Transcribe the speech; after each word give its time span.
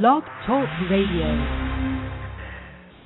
Blog 0.00 0.22
Talk 0.46 0.66
Radio. 0.90 1.36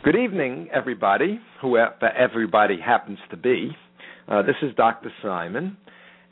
Good 0.05 0.15
evening, 0.15 0.69
everybody, 0.73 1.41
whoever 1.61 2.13
everybody 2.17 2.79
happens 2.81 3.19
to 3.31 3.37
be. 3.37 3.73
Uh, 4.29 4.43
this 4.43 4.55
is 4.63 4.73
Dr. 4.77 5.11
Simon, 5.21 5.77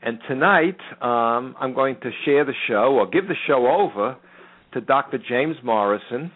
and 0.01 0.21
tonight 0.29 0.79
um, 1.03 1.57
I'm 1.59 1.75
going 1.75 1.97
to 2.03 2.11
share 2.25 2.45
the 2.45 2.53
show 2.69 2.97
or 3.01 3.09
give 3.09 3.27
the 3.27 3.35
show 3.49 3.67
over 3.67 4.17
to 4.75 4.81
Dr. 4.81 5.19
James 5.29 5.57
Morrison, 5.65 6.31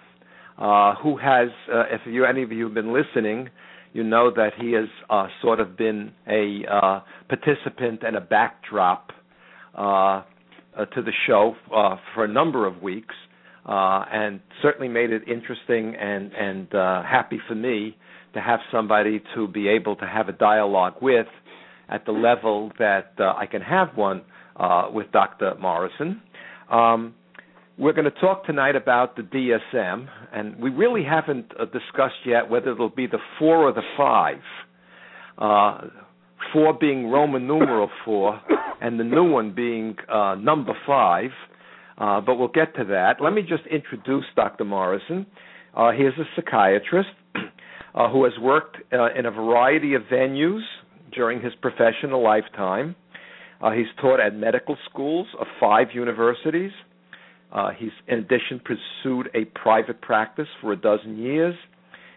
uh, 0.59 0.97
who 0.97 1.17
has, 1.17 1.51
uh, 1.73 1.85
if 1.89 2.01
you 2.05 2.25
any 2.25 2.43
of 2.43 2.51
you 2.51 2.65
have 2.65 2.75
been 2.75 2.93
listening, 2.93 3.51
you 3.93 4.03
know 4.03 4.33
that 4.35 4.51
he 4.61 4.73
has 4.73 4.89
uh, 5.11 5.29
sort 5.41 5.61
of 5.61 5.77
been 5.77 6.11
a 6.27 6.65
uh, 6.69 7.01
participant 7.29 8.03
and 8.03 8.17
a 8.17 8.21
backdrop 8.21 9.13
uh, 9.77 10.23
to 10.93 11.03
the 11.03 11.13
show 11.29 11.55
for 12.15 12.25
a 12.25 12.29
number 12.29 12.67
of 12.67 12.83
weeks 12.83 13.15
uh, 13.69 14.05
and 14.11 14.41
certainly 14.63 14.89
made 14.89 15.11
it 15.11 15.23
interesting 15.29 15.95
and 15.95 16.33
and 16.33 16.75
uh, 16.75 17.03
happy 17.03 17.39
for 17.47 17.55
me 17.55 17.97
to 18.35 18.41
have 18.41 18.61
somebody 18.73 19.23
to 19.35 19.47
be 19.47 19.69
able 19.69 19.95
to 19.97 20.07
have 20.07 20.29
a 20.29 20.33
dialogue 20.33 20.95
with 21.01 21.27
at 21.89 22.05
the 22.07 22.13
level 22.13 22.73
that 22.79 23.13
uh, 23.19 23.35
I 23.37 23.47
can 23.47 23.63
have 23.63 23.97
one 23.97 24.23
uh, 24.57 24.89
with 24.93 25.11
Dr. 25.13 25.55
Morrison. 25.61 26.23
Um, 26.71 27.15
we're 27.79 27.93
going 27.93 28.11
to 28.13 28.21
talk 28.21 28.45
tonight 28.45 28.75
about 28.75 29.17
the 29.17 29.23
DSM, 29.23 30.09
and 30.33 30.57
we 30.57 30.71
really 30.71 31.05
haven't 31.05 31.53
uh, 31.59 31.65
discussed 31.67 32.27
yet 32.27 32.51
whether 32.51 32.73
it'll 32.73 32.91
be 32.91 33.07
the 33.07 33.21
four 33.39 33.69
or 33.69 33.73
the 33.73 33.83
five. 33.97 34.41
Uh, 35.39 35.89
four 36.53 36.73
being 36.73 37.09
Roman 37.11 37.47
numeral 37.47 37.91
four, 38.05 38.41
and 38.81 38.99
the 38.99 39.05
new 39.05 39.31
one 39.31 39.55
being 39.55 39.97
uh, 40.09 40.35
number 40.35 40.73
five. 40.87 41.31
Uh, 41.99 42.21
but 42.21 42.37
we'll 42.37 42.49
get 42.49 42.75
to 42.77 42.85
that. 42.85 43.17
Let 43.21 43.33
me 43.33 43.43
just 43.43 43.67
introduce 43.67 44.25
Dr. 44.37 44.65
Morrison. 44.65 45.27
Uh, 45.75 45.91
he 45.91 46.05
is 46.05 46.15
a 46.19 46.25
psychiatrist 46.37 47.09
uh, 47.95 48.09
who 48.11 48.25
has 48.25 48.33
worked 48.41 48.77
uh, 48.93 49.13
in 49.19 49.27
a 49.27 49.31
variety 49.31 49.95
of 49.95 50.03
venues 50.03 50.63
during 51.13 51.43
his 51.43 51.53
professional 51.61 52.23
lifetime. 52.23 52.95
Uh, 53.61 53.73
he's 53.73 53.87
taught 54.01 54.21
at 54.21 54.35
medical 54.37 54.77
schools 54.89 55.27
of 55.41 55.47
five 55.59 55.89
universities. 55.93 56.71
Uh, 57.53 57.71
he's, 57.77 57.91
in 58.07 58.21
addition, 58.21 58.61
pursued 58.65 59.29
a 59.35 59.45
private 59.59 60.01
practice 60.01 60.47
for 60.61 60.73
a 60.73 60.77
dozen 60.77 61.19
years. 61.19 61.55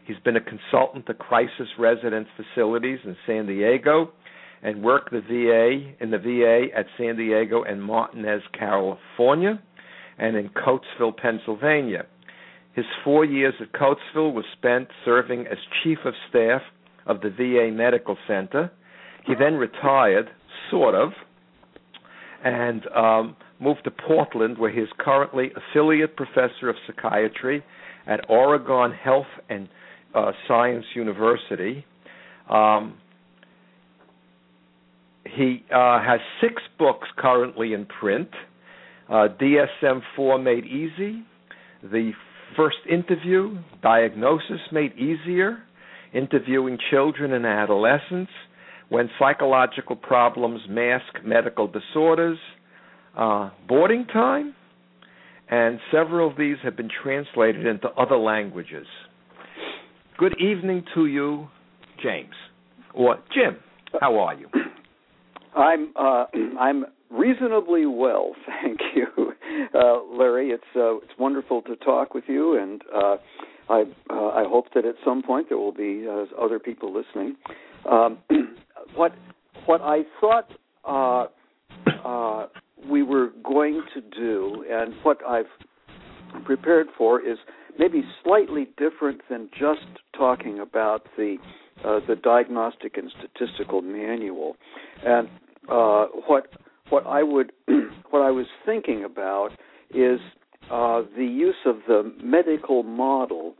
He's 0.06 0.19
been 0.23 0.36
a 0.36 0.41
consultant 0.41 1.08
to 1.08 1.13
crisis 1.16 1.67
residence 1.80 2.28
facilities 2.36 3.00
in 3.03 3.16
San 3.25 3.47
Diego 3.47 4.11
and 4.61 4.84
worked 4.84 5.11
the 5.11 5.22
VA 5.22 6.03
in 6.03 6.11
the 6.11 6.17
VA 6.19 6.78
at 6.78 6.86
San 6.97 7.16
Diego 7.16 7.63
and 7.63 7.81
Martinez, 7.81 8.41
California 8.58 9.59
and 10.22 10.38
in 10.38 10.50
Coatesville, 10.50 11.17
Pennsylvania. 11.17 12.05
His 12.73 12.86
four 13.03 13.25
years 13.25 13.55
at 13.59 13.73
Coatesville 13.73 14.33
was 14.33 14.45
spent 14.58 14.88
serving 15.03 15.47
as 15.47 15.58
chief 15.83 15.97
of 16.05 16.13
staff 16.30 16.61
of 17.05 17.19
the 17.22 17.30
VA 17.30 17.75
Medical 17.75 18.16
Center. 18.28 18.72
He 19.25 19.33
then 19.38 19.55
retired, 19.55 20.30
sort 20.69 20.95
of, 20.95 21.09
and 22.45 22.88
um, 22.95 23.36
moved 23.59 23.83
to 23.83 23.91
Portland, 23.91 24.58
where 24.58 24.72
he 24.72 24.80
is 24.80 24.89
currently 25.00 25.52
affiliate 25.55 26.16
professor 26.16 26.69
of 26.69 26.75
psychiatry 26.88 27.63
at 28.08 28.22
Oregon 28.30 28.91
Health 28.91 29.25
and 29.50 29.67
uh, 30.13 30.31
Science 30.47 30.85
University. 30.95 31.85
Um, 32.50 32.97
he 35.25 35.63
uh, 35.73 36.02
has 36.02 36.19
six 36.41 36.61
books 36.78 37.08
currently 37.17 37.73
in 37.73 37.85
print. 37.85 38.30
Uh, 39.12 39.28
DSM 39.42 40.00
4 40.16 40.40
Made 40.40 40.64
Easy, 40.64 41.22
the 41.84 42.14
first 42.56 42.78
interview, 42.90 43.58
diagnosis 43.84 44.62
made 44.72 44.94
easier, 44.94 45.58
interviewing 46.14 46.78
children 46.90 47.34
and 47.34 47.45
adolescents, 47.45 48.31
when 48.88 49.09
psychological 49.20 49.97
problems 49.97 50.62
mask 50.69 51.25
medical 51.25 51.68
disorders, 51.68 52.38
uh, 53.18 53.50
boarding 53.68 54.06
time, 54.13 54.56
and 55.50 55.80
several 55.91 56.30
of 56.30 56.38
these 56.38 56.56
have 56.64 56.78
been 56.78 56.90
translated 57.03 57.66
into 57.66 57.90
other 57.90 58.18
languages. 58.18 58.88
Good 60.18 60.40
evening 60.40 60.85
to 60.96 61.08
you, 61.08 61.50
James, 62.02 62.34
or 62.94 63.18
Jim. 63.35 63.58
How 64.00 64.18
are 64.19 64.35
you? 64.35 64.47
I'm 65.53 65.91
uh, 66.00 66.25
I'm 66.59 66.85
reasonably 67.11 67.85
well, 67.85 68.31
thank 68.63 68.79
you, 68.95 69.33
uh, 69.75 69.99
Larry. 70.17 70.49
It's 70.51 70.63
uh, 70.75 70.97
it's 70.97 71.13
wonderful 71.19 71.61
to 71.63 71.75
talk 71.77 72.13
with 72.13 72.25
you, 72.27 72.57
and 72.57 72.81
uh, 72.94 73.17
I 73.69 73.83
uh, 74.09 74.27
I 74.29 74.44
hope 74.47 74.67
that 74.73 74.85
at 74.85 74.95
some 75.03 75.22
point 75.22 75.49
there 75.49 75.57
will 75.57 75.73
be 75.73 76.07
uh, 76.09 76.25
other 76.41 76.59
people 76.59 76.94
listening. 76.94 77.35
Um, 77.89 78.17
what 78.95 79.13
what 79.66 79.81
I 79.81 80.01
thought 80.19 80.51
uh, 80.85 82.47
we 82.89 83.03
were 83.03 83.29
going 83.43 83.83
to 83.93 84.01
do, 84.01 84.66
and 84.69 84.93
what 85.03 85.19
I've 85.28 85.45
prepared 86.45 86.88
for, 86.97 87.22
is 87.22 87.38
maybe 87.78 88.03
slightly 88.23 88.69
different 88.78 89.22
than 89.29 89.49
just 89.51 89.85
talking 90.17 90.59
about 90.59 91.05
the 91.17 91.38
the 91.83 92.16
diagnostic 92.16 92.97
and 92.97 93.11
statistical 93.17 93.81
manual, 93.81 94.55
and 95.03 95.28
uh, 95.69 96.05
what 96.28 96.47
what 96.91 97.07
I 97.07 97.24
would 97.24 97.52
what 98.12 98.22
I 98.22 98.31
was 98.31 98.46
thinking 98.66 99.03
about 99.03 99.50
is 99.90 100.19
uh, 100.69 101.02
the 101.18 101.25
use 101.25 101.56
of 101.66 101.78
the 101.88 102.13
medical 102.22 102.84
model 102.84 103.56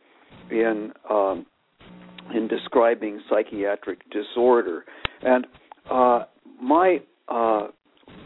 in 0.52 0.92
um, 1.10 1.46
in 2.34 2.48
describing 2.48 3.22
psychiatric 3.30 4.00
disorder. 4.12 4.86
And 5.22 5.48
uh, 5.90 6.26
my 6.62 7.00
uh, 7.28 7.68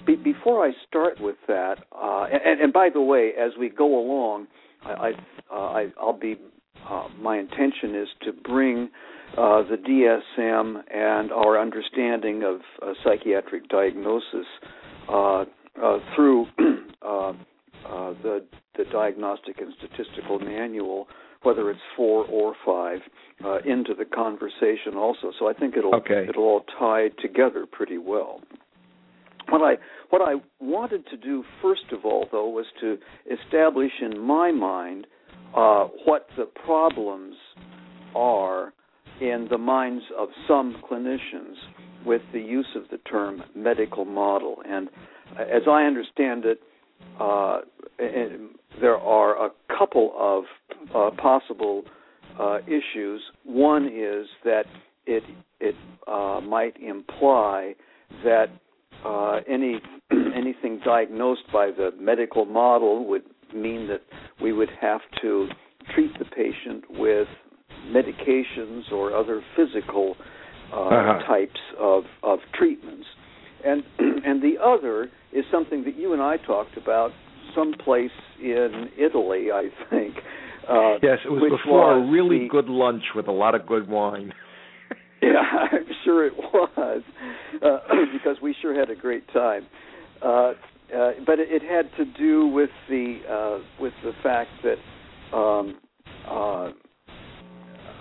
be, 0.06 0.16
before 0.16 0.66
I 0.66 0.72
start 0.88 1.20
with 1.20 1.38
that, 1.48 1.76
uh, 1.92 2.26
and, 2.32 2.62
and, 2.62 2.74
by 2.74 2.90
the 2.94 3.02
way, 3.02 3.32
as 3.40 3.52
we 3.60 3.70
go 3.70 4.00
along, 4.00 4.48
I, 4.84 5.12
I, 5.52 5.86
uh, 5.86 6.06
will 6.06 6.14
be 6.14 6.36
uh, 6.88 7.08
my 7.20 7.38
intention 7.40 7.96
is 7.96 8.08
to 8.24 8.32
bring 8.32 8.90
the 9.36 9.78
DSM 10.38 10.82
and 10.94 11.32
our 11.32 11.60
understanding 11.60 12.44
of 12.44 12.62
psychiatric 13.04 13.68
diagnosis 13.70 14.46
uh, 14.62 14.68
uh, 14.68 14.85
through 16.16 16.46
uh, 17.02 17.34
the 18.24 18.46
the 18.78 18.86
diagnostic 18.92 19.60
and 19.60 19.74
statistical 19.78 20.40
manual, 20.40 21.08
whether 21.44 21.70
it's 21.70 21.80
four 21.96 22.26
or 22.26 22.54
five, 22.66 23.00
into 23.66 23.94
the 23.94 24.06
conversation 24.06 24.96
also. 24.96 25.32
So 25.40 25.48
I 25.48 25.54
think 25.54 25.78
it'll 25.78 25.96
okay. 25.96 26.26
it'll 26.28 26.44
all 26.44 26.66
tie 26.78 27.10
together 27.22 27.66
pretty 27.72 27.98
well. 27.98 28.42
What 29.50 29.62
I 29.62 29.76
what 30.10 30.22
I 30.22 30.36
wanted 30.60 31.06
to 31.08 31.18
do 31.18 31.44
first 31.62 31.92
of 31.92 32.06
all, 32.06 32.28
though, 32.32 32.50
was 32.50 32.66
to 32.82 32.98
establish 33.32 33.92
in 34.02 34.20
my 34.20 34.52
mind 34.52 35.08
uh, 35.56 35.86
what 36.06 36.28
the 36.38 36.46
problems 36.66 37.36
are 38.16 38.74
in 39.22 39.48
the 39.50 39.58
minds 39.58 40.04
of 40.18 40.30
some 40.48 40.82
clinicians 40.90 41.56
with 42.06 42.22
the 42.34 42.40
use 42.40 42.68
of 42.76 42.84
the 42.92 42.98
term 43.10 43.44
medical 43.56 44.06
model. 44.06 44.58
And 44.68 44.90
as 45.40 45.64
I 45.70 45.84
understand 45.84 46.46
it, 46.46 46.60
uh, 47.20 47.62
there 48.80 48.98
are 48.98 49.48
a 49.48 49.50
couple 49.78 50.14
of 50.18 50.44
uh, 50.94 51.16
possible 51.22 51.84
uh, 52.40 52.60
issues. 52.68 53.22
One 53.44 53.86
is 53.86 54.28
that 54.44 54.66
it 55.06 55.24
it 55.60 55.76
uh, 56.08 56.42
might 56.42 56.76
imply 56.82 57.76
that 58.24 58.48
uh, 59.06 59.40
any 59.48 59.80
anything 60.36 60.82
diagnosed 60.84 61.44
by 61.52 61.68
the 61.68 61.92
medical 62.00 62.46
model 62.46 63.06
would 63.08 63.24
mean 63.54 63.88
that 63.88 64.02
we 64.42 64.52
would 64.52 64.70
have 64.82 65.02
to 65.22 65.48
treat 65.94 66.12
the 66.20 66.26
patient 66.26 66.84
with 66.90 67.28
medications 67.88 68.92
or 68.92 69.16
other 69.16 69.42
physical 69.56 70.16
uh, 70.76 70.88
uh-huh. 70.88 71.28
types 71.28 71.60
of, 71.80 72.04
of 72.24 72.40
treatments. 72.54 73.06
And 73.64 73.84
and 74.26 74.42
the 74.42 74.56
other 74.64 75.10
is 75.34 75.46
something 75.52 75.84
that 75.86 75.98
you 75.98 76.14
and 76.14 76.22
I 76.22 76.38
talked 76.38 76.78
about 76.78 77.12
someplace 77.56 78.12
in 78.42 78.90
Italy, 78.98 79.48
I 79.52 79.70
think. 79.90 80.16
Uh, 80.68 80.96
yes, 81.02 81.20
it 81.24 81.30
was 81.30 81.60
before 81.62 82.00
was 82.00 82.08
a 82.08 82.12
really 82.12 82.40
the, 82.40 82.50
good 82.50 82.68
lunch 82.68 83.04
with 83.16 83.28
a 83.28 83.32
lot 83.32 83.56
of 83.56 83.68
good 83.68 83.88
wine. 83.88 84.34
yeah, 85.22 85.42
I'm 85.72 85.86
sure 86.04 86.26
it 86.26 86.34
was, 86.36 87.04
uh, 87.62 87.78
because 88.14 88.38
we 88.42 88.56
sure 88.62 88.78
had 88.78 88.90
a 88.90 88.96
great 88.96 89.28
time. 89.32 89.68
Uh, 90.22 90.54
uh, 90.96 91.12
but 91.26 91.40
it, 91.40 91.50
it 91.50 91.62
had 91.62 91.90
to 91.98 92.06
do 92.18 92.48
with 92.48 92.70
the 92.90 93.20
uh, 93.30 93.64
with 93.80 93.94
the 94.04 94.12
fact 94.22 94.50
that 94.64 95.36
um, 95.36 95.80
uh, 96.28 96.72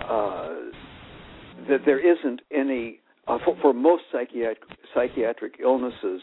uh, 0.07 0.55
that 1.69 1.79
there 1.85 1.99
isn't 1.99 2.41
any 2.51 2.99
uh, 3.27 3.39
for, 3.43 3.57
for, 3.61 3.73
most 3.73 4.03
psychiatric 4.11 4.59
psychiatric 4.93 5.53
illnesses, 5.61 6.21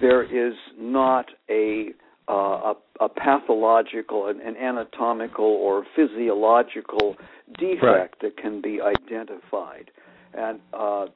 there 0.00 0.22
is 0.22 0.54
not 0.78 1.26
a 1.48 1.88
uh, 2.28 2.32
a, 2.32 2.74
a 3.00 3.08
pathological, 3.08 4.28
an, 4.28 4.40
an 4.40 4.56
anatomical 4.56 5.44
or 5.44 5.84
physiological 5.96 7.16
defect 7.58 7.82
Right. 7.82 8.10
that 8.20 8.36
can 8.36 8.60
be 8.60 8.80
identified. 8.80 9.90
And 10.34 10.60
uh, 10.72 11.06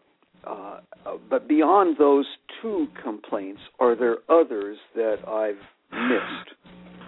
uh, 0.47 0.81
but 1.29 1.49
beyond 1.49 1.97
those 1.99 2.27
two 2.63 2.87
complaints, 3.03 3.61
are 3.81 3.97
there 3.97 4.19
others 4.29 4.79
that 4.95 5.17
I've 5.27 5.57
missed? 5.93 6.57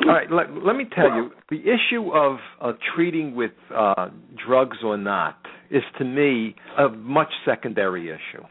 All 0.07 0.15
right, 0.15 0.31
let, 0.31 0.53
let 0.65 0.77
me 0.77 0.87
tell 0.95 1.15
you, 1.15 1.31
the 1.51 1.61
issue 1.61 2.13
of 2.15 2.39
uh, 2.61 2.73
treating 2.95 3.35
with 3.35 3.51
uh, 3.75 4.09
drugs 4.47 4.79
or 4.85 4.97
not 4.97 5.39
is 5.71 5.83
to 5.99 6.05
me 6.05 6.55
a 6.79 6.89
much 6.89 7.29
secondary 7.45 8.09
issue. 8.09 8.45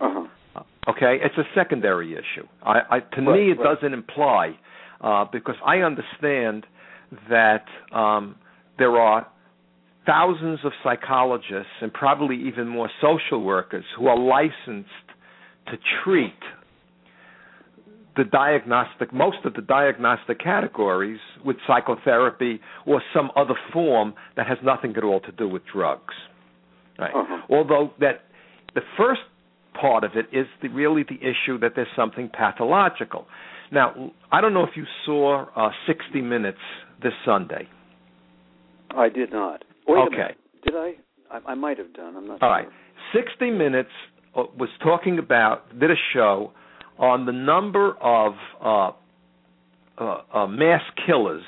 Uh-huh. 0.00 0.62
Okay, 0.88 1.18
it's 1.22 1.36
a 1.36 1.44
secondary 1.54 2.12
issue. 2.12 2.46
I, 2.62 2.80
I 2.90 3.00
to 3.00 3.22
Right, 3.22 3.40
me, 3.40 3.50
it 3.52 3.58
right. 3.58 3.74
doesn't 3.74 3.92
imply 3.92 4.58
uh, 5.00 5.26
because 5.30 5.56
I 5.64 5.78
understand 5.78 6.66
that 7.28 7.64
um, 7.92 8.36
there 8.78 8.96
are 8.96 9.26
thousands 10.06 10.60
of 10.64 10.72
psychologists 10.82 11.70
and 11.82 11.92
probably 11.92 12.36
even 12.48 12.66
more 12.66 12.88
social 13.00 13.42
workers 13.42 13.84
who 13.98 14.06
are 14.06 14.18
licensed 14.18 14.88
to 15.66 15.76
treat 16.02 16.32
the 18.16 18.24
diagnostic 18.24 19.12
most 19.12 19.38
of 19.44 19.54
the 19.54 19.62
diagnostic 19.62 20.40
categories 20.40 21.20
with 21.44 21.56
psychotherapy 21.66 22.60
or 22.86 23.00
some 23.14 23.30
other 23.36 23.54
form 23.72 24.12
that 24.36 24.46
has 24.46 24.58
nothing 24.64 24.94
at 24.96 25.04
all 25.04 25.20
to 25.20 25.32
do 25.32 25.48
with 25.48 25.62
drugs 25.72 26.14
right 26.98 27.14
Uh-huh. 27.14 27.42
although 27.50 27.92
that 28.00 28.22
the 28.74 28.82
first 28.96 29.20
part 29.80 30.02
of 30.02 30.12
it 30.16 30.26
is 30.36 30.46
the, 30.62 30.68
really 30.68 31.04
the 31.04 31.20
issue 31.22 31.58
that 31.60 31.72
there's 31.76 31.86
something 31.94 32.28
pathological 32.32 33.26
now 33.70 34.10
i 34.32 34.40
don't 34.40 34.52
know 34.54 34.64
if 34.64 34.76
you 34.76 34.84
saw 35.06 35.46
uh 35.54 35.70
60 35.86 36.20
minutes 36.20 36.58
this 37.02 37.12
sunday 37.24 37.68
I 38.96 39.08
did 39.10 39.30
not. 39.32 39.64
Wait 39.86 40.00
Okay. 40.08 40.34
Did 40.64 40.74
I? 40.74 40.92
I, 41.30 41.52
I 41.52 41.54
might 41.54 41.76
have 41.78 41.92
done. 41.92 42.16
I'm 42.16 42.26
not 42.26 42.42
All 42.42 42.48
sure. 42.48 42.48
right. 42.48 42.68
60 43.12 43.50
Minutes 43.50 43.90
uh, 44.34 44.44
was 44.58 44.70
talking 44.82 45.18
about, 45.18 45.78
did 45.78 45.90
a 45.90 45.94
show 46.14 46.52
on 46.98 47.26
the 47.26 47.32
number 47.32 47.92
of 48.00 48.34
uh, 48.62 48.90
uh, 49.98 50.22
uh, 50.34 50.46
mass 50.46 50.82
killers 51.06 51.44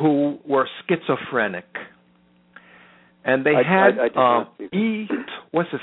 who 0.00 0.38
were 0.46 0.68
schizophrenic. 0.88 1.64
And 3.24 3.44
they 3.44 3.54
I- 3.54 3.62
had 3.62 3.98
I- 3.98 4.02
I 4.02 4.06
um, 4.06 4.12
not 4.14 4.52
see 4.58 4.66
that. 4.70 4.76
E. 4.76 5.08
What's 5.52 5.68
it? 5.72 5.80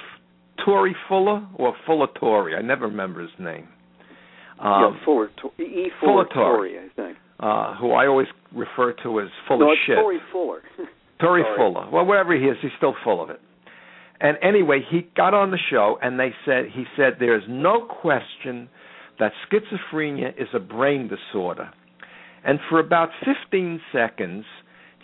Torrey 0.66 0.96
Fuller 1.08 1.42
or 1.56 1.74
Fuller 1.88 2.08
Torrey? 2.20 2.56
I 2.56 2.62
never 2.62 2.86
remember 2.86 3.22
his 3.22 3.32
name. 3.40 3.68
Um, 4.60 4.94
yeah, 4.94 5.06
Fuller, 5.06 5.30
to- 5.42 5.64
E. 5.64 5.90
Fuller 6.00 6.26
Fuller 6.26 6.34
Torrey. 6.34 6.78
I 6.78 6.88
think. 6.96 7.18
uh, 7.40 7.76
who 7.78 7.92
I 7.94 8.06
always 8.06 8.28
refer 8.54 8.94
to 9.04 9.22
as 9.22 9.30
full 9.48 9.58
no, 9.60 9.66
of 9.66 9.72
it's 9.72 9.82
shit. 9.88 9.96
Torrey 9.96 10.20
Fuller. 10.32 10.62
Torrey 11.20 11.42
Sorry. 11.44 11.58
Fuller. 11.58 11.90
Well, 11.92 12.06
wherever 12.06 12.36
he 12.36 12.46
is, 12.46 12.58
he's 12.62 12.72
still 12.78 12.94
full 13.04 13.24
of 13.24 13.32
it. 13.32 13.40
And 14.22 14.38
anyway, 14.44 14.82
he 14.90 15.08
got 15.18 15.34
on 15.34 15.52
the 15.52 15.58
show 15.70 15.98
and 16.02 16.20
they 16.20 16.34
said 16.46 16.66
he 16.74 16.84
said 16.96 17.14
there's 17.20 17.44
no 17.50 17.86
question 17.86 18.70
that 19.20 19.32
schizophrenia 19.52 20.30
is 20.40 20.48
a 20.54 20.60
brain 20.60 21.10
disorder. 21.10 21.72
And 22.44 22.60
for 22.70 22.80
about 22.80 23.10
15 23.26 23.82
seconds, 23.92 24.46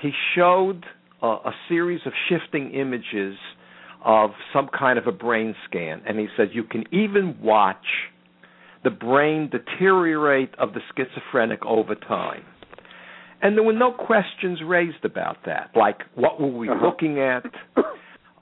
he 0.01 0.11
showed 0.35 0.85
a, 1.21 1.27
a 1.27 1.53
series 1.67 2.01
of 2.05 2.13
shifting 2.29 2.71
images 2.71 3.35
of 4.05 4.31
some 4.53 4.69
kind 4.77 4.97
of 4.99 5.07
a 5.07 5.11
brain 5.11 5.55
scan. 5.67 6.01
And 6.07 6.19
he 6.19 6.27
said 6.37 6.49
you 6.53 6.63
can 6.63 6.83
even 6.93 7.37
watch 7.41 7.85
the 8.83 8.89
brain 8.91 9.49
deteriorate 9.49 10.53
of 10.59 10.73
the 10.73 10.79
schizophrenic 10.95 11.65
over 11.65 11.95
time. 11.95 12.43
And 13.41 13.55
there 13.55 13.63
were 13.63 13.73
no 13.73 13.91
questions 13.91 14.59
raised 14.65 15.03
about 15.03 15.37
that. 15.45 15.71
Like, 15.75 15.97
what 16.15 16.39
were 16.39 16.47
we 16.51 16.69
Uh-huh. 16.69 16.85
looking 16.85 17.19
at? 17.19 17.43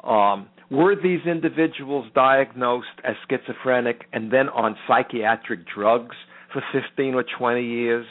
Um, 0.04 0.50
were 0.72 0.96
these 0.96 1.22
individuals 1.26 2.08
diagnosed 2.16 2.88
as 3.04 3.16
schizophrenic 3.30 4.06
and 4.14 4.32
then 4.32 4.50
on 4.50 4.76
psychiatric 4.88 5.62
drugs 5.74 6.16
for 6.52 6.64
15 6.72 7.14
or 7.14 7.24
20 7.38 7.64
years? 7.64 8.06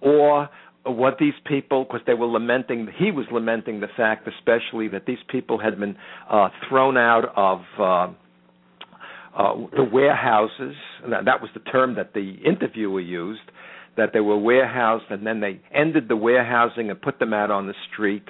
Or 0.00 0.48
what 0.84 1.18
these 1.18 1.34
people, 1.46 1.84
because 1.84 2.00
they 2.06 2.14
were 2.14 2.26
lamenting, 2.26 2.88
he 2.96 3.10
was 3.10 3.26
lamenting 3.32 3.80
the 3.80 3.88
fact, 3.96 4.28
especially, 4.28 4.88
that 4.88 5.06
these 5.06 5.18
people 5.28 5.58
had 5.58 5.78
been 5.78 5.96
uh, 6.30 6.48
thrown 6.68 6.96
out 6.96 7.32
of. 7.36 7.60
Uh, 7.78 8.14
uh, 9.36 9.54
the 9.74 9.82
warehouses. 9.82 10.76
that 11.02 11.40
was 11.40 11.50
the 11.54 11.60
term 11.72 11.96
that 11.96 12.14
the 12.14 12.36
interviewer 12.44 13.00
used. 13.00 13.40
That 13.96 14.10
they 14.12 14.20
were 14.20 14.38
warehoused, 14.38 15.06
and 15.10 15.26
then 15.26 15.40
they 15.40 15.60
ended 15.72 16.08
the 16.08 16.14
warehousing 16.14 16.88
and 16.88 17.02
put 17.02 17.18
them 17.18 17.32
out 17.32 17.50
on 17.50 17.66
the 17.66 17.74
street. 17.92 18.22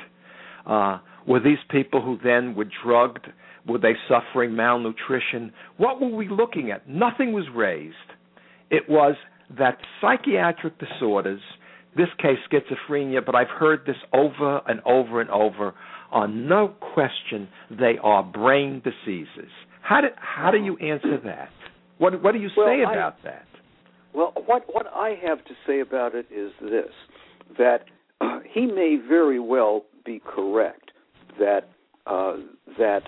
Uh, 0.67 0.99
were 1.26 1.41
these 1.41 1.59
people 1.71 2.03
who 2.03 2.19
then 2.23 2.55
were 2.55 2.67
drugged? 2.85 3.26
Were 3.67 3.79
they 3.79 3.94
suffering 4.09 4.55
malnutrition? 4.55 5.53
What 5.79 6.00
were 6.00 6.09
we 6.15 6.29
looking 6.29 6.71
at? 6.71 6.88
Nothing 6.88 7.32
was 7.32 7.47
raised. 7.55 7.94
It 8.71 8.88
was 8.88 9.15
that 9.59 9.79
psychiatric 10.00 10.75
disorders, 10.79 11.41
this 11.97 12.09
case 12.19 12.38
schizophrenia, 12.50 13.25
but 13.25 13.35
I've 13.35 13.49
heard 13.49 13.81
this 13.87 13.97
over 14.12 14.61
and 14.67 14.81
over 14.85 15.21
and 15.21 15.31
over, 15.31 15.75
are 16.11 16.29
no 16.29 16.69
question 16.69 17.49
they 17.70 17.94
are 18.03 18.23
brain 18.23 18.82
diseases. 18.85 19.50
How 19.82 20.00
do 20.00 20.09
how 20.17 20.50
do 20.50 20.59
you 20.59 20.77
answer 20.79 21.19
that? 21.25 21.50
What 21.99 22.23
what 22.23 22.32
do 22.32 22.38
you 22.38 22.50
Well, 22.56 22.67
say 22.67 22.85
I- 22.85 22.93
about 22.93 23.23
that? 23.25 23.47
Well, 24.15 24.32
what 24.47 24.65
what 24.73 24.87
I 24.94 25.19
have 25.27 25.44
to 25.44 25.55
say 25.67 25.81
about 25.81 26.15
it 26.15 26.27
is 26.31 26.53
this: 26.61 26.93
that 27.59 27.85
uh, 28.20 28.41
he 28.53 28.67
may 28.67 28.97
very 29.09 29.41
well 29.41 29.85
be 30.05 30.20
correct 30.25 30.83
that 31.38 31.69
uh, 32.06 32.36
that 32.78 33.02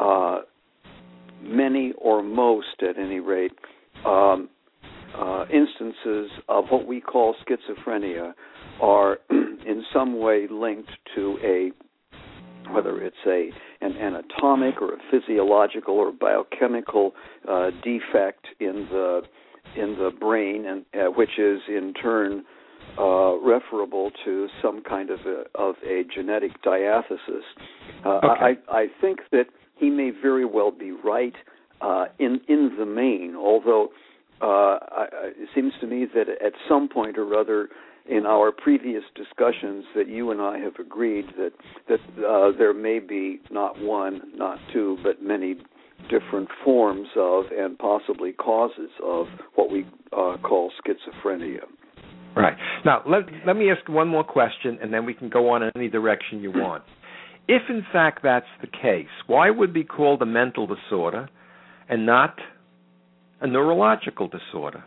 uh, 0.00 0.40
many 1.42 1.92
or 1.98 2.22
most, 2.22 2.82
at 2.82 2.98
any 2.98 3.20
rate, 3.20 3.52
um, 4.04 4.48
uh, 5.16 5.44
instances 5.52 6.30
of 6.48 6.64
what 6.70 6.86
we 6.86 7.00
call 7.00 7.34
schizophrenia 7.46 8.32
are 8.80 9.18
in 9.30 9.84
some 9.92 10.18
way 10.18 10.46
linked 10.50 10.90
to 11.14 11.38
a 11.42 11.70
whether 12.72 13.02
it's 13.02 13.16
a 13.26 13.50
an 13.84 13.92
anatomic 13.96 14.80
or 14.80 14.94
a 14.94 14.98
physiological 15.10 15.94
or 15.94 16.12
biochemical 16.12 17.12
uh, 17.48 17.70
defect 17.82 18.46
in 18.60 18.86
the 18.90 19.22
in 19.76 19.96
the 19.98 20.10
brain, 20.18 20.64
and 20.66 20.84
uh, 20.94 21.10
which 21.10 21.38
is 21.38 21.60
in 21.68 21.92
turn 21.94 22.44
uh, 22.98 23.38
referable 23.40 24.10
to 24.24 24.48
some 24.62 24.82
kind 24.82 25.10
of 25.10 25.20
a, 25.26 25.44
of 25.54 25.74
a 25.84 26.04
genetic 26.14 26.52
diathesis. 26.62 27.44
Uh, 28.04 28.20
Okay. 28.24 28.60
I, 28.68 28.76
I 28.82 28.86
think 29.00 29.20
that 29.32 29.46
he 29.76 29.90
may 29.90 30.10
very 30.10 30.44
well 30.44 30.70
be 30.70 30.92
right 30.92 31.34
uh, 31.80 32.06
in 32.18 32.40
in 32.48 32.76
the 32.78 32.86
main, 32.86 33.34
although 33.36 33.88
uh, 34.40 34.78
I, 35.00 35.06
it 35.36 35.48
seems 35.54 35.72
to 35.80 35.86
me 35.86 36.06
that 36.14 36.28
at 36.28 36.52
some 36.68 36.88
point 36.88 37.18
or 37.18 37.34
other 37.38 37.68
in 38.06 38.26
our 38.26 38.52
previous 38.52 39.02
discussions 39.14 39.84
that 39.96 40.08
you 40.08 40.30
and 40.30 40.40
I 40.40 40.58
have 40.58 40.74
agreed 40.78 41.26
that 41.38 41.52
that 41.88 42.00
uh, 42.24 42.56
there 42.56 42.74
may 42.74 42.98
be 42.98 43.40
not 43.50 43.80
one, 43.80 44.22
not 44.34 44.58
two, 44.72 44.98
but 45.02 45.22
many 45.22 45.56
different 46.10 46.48
forms 46.64 47.08
of 47.16 47.46
and 47.56 47.78
possibly 47.78 48.32
causes 48.32 48.90
of 49.02 49.26
what 49.54 49.70
we 49.70 49.86
uh, 50.12 50.36
call 50.42 50.70
schizophrenia. 50.84 51.62
Right. 52.36 52.56
Now, 52.84 53.02
let, 53.06 53.22
let 53.46 53.56
me 53.56 53.70
ask 53.70 53.88
one 53.88 54.08
more 54.08 54.24
question, 54.24 54.78
and 54.82 54.92
then 54.92 55.06
we 55.06 55.14
can 55.14 55.28
go 55.28 55.50
on 55.50 55.62
in 55.62 55.70
any 55.76 55.88
direction 55.88 56.40
you 56.40 56.50
want. 56.50 56.82
If, 57.46 57.62
in 57.68 57.84
fact, 57.92 58.20
that's 58.22 58.46
the 58.60 58.66
case, 58.66 59.06
why 59.26 59.50
would 59.50 59.70
it 59.70 59.74
be 59.74 59.84
called 59.84 60.22
a 60.22 60.26
mental 60.26 60.66
disorder 60.66 61.28
and 61.88 62.04
not 62.06 62.34
a 63.40 63.46
neurological 63.46 64.28
disorder? 64.28 64.82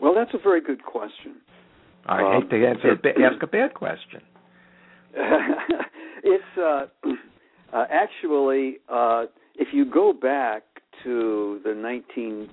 Well, 0.00 0.14
that's 0.14 0.32
a 0.34 0.38
very 0.42 0.60
good 0.60 0.84
question. 0.84 1.36
I 2.06 2.22
Um, 2.22 2.42
hate 2.42 2.50
to 2.50 2.66
answer 2.66 2.90
a 2.92 2.96
ba- 2.96 3.20
ask 3.20 3.42
a 3.42 3.46
bad 3.46 3.74
question. 3.74 4.20
it's 5.14 6.44
uh, 6.58 6.86
uh, 7.72 7.84
actually 7.90 8.76
uh, 8.88 9.24
if 9.56 9.68
you 9.72 9.84
go 9.84 10.12
back 10.12 10.62
to 11.04 11.60
the 11.64 11.74
19, 11.74 12.48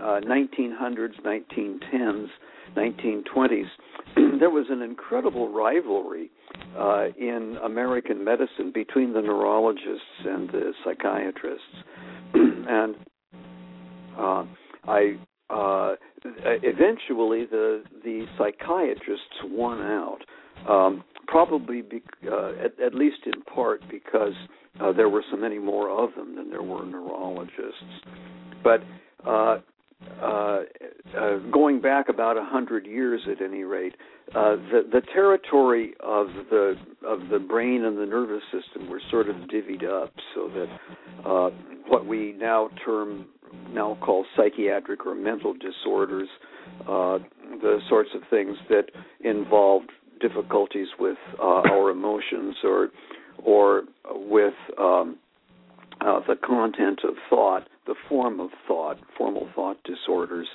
uh, 0.00 0.20
1900s, 0.20 1.20
1910s, 1.24 2.28
1920s, 2.76 3.66
there 4.38 4.50
was 4.50 4.66
an 4.70 4.82
incredible 4.82 5.52
rivalry 5.52 6.30
uh, 6.76 7.06
in 7.18 7.58
American 7.64 8.24
medicine 8.24 8.72
between 8.72 9.12
the 9.12 9.20
neurologists 9.20 10.24
and 10.24 10.48
the 10.50 10.72
psychiatrists, 10.84 11.64
and 12.34 12.96
uh, 14.18 14.44
I 14.84 15.16
uh, 15.50 15.94
eventually 16.34 17.46
the 17.46 17.82
the 18.04 18.26
psychiatrists 18.38 19.36
won 19.44 19.80
out. 19.80 20.18
Um, 20.68 21.04
probably 21.26 21.82
be, 21.82 22.02
uh, 22.30 22.52
at, 22.64 22.78
at 22.78 22.94
least 22.94 23.18
in 23.26 23.42
part 23.42 23.82
because 23.90 24.34
uh, 24.80 24.92
there 24.92 25.08
were 25.08 25.24
so 25.30 25.36
many 25.36 25.58
more 25.58 25.90
of 25.90 26.14
them 26.14 26.36
than 26.36 26.50
there 26.50 26.62
were 26.62 26.84
neurologists. 26.84 27.82
But 28.62 28.82
uh, 29.26 29.58
uh, 30.22 30.60
uh, 31.18 31.36
going 31.52 31.80
back 31.80 32.08
about 32.08 32.36
a 32.36 32.44
hundred 32.44 32.86
years 32.86 33.20
at 33.30 33.42
any 33.42 33.64
rate, 33.64 33.94
uh, 34.34 34.56
the 34.70 34.82
the 34.90 35.02
territory 35.12 35.94
of 36.00 36.28
the 36.50 36.74
of 37.06 37.28
the 37.28 37.38
brain 37.38 37.84
and 37.84 37.98
the 37.98 38.06
nervous 38.06 38.42
system 38.52 38.88
were 38.88 39.00
sort 39.10 39.28
of 39.28 39.36
divvied 39.48 39.84
up 39.84 40.12
so 40.34 40.48
that 40.48 41.28
uh, 41.28 41.50
what 41.88 42.06
we 42.06 42.32
now 42.38 42.68
term 42.84 43.26
now 43.70 43.98
call 44.00 44.24
psychiatric 44.36 45.04
or 45.04 45.14
mental 45.14 45.54
disorders, 45.54 46.28
uh, 46.82 47.18
the 47.60 47.80
sorts 47.88 48.10
of 48.14 48.22
things 48.30 48.56
that 48.70 48.84
involved 49.20 49.90
difficulties 50.20 50.88
with 50.98 51.18
our 51.40 51.90
emotions 51.90 52.56
or 52.64 52.88
or 53.44 53.82
with 54.14 54.54
um, 54.78 55.18
uh, 56.00 56.20
the 56.26 56.36
content 56.36 57.00
of 57.04 57.14
thought, 57.28 57.68
the 57.86 57.94
form 58.08 58.40
of 58.40 58.50
thought, 58.66 58.98
formal 59.16 59.48
thought 59.54 59.76
disorders, 59.84 60.46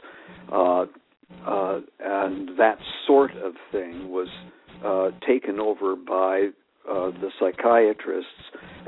uh, 0.51 0.85
uh, 1.45 1.79
and 1.99 2.57
that 2.57 2.77
sort 3.05 3.31
of 3.31 3.53
thing 3.71 4.09
was 4.09 4.29
uh, 4.85 5.09
taken 5.27 5.59
over 5.59 5.95
by 5.95 6.49
uh, 6.89 7.11
the 7.11 7.29
psychiatrists, 7.39 8.31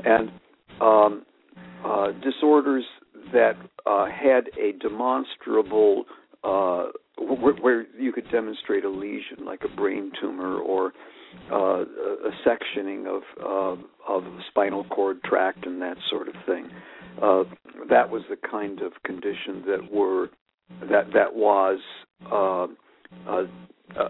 and 0.04 0.30
um, 0.80 1.26
uh, 1.84 2.12
disorders 2.22 2.84
that 3.32 3.54
had 3.86 4.48
a 4.58 4.72
demonstrable 4.80 6.04
where, 6.42 7.54
where, 7.60 7.86
you 7.98 8.12
could 8.12 8.30
demonstrate 8.30 8.84
a 8.84 8.88
lesion, 8.88 9.44
like 9.44 9.60
a 9.62 9.76
brain 9.76 10.10
tumor 10.20 10.58
or 10.58 10.92
uh, 11.52 11.82
a 11.82 12.30
sectioning 12.46 13.06
of 13.06 13.22
uh, 13.40 13.82
of 14.08 14.24
spinal 14.48 14.84
cord 14.84 15.22
tract 15.22 15.66
and 15.66 15.80
that 15.80 15.96
sort 16.08 16.28
of 16.28 16.34
thing. 16.46 16.68
Uh, 17.22 17.44
that 17.88 18.08
was 18.08 18.22
the 18.30 18.36
kind 18.50 18.80
of 18.80 18.92
condition 19.04 19.62
that 19.66 19.92
were 19.92 20.28
that 20.90 21.12
that 21.12 21.34
was 21.34 21.78
uh, 22.30 22.66
uh, 23.28 23.44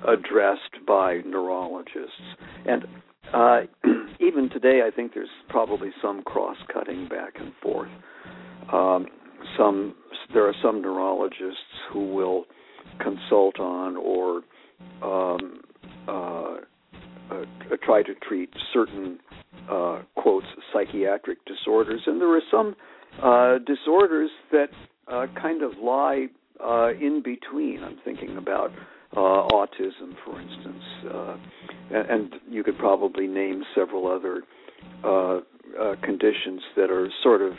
addressed 0.07 0.87
by 0.87 1.21
neurologists, 1.25 2.21
and 2.67 2.85
uh, 3.33 3.61
even 4.21 4.51
today, 4.51 4.83
I 4.87 4.95
think 4.95 5.15
there's 5.15 5.29
probably 5.49 5.91
some 6.03 6.23
cross-cutting 6.23 7.09
back 7.09 7.35
and 7.39 7.53
forth. 7.63 7.91
Um, 8.73 9.07
some 9.57 9.95
there 10.33 10.47
are 10.47 10.55
some 10.63 10.83
neurologists 10.83 11.59
who 11.93 12.13
will 12.15 12.45
consult 13.01 13.59
on 13.59 13.97
or 13.97 14.43
um, 15.03 15.61
uh, 17.31 17.43
uh, 17.73 17.77
try 17.85 18.03
to 18.03 18.15
treat 18.27 18.51
certain 18.73 19.19
uh, 19.71 20.03
quotes 20.17 20.47
psychiatric 20.73 21.39
disorders, 21.47 22.01
and 22.07 22.21
there 22.21 22.35
are 22.35 22.43
some 22.51 22.75
uh, 23.23 23.59
disorders 23.67 24.31
that 24.53 24.69
uh, 25.09 25.27
kind 25.41 25.63
of 25.63 25.73
lie 25.83 26.27
uh, 26.65 26.91
in 27.01 27.23
between. 27.25 27.83
I'm 27.83 27.99
thinking 28.05 28.37
about 28.37 28.71
autism, 29.15 30.15
for 30.25 30.41
instance, 30.41 30.85
and, 31.91 32.33
you 32.49 32.63
could 32.63 32.79
probably 32.79 33.27
name 33.27 33.65
several 33.75 34.07
other 34.07 34.43
conditions 36.03 36.61
that 36.77 36.91
are 36.91 37.09
sort 37.23 37.43
of 37.43 37.55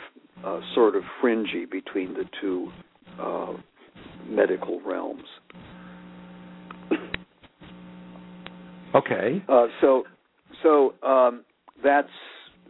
sort 0.74 0.96
of 0.96 1.02
fringy 1.20 1.66
between 1.66 2.14
the 2.14 2.24
two 2.40 2.70
medical 4.26 4.80
realms. 4.80 5.26
Okay. 8.94 9.42
Uh, 9.48 9.66
so, 9.80 10.04
so 10.62 10.94
um, 11.02 11.44
that's 11.82 12.08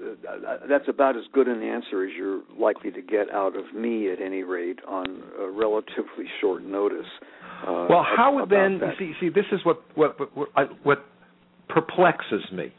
uh, 0.03 0.57
that's 0.69 0.89
about 0.89 1.17
as 1.17 1.25
good 1.33 1.49
an 1.49 1.63
answer 1.63 2.05
as 2.05 2.11
you're 2.17 2.43
likely 2.59 2.91
to 2.91 3.03
get 3.03 3.31
out 3.31 3.57
of 3.57 3.75
me, 3.75 4.11
at 4.11 4.21
any 4.21 4.43
rate, 4.43 4.79
on 4.89 5.23
a 5.41 5.49
relatively 5.49 6.27
short 6.41 6.65
notice. 6.65 7.07
Uh, 7.67 7.87
well, 7.89 8.05
how 8.05 8.35
would 8.35 8.49
then 8.49 8.79
that. 8.81 8.95
see? 8.99 9.13
See, 9.21 9.29
this 9.29 9.45
is 9.53 9.61
what 9.65 9.83
what 9.95 10.17
what, 10.37 10.49
what 10.83 11.05
perplexes 11.69 12.43
me. 12.53 12.73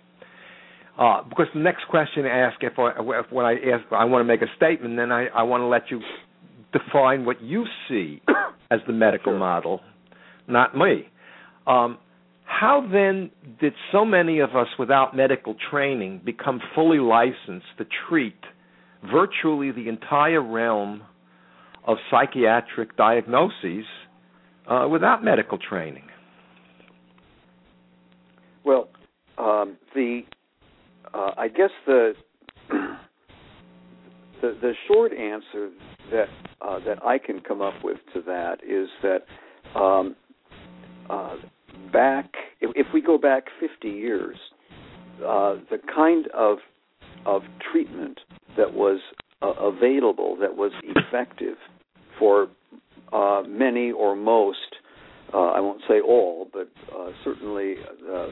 Uh, 0.98 1.24
because 1.28 1.48
the 1.54 1.60
next 1.60 1.88
question 1.90 2.26
I 2.26 2.38
ask, 2.38 2.58
if, 2.62 2.78
I, 2.78 2.92
if 3.00 3.32
when 3.32 3.48
I 3.48 3.54
ask, 3.54 3.84
I 3.92 4.06
want 4.06 4.22
to 4.22 4.26
make 4.26 4.44
a 4.44 4.56
statement, 4.56 4.96
then 4.96 5.12
I, 5.12 5.26
I 5.28 5.42
want 5.42 5.62
to 5.62 5.66
let 5.66 5.90
you 5.90 6.00
define 6.72 7.26
what 7.26 7.42
you 7.42 7.66
see 7.90 8.22
as 8.72 8.80
the 8.86 8.94
medical 8.94 9.32
sure. 9.32 9.40
model, 9.40 9.82
not 10.48 10.78
me. 10.78 11.08
Um, 11.66 11.98
how 12.64 12.88
then 12.90 13.30
did 13.60 13.74
so 13.92 14.06
many 14.06 14.40
of 14.40 14.56
us 14.56 14.68
without 14.80 15.14
medical 15.14 15.54
training 15.70 16.22
become 16.24 16.62
fully 16.74 16.98
licensed 16.98 17.66
to 17.78 17.86
treat 18.08 18.40
virtually 19.12 19.72
the 19.72 19.90
entire 19.90 20.42
realm 20.42 21.04
of 21.86 21.98
psychiatric 22.10 22.96
diagnoses 22.96 23.84
uh, 24.66 24.88
without 24.90 25.22
medical 25.22 25.58
training? 25.58 26.06
Well, 28.64 28.88
um, 29.38 29.76
the 29.94 30.22
uh, 31.14 31.32
I 31.38 31.50
guess 31.50 31.72
the, 31.86 32.14
the 32.70 32.98
the 34.62 34.72
short 34.88 35.12
answer 35.12 35.70
that 36.12 36.28
uh, 36.62 36.80
that 36.86 37.06
I 37.06 37.18
can 37.18 37.42
come 37.42 37.62
up 37.62 37.84
with 37.84 37.98
to 38.14 38.22
that 38.22 38.60
is 38.66 38.88
that 39.02 39.78
um, 39.78 40.16
uh, 41.10 41.36
back, 41.94 42.34
if, 42.60 42.72
if 42.76 42.88
we 42.94 43.02
go 43.02 43.18
back 43.18 43.44
50 43.60 43.88
years, 43.88 44.36
uh, 45.20 45.56
the 45.70 45.78
kind 45.94 46.28
of 46.34 46.58
of 47.26 47.44
treatment 47.72 48.20
that 48.58 48.74
was 48.74 49.00
uh, 49.42 49.54
available, 49.54 50.36
that 50.42 50.56
was 50.58 50.72
effective 50.84 51.56
for 52.20 52.48
uh, 53.14 53.44
many 53.48 53.92
or 53.92 54.16
most, 54.16 54.58
uh, 55.34 55.38
I 55.38 55.60
won't 55.62 55.82
say 55.88 56.02
all, 56.02 56.50
but 56.52 56.70
uh, 56.94 57.12
certainly 57.24 57.76
uh, 58.12 58.28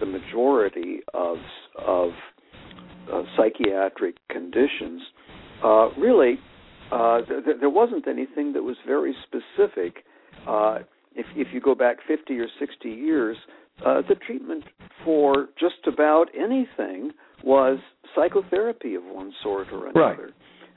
the 0.00 0.06
majority 0.06 1.00
of 1.14 1.38
of 1.84 2.10
psychiatric 3.36 4.16
conditions, 4.30 5.00
really, 5.96 6.38
th- 6.90 7.56
there 7.58 7.70
wasn't 7.70 8.06
anything 8.06 8.52
that 8.52 8.62
was 8.62 8.76
very 8.86 9.14
specific 9.26 10.04
if 11.18 11.26
if 11.36 11.48
you 11.52 11.60
go 11.60 11.74
back 11.74 11.96
50 12.06 12.38
or 12.38 12.46
60 12.58 12.88
years, 12.88 13.36
uh, 13.84 14.02
the 14.08 14.14
treatment 14.14 14.64
for 15.04 15.48
just 15.58 15.86
about 15.86 16.26
anything 16.34 17.12
was 17.44 17.78
psychotherapy 18.14 18.94
of 18.94 19.02
one 19.04 19.32
sort 19.42 19.68
or 19.72 19.88
another, 19.88 20.32
right. 20.32 20.32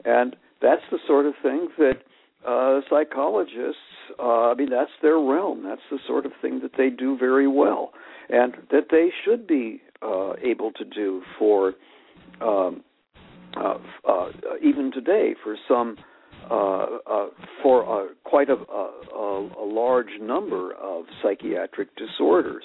and 0.06 0.36
that's 0.62 0.82
the 0.92 1.00
sort 1.08 1.26
of 1.26 1.34
thing 1.42 1.70
that 1.78 2.02
uh, 2.48 2.82
psychologists. 2.90 3.78
Uh, 4.20 4.52
I 4.52 4.56
mean, 4.56 4.70
that's 4.70 4.92
their 5.02 5.20
realm. 5.20 5.64
That's 5.64 5.82
the 5.90 6.00
sort 6.08 6.26
of 6.26 6.34
thing 6.42 6.60
that 6.62 6.72
they 6.78 6.90
do 6.90 7.18
very 7.18 7.48
well, 7.48 7.92
and 8.30 8.54
that 8.72 8.88
they 8.92 9.10
should 9.24 9.48
be 9.48 9.82
uh, 10.02 10.34
able 10.44 10.72
to 10.74 10.86
do 10.86 11.22
for 11.38 11.74
um, 12.42 12.84
uh, 13.58 13.78
uh, 14.08 14.30
even 14.64 14.92
today 14.92 15.36
for 15.44 15.56
some 15.68 15.98
for 16.50 18.04
uh, 18.04 18.08
quite 18.24 18.50
a, 18.50 18.54
a, 18.54 19.50
a, 19.60 19.66
large 19.66 20.20
number 20.22 20.74
of 20.74 21.06
psychiatric 21.22 21.90
disorders. 21.96 22.64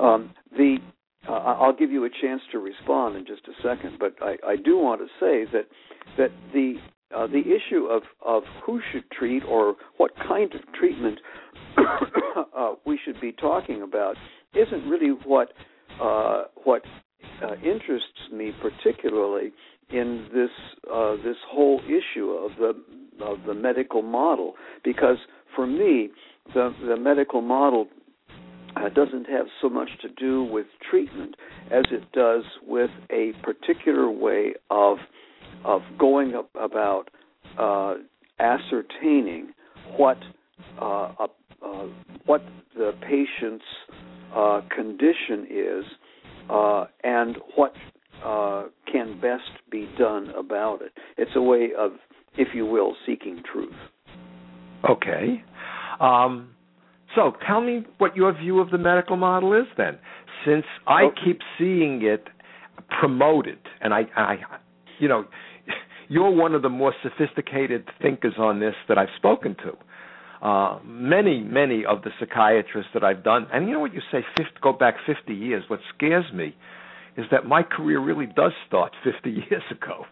Um, 0.00 0.34
the 0.56 0.78
I'll 1.26 1.74
give 1.74 1.90
you 1.90 2.04
a 2.04 2.10
chance 2.10 2.42
to 2.52 2.58
respond 2.58 3.16
in 3.16 3.24
just 3.24 3.42
a 3.48 3.62
second, 3.62 3.98
but 3.98 4.14
I, 4.20 4.36
I 4.46 4.56
do 4.56 4.78
want 4.78 5.00
to 5.00 5.06
say 5.18 5.50
that 5.52 5.66
that 6.18 6.30
the 6.52 6.74
uh, 7.14 7.26
the 7.26 7.40
issue 7.40 7.86
of, 7.86 8.02
of 8.24 8.42
who 8.64 8.80
should 8.92 9.08
treat 9.10 9.42
or 9.44 9.76
what 9.98 10.10
kind 10.16 10.52
of 10.54 10.60
treatment 10.78 11.18
uh, 12.56 12.72
we 12.84 12.98
should 13.04 13.20
be 13.20 13.32
talking 13.32 13.82
about 13.82 14.16
isn't 14.54 14.88
really 14.88 15.10
what 15.24 15.52
uh, 16.00 16.44
what 16.64 16.82
interests 17.62 18.30
me 18.32 18.52
particularly 18.60 19.52
in 19.90 20.28
this 20.32 20.50
uh, 20.92 21.16
this 21.16 21.36
whole 21.48 21.80
issue 21.86 22.30
of 22.30 22.52
the 22.58 23.24
of 23.24 23.38
the 23.46 23.54
medical 23.54 24.02
model. 24.02 24.54
Because 24.82 25.18
for 25.54 25.66
me 25.66 26.10
the 26.52 26.74
the 26.86 26.96
medical 26.96 27.40
model 27.40 27.88
uh, 28.76 28.88
doesn't 28.88 29.26
have 29.26 29.46
so 29.62 29.68
much 29.68 29.88
to 30.02 30.08
do 30.08 30.44
with 30.44 30.66
treatment 30.90 31.36
as 31.70 31.84
it 31.90 32.10
does 32.12 32.42
with 32.66 32.90
a 33.10 33.32
particular 33.42 34.10
way 34.10 34.54
of 34.70 34.98
of 35.64 35.82
going 35.98 36.34
about 36.60 37.08
uh, 37.58 37.94
ascertaining 38.40 39.52
what 39.96 40.18
uh, 40.80 41.12
uh, 41.62 41.86
what 42.26 42.42
the 42.76 42.92
patient's 43.02 43.64
uh, 44.34 44.60
condition 44.74 45.46
is 45.48 45.84
and 47.04 47.36
what 47.54 47.72
uh, 48.24 48.64
can 48.90 49.20
best 49.20 49.50
be 49.70 49.88
done 49.98 50.30
about 50.38 50.82
it. 50.82 50.92
It's 51.16 51.30
a 51.34 51.42
way 51.42 51.70
of, 51.78 51.92
if 52.36 52.48
you 52.54 52.66
will, 52.66 52.94
seeking 53.06 53.42
truth. 53.50 53.72
Okay. 54.88 55.42
Um, 56.00 56.50
so 57.14 57.32
tell 57.46 57.60
me 57.60 57.84
what 57.98 58.16
your 58.16 58.36
view 58.36 58.60
of 58.60 58.70
the 58.70 58.78
medical 58.78 59.16
model 59.16 59.54
is 59.54 59.66
then, 59.76 59.98
since 60.44 60.64
I 60.86 61.04
okay. 61.04 61.16
keep 61.24 61.40
seeing 61.58 62.02
it 62.02 62.26
promoted, 63.00 63.58
and 63.80 63.94
I, 63.94 64.02
I, 64.16 64.36
you 64.98 65.08
know, 65.08 65.24
you're 66.08 66.30
one 66.30 66.54
of 66.54 66.62
the 66.62 66.68
more 66.68 66.92
sophisticated 67.02 67.88
thinkers 68.02 68.34
on 68.38 68.60
this 68.60 68.74
that 68.88 68.98
I've 68.98 69.08
spoken 69.16 69.56
to. 69.64 69.72
uh, 70.44 70.78
many, 70.84 71.40
many 71.40 71.84
of 71.86 72.02
the 72.02 72.10
psychiatrists 72.20 72.90
that 72.92 73.02
I've 73.02 73.24
done, 73.24 73.46
and 73.52 73.66
you 73.66 73.72
know 73.72 73.80
what 73.80 73.94
you 73.94 74.02
say, 74.12 74.20
50, 74.36 74.52
go 74.62 74.72
back 74.74 74.96
50 75.06 75.32
years. 75.34 75.64
What 75.68 75.80
scares 75.96 76.26
me 76.34 76.54
is 77.16 77.26
that 77.30 77.46
my 77.46 77.62
career 77.62 78.00
really 78.00 78.26
does 78.26 78.52
start 78.66 78.92
50 79.04 79.30
years 79.50 79.62
ago. 79.70 80.04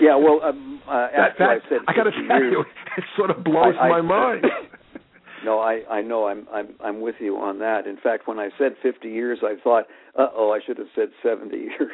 Yeah, 0.00 0.16
well, 0.16 0.40
um, 0.42 0.80
uh, 0.88 1.06
that, 1.16 1.38
that, 1.38 1.48
I 1.48 1.58
said 1.68 1.78
I 1.86 1.94
got 1.94 2.04
to 2.04 2.10
tell 2.10 2.40
years, 2.40 2.52
you, 2.52 2.60
it 2.98 3.04
sort 3.16 3.30
of 3.30 3.44
blows 3.44 3.74
I, 3.80 3.86
I, 3.86 3.88
my 3.88 4.02
mind. 4.02 4.44
no, 5.44 5.60
I 5.60 5.82
I 5.88 6.02
know 6.02 6.26
I'm 6.26 6.48
I'm 6.52 6.74
I'm 6.82 7.00
with 7.00 7.14
you 7.20 7.36
on 7.36 7.60
that. 7.60 7.86
In 7.86 7.96
fact, 7.96 8.26
when 8.26 8.40
I 8.40 8.48
said 8.58 8.72
50 8.82 9.08
years, 9.08 9.38
I 9.44 9.54
thought, 9.62 9.84
uh 10.18 10.26
oh, 10.34 10.50
I 10.50 10.58
should 10.66 10.78
have 10.78 10.88
said 10.96 11.10
70 11.22 11.56
years, 11.56 11.92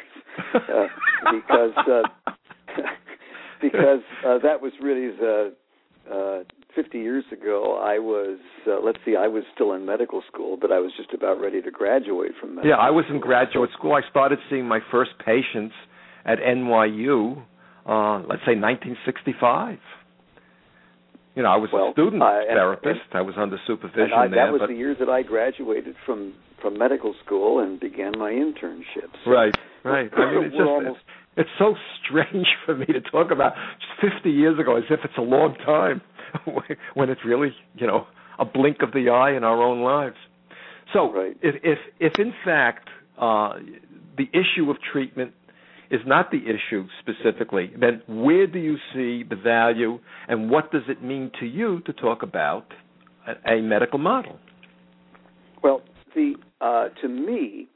uh, 0.55 0.87
because 1.31 1.77
uh, 1.77 2.31
because 3.61 4.01
uh, 4.25 4.39
that 4.39 4.59
was 4.61 4.71
really 4.81 5.15
the 5.15 5.53
uh, 6.11 6.39
50 6.75 6.97
years 6.97 7.23
ago. 7.31 7.81
I 7.83 7.99
was 7.99 8.39
uh, 8.67 8.79
let's 8.83 8.99
see, 9.05 9.15
I 9.15 9.27
was 9.27 9.43
still 9.53 9.73
in 9.73 9.85
medical 9.85 10.21
school, 10.31 10.57
but 10.59 10.71
I 10.71 10.79
was 10.79 10.91
just 10.97 11.13
about 11.13 11.39
ready 11.39 11.61
to 11.61 11.71
graduate 11.71 12.31
from 12.39 12.55
medical. 12.55 12.69
Yeah, 12.69 12.77
I 12.77 12.89
was 12.91 13.05
in 13.09 13.19
graduate 13.19 13.69
school. 13.77 13.93
I 13.93 14.01
started 14.09 14.39
seeing 14.49 14.67
my 14.67 14.79
first 14.91 15.11
patients 15.25 15.73
at 16.25 16.39
NYU. 16.39 17.43
Uh, 17.85 18.19
let's 18.29 18.45
say 18.45 18.53
1965. 18.53 19.79
You 21.35 21.43
know, 21.43 21.49
I 21.49 21.57
was 21.57 21.69
well, 21.71 21.89
a 21.89 21.91
student 21.93 22.21
and, 22.21 22.47
therapist. 22.47 23.07
And, 23.11 23.19
I 23.19 23.21
was 23.21 23.35
under 23.37 23.57
supervision 23.65 24.13
I, 24.13 24.27
there. 24.27 24.45
That 24.45 24.51
was 24.51 24.61
but... 24.61 24.67
the 24.67 24.75
year 24.75 24.95
that 24.99 25.09
I 25.09 25.23
graduated 25.23 25.95
from 26.05 26.33
from 26.61 26.77
medical 26.77 27.15
school 27.25 27.59
and 27.59 27.79
began 27.79 28.11
my 28.17 28.31
internships. 28.31 29.17
So 29.25 29.31
right, 29.31 29.55
right. 29.83 30.09
I 30.13 30.31
mean, 30.31 30.43
it's 30.45 30.55
just 30.55 30.67
almost... 30.67 30.99
it's, 31.35 31.47
it's 31.47 31.49
so 31.57 31.73
strange 32.05 32.47
for 32.65 32.75
me 32.75 32.85
to 32.85 33.01
talk 33.01 33.31
about 33.31 33.53
just 33.79 34.13
50 34.13 34.29
years 34.29 34.59
ago 34.59 34.77
as 34.77 34.83
if 34.89 34.99
it's 35.03 35.17
a 35.17 35.21
long 35.23 35.55
time, 35.65 36.01
when 36.93 37.09
it's 37.09 37.21
really 37.25 37.53
you 37.75 37.87
know 37.87 38.07
a 38.39 38.45
blink 38.45 38.81
of 38.81 38.91
the 38.91 39.09
eye 39.09 39.31
in 39.35 39.43
our 39.43 39.61
own 39.61 39.81
lives. 39.81 40.17
So, 40.93 41.13
right. 41.13 41.37
if 41.41 41.55
if 41.63 41.79
if 41.99 42.19
in 42.19 42.33
fact 42.43 42.89
uh, 43.17 43.53
the 44.17 44.29
issue 44.33 44.69
of 44.69 44.77
treatment 44.91 45.33
is 45.89 46.01
not 46.05 46.31
the 46.31 46.39
issue 46.39 46.87
specifically, 46.99 47.71
then 47.79 48.01
where 48.07 48.47
do 48.47 48.59
you 48.59 48.77
see 48.93 49.23
the 49.29 49.35
value 49.35 49.99
and 50.27 50.49
what 50.49 50.71
does 50.71 50.83
it 50.87 51.03
mean 51.03 51.29
to 51.39 51.45
you 51.45 51.81
to 51.81 51.93
talk 51.93 52.23
about 52.23 52.65
a, 53.27 53.55
a 53.55 53.61
medical 53.61 53.99
model? 53.99 54.39
Well, 55.61 55.81
the 56.15 56.35
uh, 56.61 56.89
to 57.01 57.07
me, 57.07 57.67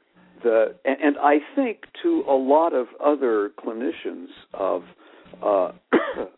the 0.42 0.74
and, 0.84 0.96
and, 1.02 1.16
I 1.18 1.38
think 1.54 1.84
to 2.02 2.24
a 2.28 2.34
lot 2.34 2.72
of 2.72 2.86
other 3.04 3.50
clinicians 3.58 4.28
of 4.54 4.82
uh, 5.42 5.72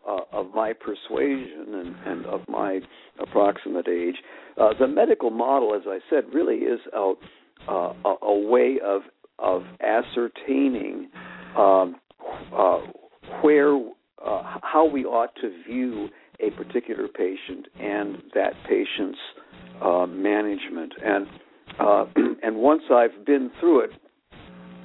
uh, 0.07 0.19
of 0.31 0.47
my 0.53 0.73
persuasion 0.73 1.73
and, 1.73 1.95
and, 2.05 2.25
of 2.25 2.41
my 2.47 2.79
approximate 3.19 3.87
age, 3.87 4.15
uh, 4.59 4.69
the 4.79 4.87
medical 4.87 5.29
model, 5.29 5.73
as 5.75 5.83
I 5.87 5.99
said, 6.09 6.25
really 6.33 6.57
is 6.57 6.79
a, 6.93 7.13
a, 7.67 8.15
a 8.21 8.39
way 8.49 8.79
of 8.83 9.01
of 9.41 9.63
ascertaining 9.81 11.09
um, 11.57 11.95
uh, 12.53 12.79
where 13.41 13.75
uh, 13.75 14.57
how 14.61 14.85
we 14.85 15.05
ought 15.05 15.33
to 15.35 15.63
view 15.67 16.09
a 16.41 16.51
particular 16.51 17.07
patient 17.07 17.67
and 17.79 18.21
that 18.33 18.53
patient's 18.67 19.19
uh, 19.81 20.05
management. 20.05 20.93
And 21.03 21.27
uh, 21.79 22.05
and 22.43 22.57
once 22.57 22.83
I've 22.91 23.25
been 23.25 23.51
through 23.59 23.85
it, 23.85 23.91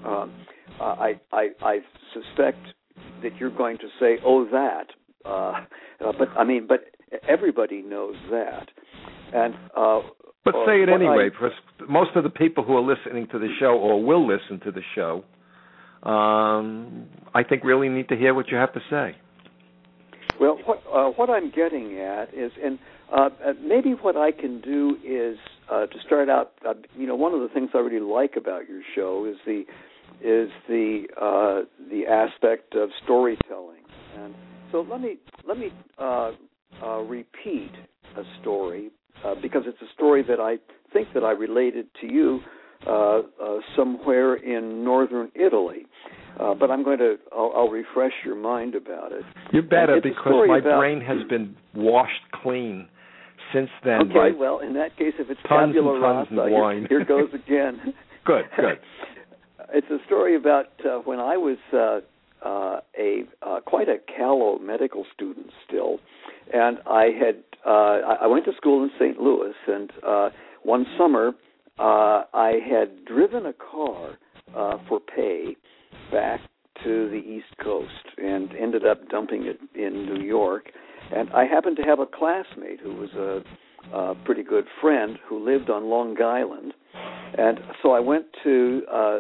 uh, 0.07 0.27
I, 0.81 1.21
I 1.33 1.49
I 1.63 1.79
suspect 2.13 2.59
that 3.25 3.37
you're 3.37 3.57
going 3.57 3.79
to 3.79 3.89
say, 3.99 4.19
"Oh, 4.25 4.47
that." 4.53 4.87
Uh, 5.25 5.63
but 5.99 6.29
I 6.39 6.45
mean, 6.45 6.67
but 6.69 6.85
everybody 7.29 7.83
knows 7.83 8.17
that. 8.31 8.69
And 9.33 9.55
Uh, 9.77 10.01
but 10.45 10.55
say 10.67 10.83
it 10.83 10.91
anyway, 10.91 11.27
I, 11.27 11.29
because 11.31 11.53
most 11.89 12.11
of 12.17 12.23
the 12.23 12.31
people 12.31 12.65
who 12.65 12.77
are 12.77 12.83
listening 12.83 13.27
to 13.33 13.39
the 13.39 13.49
show 13.59 13.79
or 13.79 14.03
will 14.05 14.27
listen 14.27 14.61
to 14.61 14.71
the 14.71 14.83
show 14.95 15.25
um, 16.05 17.07
I 17.35 17.43
think 17.43 17.65
really 17.65 17.89
need 17.89 18.09
to 18.11 18.17
hear 18.17 18.35
what 18.35 18.49
you 18.49 18.59
have 18.59 18.73
to 18.75 18.81
say. 18.91 19.17
Well, 20.39 20.59
what 20.65 20.83
uh, 20.93 21.11
what 21.11 21.31
I'm 21.31 21.51
getting 21.51 21.99
at 21.99 22.35
is, 22.35 22.53
and 22.63 22.79
uh, 23.11 23.31
uh, 23.45 23.53
maybe 23.63 23.93
what 23.93 24.17
I 24.17 24.31
can 24.31 24.61
do 24.61 24.99
is 25.05 25.39
uh, 25.71 25.87
to 25.87 25.99
start 26.05 26.29
out. 26.29 26.53
Uh, 26.67 26.75
you 26.97 27.07
know, 27.07 27.15
one 27.15 27.33
of 27.33 27.41
the 27.41 27.49
things 27.49 27.71
I 27.75 27.79
really 27.79 28.01
like 28.01 28.35
about 28.37 28.69
your 28.69 28.83
show 28.95 29.25
is 29.25 29.37
the 29.47 29.65
is 30.23 30.49
the 30.69 31.05
uh, 31.21 31.67
the 31.91 32.07
aspect 32.07 32.75
of 32.75 32.91
storytelling, 33.05 33.83
and 34.19 34.35
so 34.73 34.87
let 34.91 35.01
me 35.01 35.19
let 35.47 35.59
me 35.59 35.71
uh, 35.99 36.33
uh, 36.83 36.99
repeat 37.01 37.73
a 38.17 38.23
story 38.41 38.91
uh, 39.25 39.35
because 39.41 39.63
it's 39.67 39.81
a 39.83 39.93
story 39.95 40.23
that 40.23 40.41
I 40.41 40.57
think 40.93 41.09
that 41.15 41.25
I 41.25 41.33
related 41.33 41.87
to 42.01 42.13
you 42.13 42.41
uh, 42.87 42.91
uh, 43.43 43.59
somewhere 43.77 44.35
in 44.35 44.85
northern 44.85 45.31
Italy. 45.35 45.87
Uh, 46.39 46.53
but 46.53 46.71
I'm 46.71 46.83
going 46.83 46.99
to 46.99 47.17
I'll, 47.33 47.53
I'll, 47.55 47.69
refresh 47.69 48.13
your 48.25 48.35
mind 48.35 48.75
about 48.75 49.13
it. 49.13 49.23
You 49.53 49.63
better 49.63 50.01
because 50.03 50.47
my 50.49 50.59
about, 50.59 50.79
brain 50.81 51.01
has 51.01 51.19
been 51.29 51.55
washed 51.75 52.13
clean 52.43 52.89
since 53.53 53.71
then. 53.85 54.11
Okay, 54.11 54.37
well 54.37 54.59
in 54.59 54.75
that 54.75 54.97
case, 54.99 55.15
if 55.19 55.31
it's 55.31 55.41
tons 55.49 55.75
tabula 55.75 55.95
and 55.95 56.03
tons 56.03 56.29
rasa, 56.37 56.51
wine. 56.51 56.87
Here, 56.89 56.99
here 56.99 57.05
goes 57.05 57.29
again. 57.33 57.95
good, 58.25 58.45
good. 58.57 58.79
it's 59.75 59.91
a 59.91 60.05
story 60.07 60.37
about 60.37 60.67
uh, 60.85 60.99
when 60.99 61.19
I 61.19 61.37
was 61.37 61.59
uh, 61.73 62.01
uh, 62.47 62.81
a 62.99 63.23
uh, 63.43 63.61
quite 63.61 63.89
a 63.89 63.97
callow 64.17 64.59
medical 64.59 65.05
student 65.15 65.49
still, 65.67 65.99
and 66.53 66.79
I 66.87 67.07
had 67.19 67.43
uh, 67.67 68.17
I 68.23 68.27
went 68.27 68.45
to 68.45 68.53
school 68.57 68.85
in 68.85 68.91
St. 68.99 69.19
Louis, 69.19 69.55
and 69.67 69.91
uh, 70.07 70.29
one 70.63 70.87
summer 70.97 71.33
uh, 71.79 72.23
I 72.33 72.61
had 72.69 73.05
driven 73.05 73.47
a 73.47 73.53
car 73.53 74.19
uh, 74.55 74.79
for 74.89 75.01
pay 75.01 75.57
back 76.13 76.41
to 76.85 77.09
the 77.09 77.17
East 77.17 77.57
Coast 77.63 77.91
and 78.19 78.51
ended 78.61 78.87
up 78.87 79.09
dumping 79.09 79.47
it 79.47 79.59
in 79.75 80.07
New 80.07 80.23
York. 80.23 80.71
And 81.15 81.31
I 81.31 81.47
happened 81.47 81.77
to 81.79 81.83
have 81.83 81.99
a 81.99 82.07
classmate 82.07 82.81
who 82.81 82.95
was 82.95 83.11
a, 83.15 83.97
a 83.97 84.15
pretty 84.25 84.43
good 84.43 84.65
friend 84.81 85.19
who 85.29 85.45
lived 85.45 85.71
on 85.71 85.85
Long 85.85 86.21
Island, 86.23 86.75
and 87.37 87.59
so 87.83 87.93
I 87.93 88.01
went 88.01 88.27
to 88.45 88.83
uh, 88.93 89.19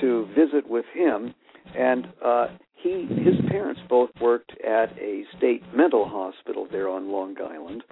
to 0.00 0.26
visit 0.36 0.68
with 0.68 0.84
him. 0.94 1.34
And 1.76 2.06
uh, 2.24 2.46
he 2.82 3.06
his 3.10 3.34
parents 3.48 3.80
both 3.88 4.10
worked 4.20 4.52
at 4.62 4.96
a 4.98 5.24
state 5.36 5.62
mental 5.74 6.08
hospital 6.08 6.66
there 6.70 6.88
on 6.88 7.10
Long 7.10 7.36
Island, 7.40 7.82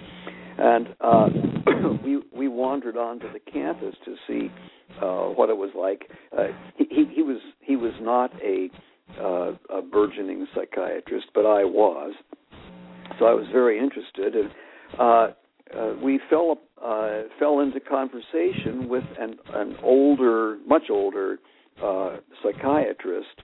and 0.59 0.89
uh, 1.01 1.29
we 2.05 2.23
we 2.33 2.49
wandered 2.49 2.97
onto 2.97 3.31
the 3.33 3.41
campus 3.41 3.95
to 4.05 4.15
see 4.27 4.51
uh, 5.03 5.27
what 5.27 5.51
it 5.51 5.57
was 5.57 5.71
like. 5.77 6.09
Uh, 6.37 6.47
he, 6.77 7.05
he 7.15 7.23
was 7.23 7.41
he 7.61 7.77
was 7.77 7.93
not 8.01 8.33
a 8.43 8.71
uh, 9.21 9.53
a 9.71 9.83
burgeoning 9.83 10.47
psychiatrist, 10.55 11.27
but 11.35 11.47
I 11.47 11.65
was, 11.65 12.15
so 13.19 13.27
I 13.27 13.35
was 13.35 13.47
very 13.53 13.79
interested, 13.79 14.35
and 14.35 14.51
uh, 14.99 15.29
uh, 15.77 15.95
we 16.03 16.21
fell 16.31 16.59
uh, 16.83 17.23
fell 17.39 17.61
into 17.61 17.81
conversation 17.81 18.89
with 18.89 19.05
an 19.19 19.37
an 19.53 19.77
older, 19.83 20.59
much 20.67 20.91
older 20.91 21.39
uh, 21.83 22.17
psychiatrist 22.43 23.43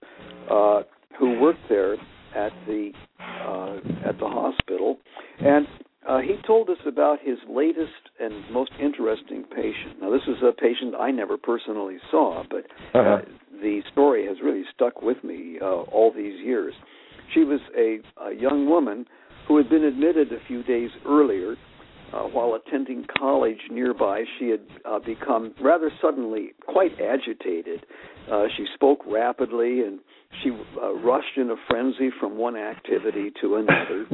uh, 0.51 0.83
who 1.19 1.39
worked 1.41 1.69
there 1.69 1.95
at 2.35 2.53
the 2.67 2.93
uh, 3.21 3.77
at 4.09 4.19
the 4.19 4.27
hospital, 4.27 4.99
and 5.39 5.67
uh, 6.09 6.19
he 6.19 6.37
told 6.47 6.69
us 6.69 6.79
about 6.87 7.19
his 7.23 7.39
latest 7.49 8.11
and 8.19 8.51
most 8.51 8.73
interesting 8.81 9.45
patient. 9.45 10.01
Now, 10.01 10.11
this 10.11 10.23
is 10.27 10.43
a 10.43 10.53
patient 10.53 10.95
I 10.99 11.11
never 11.11 11.37
personally 11.37 11.99
saw, 12.11 12.43
but 12.51 12.65
uh, 12.95 12.99
uh-huh. 12.99 13.23
the 13.61 13.83
story 13.93 14.27
has 14.27 14.39
really 14.43 14.65
stuck 14.75 15.01
with 15.03 15.23
me 15.23 15.59
uh, 15.63 15.67
all 15.67 16.13
these 16.13 16.41
years. 16.41 16.75
She 17.33 17.45
was 17.45 17.61
a, 17.77 17.99
a 18.21 18.35
young 18.35 18.69
woman 18.69 19.07
who 19.47 19.57
had 19.57 19.69
been 19.69 19.85
admitted 19.85 20.33
a 20.33 20.45
few 20.47 20.63
days 20.65 20.91
earlier. 21.07 21.57
Uh, 22.13 22.25
while 22.25 22.55
attending 22.55 23.07
college 23.19 23.61
nearby, 23.71 24.25
she 24.39 24.51
had 24.51 24.61
uh, 24.85 24.99
become 24.99 25.55
rather 25.63 25.91
suddenly 26.01 26.53
quite 26.67 26.93
agitated. 27.01 27.87
Uh, 28.31 28.45
she 28.57 28.67
spoke 28.75 29.01
rapidly 29.07 29.81
and 29.81 29.99
she 30.43 30.51
uh, 30.83 30.93
rushed 30.95 31.37
in 31.37 31.51
a 31.51 31.57
frenzy 31.69 32.11
from 32.21 32.37
one 32.37 32.57
activity 32.57 33.33
to 33.41 33.57
another. 33.57 34.07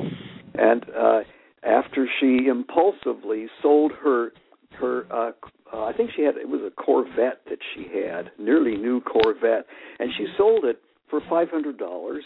And 0.54 0.84
uh, 0.96 1.20
after 1.64 2.08
she 2.20 2.46
impulsively 2.48 3.46
sold 3.62 3.92
her 4.02 4.32
her 4.80 5.06
uh, 5.10 5.32
uh 5.72 5.84
I 5.84 5.92
think 5.92 6.10
she 6.14 6.22
had 6.22 6.36
it 6.36 6.48
was 6.48 6.60
a 6.60 6.70
Corvette 6.70 7.40
that 7.48 7.58
she 7.74 7.88
had, 8.00 8.30
nearly 8.38 8.76
new 8.76 9.00
Corvette, 9.00 9.66
and 9.98 10.10
she 10.16 10.26
sold 10.36 10.64
it 10.64 10.80
for 11.10 11.20
five 11.28 11.48
hundred 11.50 11.78
dollars. 11.78 12.24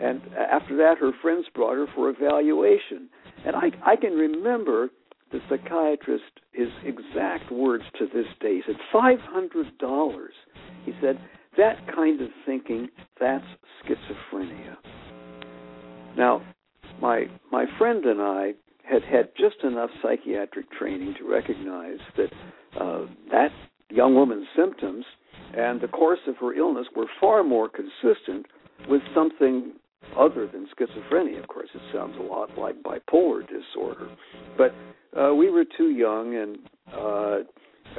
And 0.00 0.20
after 0.34 0.76
that, 0.78 0.98
her 0.98 1.12
friends 1.20 1.46
brought 1.54 1.76
her 1.76 1.86
for 1.94 2.10
evaluation. 2.10 3.08
And 3.44 3.56
I 3.56 3.70
I 3.84 3.96
can 3.96 4.12
remember 4.12 4.90
the 5.32 5.40
psychiatrist 5.48 6.24
his 6.52 6.68
exact 6.84 7.50
words 7.50 7.84
to 7.98 8.06
this 8.06 8.26
day. 8.40 8.56
He 8.56 8.62
said 8.66 8.76
five 8.92 9.18
hundred 9.20 9.76
dollars. 9.78 10.32
He 10.84 10.92
said 11.00 11.18
that 11.56 11.76
kind 11.94 12.20
of 12.20 12.28
thinking 12.46 12.88
that's 13.20 13.44
schizophrenia. 13.84 14.76
Now, 16.16 16.42
my 17.00 17.26
my 17.50 17.66
friend 17.78 18.04
and 18.04 18.20
I 18.20 18.54
had 18.84 19.02
had 19.02 19.30
just 19.36 19.64
enough 19.64 19.90
psychiatric 20.02 20.70
training 20.72 21.14
to 21.18 21.28
recognize 21.28 21.98
that 22.16 22.32
uh, 22.80 23.06
that 23.30 23.50
young 23.90 24.14
woman's 24.14 24.46
symptoms 24.56 25.04
and 25.56 25.80
the 25.80 25.88
course 25.88 26.20
of 26.26 26.36
her 26.38 26.54
illness 26.54 26.86
were 26.96 27.06
far 27.20 27.42
more 27.42 27.68
consistent 27.68 28.46
with 28.88 29.02
something 29.14 29.72
other 30.16 30.46
than 30.46 30.66
schizophrenia. 30.78 31.40
Of 31.40 31.48
course, 31.48 31.68
it 31.74 31.82
sounds 31.92 32.16
a 32.18 32.22
lot 32.22 32.56
like 32.58 32.82
bipolar 32.82 33.42
disorder, 33.46 34.08
but 34.56 34.74
uh, 35.18 35.34
we 35.34 35.50
were 35.50 35.64
too 35.76 35.90
young 35.90 36.34
and, 36.34 36.58
uh, 36.92 37.38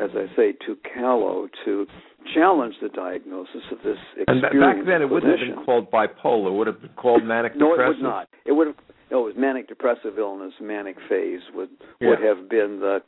as 0.03 0.11
I 0.13 0.25
say, 0.35 0.53
too 0.65 0.77
callow 0.93 1.47
to 1.65 1.85
challenge 2.33 2.75
the 2.81 2.89
diagnosis 2.89 3.61
of 3.71 3.77
this 3.83 3.97
And 4.27 4.41
back 4.41 4.77
then, 4.85 5.01
it 5.01 5.09
wouldn't 5.09 5.39
have 5.39 5.55
been 5.55 5.63
called 5.65 5.91
bipolar. 5.91 6.47
It 6.47 6.57
would 6.57 6.67
have 6.67 6.81
been 6.81 6.89
called 6.95 7.23
manic 7.23 7.53
depressive. 7.53 7.77
No, 7.77 7.83
it 7.83 7.87
would 7.87 8.01
not. 8.01 8.27
It 8.45 8.51
would 8.51 8.67
have. 8.67 8.75
No, 9.11 9.21
it 9.21 9.25
was 9.25 9.35
manic 9.37 9.67
depressive 9.67 10.17
illness. 10.17 10.53
Manic 10.59 10.97
phase 11.07 11.41
would 11.53 11.69
Yeah. 12.01 12.09
would 12.09 12.19
have 12.21 12.49
been 12.49 12.79
the 12.79 13.03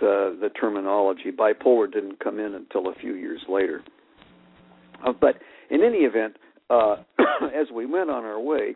the 0.00 0.36
the 0.40 0.48
terminology. 0.48 1.30
Bipolar 1.30 1.92
didn't 1.92 2.18
come 2.20 2.40
in 2.40 2.54
until 2.54 2.88
a 2.88 2.94
few 2.94 3.14
years 3.14 3.42
later. 3.48 3.82
Uh, 5.04 5.12
but 5.12 5.36
in 5.70 5.82
any 5.82 5.98
event, 5.98 6.36
uh, 6.72 6.96
as 7.54 7.66
we 7.74 7.86
went 7.86 8.10
on 8.10 8.24
our 8.24 8.40
way, 8.40 8.74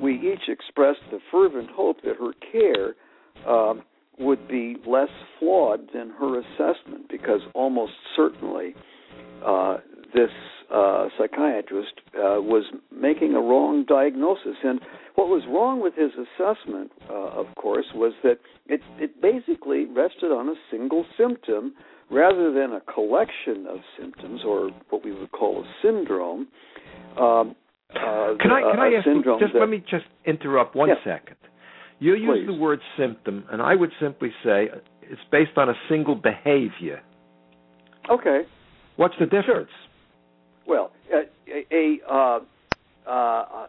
we 0.00 0.14
each 0.14 0.48
expressed 0.48 1.00
the 1.10 1.18
fervent 1.30 1.70
hope 1.70 1.96
that 2.02 2.16
her 2.16 2.32
care 2.52 2.94
um, 3.46 3.82
would 4.18 4.46
be 4.48 4.76
less 4.86 5.08
flawed 5.38 5.88
than 5.92 6.10
her 6.10 6.38
assessment, 6.38 7.08
because 7.10 7.40
almost 7.54 7.92
certainly 8.14 8.74
uh, 9.44 9.78
this 10.14 10.30
uh, 10.72 11.08
psychiatrist 11.18 11.92
uh, 12.14 12.40
was 12.40 12.64
making 12.94 13.34
a 13.34 13.40
wrong 13.40 13.84
diagnosis. 13.86 14.56
And 14.62 14.80
what 15.16 15.28
was 15.28 15.42
wrong 15.48 15.82
with 15.82 15.94
his 15.94 16.10
assessment, 16.12 16.92
uh, 17.10 17.40
of 17.40 17.46
course, 17.56 17.86
was 17.94 18.12
that 18.22 18.38
it, 18.66 18.80
it 18.98 19.20
basically 19.20 19.86
rested 19.86 20.32
on 20.32 20.48
a 20.48 20.54
single 20.70 21.04
symptom 21.18 21.74
rather 22.10 22.52
than 22.52 22.72
a 22.72 22.80
collection 22.92 23.66
of 23.68 23.78
symptoms, 23.98 24.42
or 24.46 24.70
what 24.90 25.04
we 25.04 25.12
would 25.12 25.32
call 25.32 25.62
a 25.62 25.66
syndrome. 25.82 26.46
Um, 27.18 27.54
uh, 27.90 28.34
Can 28.40 28.50
I 28.50 28.60
can 28.70 28.80
I 28.80 28.94
ask 28.96 29.06
you, 29.06 29.22
just 29.38 29.52
that, 29.52 29.60
let 29.60 29.68
me 29.68 29.82
just 29.90 30.06
interrupt 30.24 30.74
one 30.74 30.88
second. 31.04 31.36
You 31.98 32.14
use 32.14 32.38
Please. 32.40 32.46
the 32.46 32.54
word 32.54 32.80
symptom, 32.98 33.44
and 33.50 33.60
I 33.60 33.74
would 33.74 33.90
simply 34.00 34.30
say 34.42 34.68
it's 35.02 35.20
based 35.30 35.56
on 35.56 35.68
a 35.68 35.74
single 35.88 36.14
behavior. 36.14 37.02
Okay. 38.10 38.42
What's 38.96 39.14
the 39.20 39.26
difference? 39.26 39.70
Well, 40.66 40.92
uh, 41.12 41.18
a, 41.48 41.64
a 41.70 42.12
uh, 42.12 42.40
uh, 43.06 43.10
uh, 43.10 43.66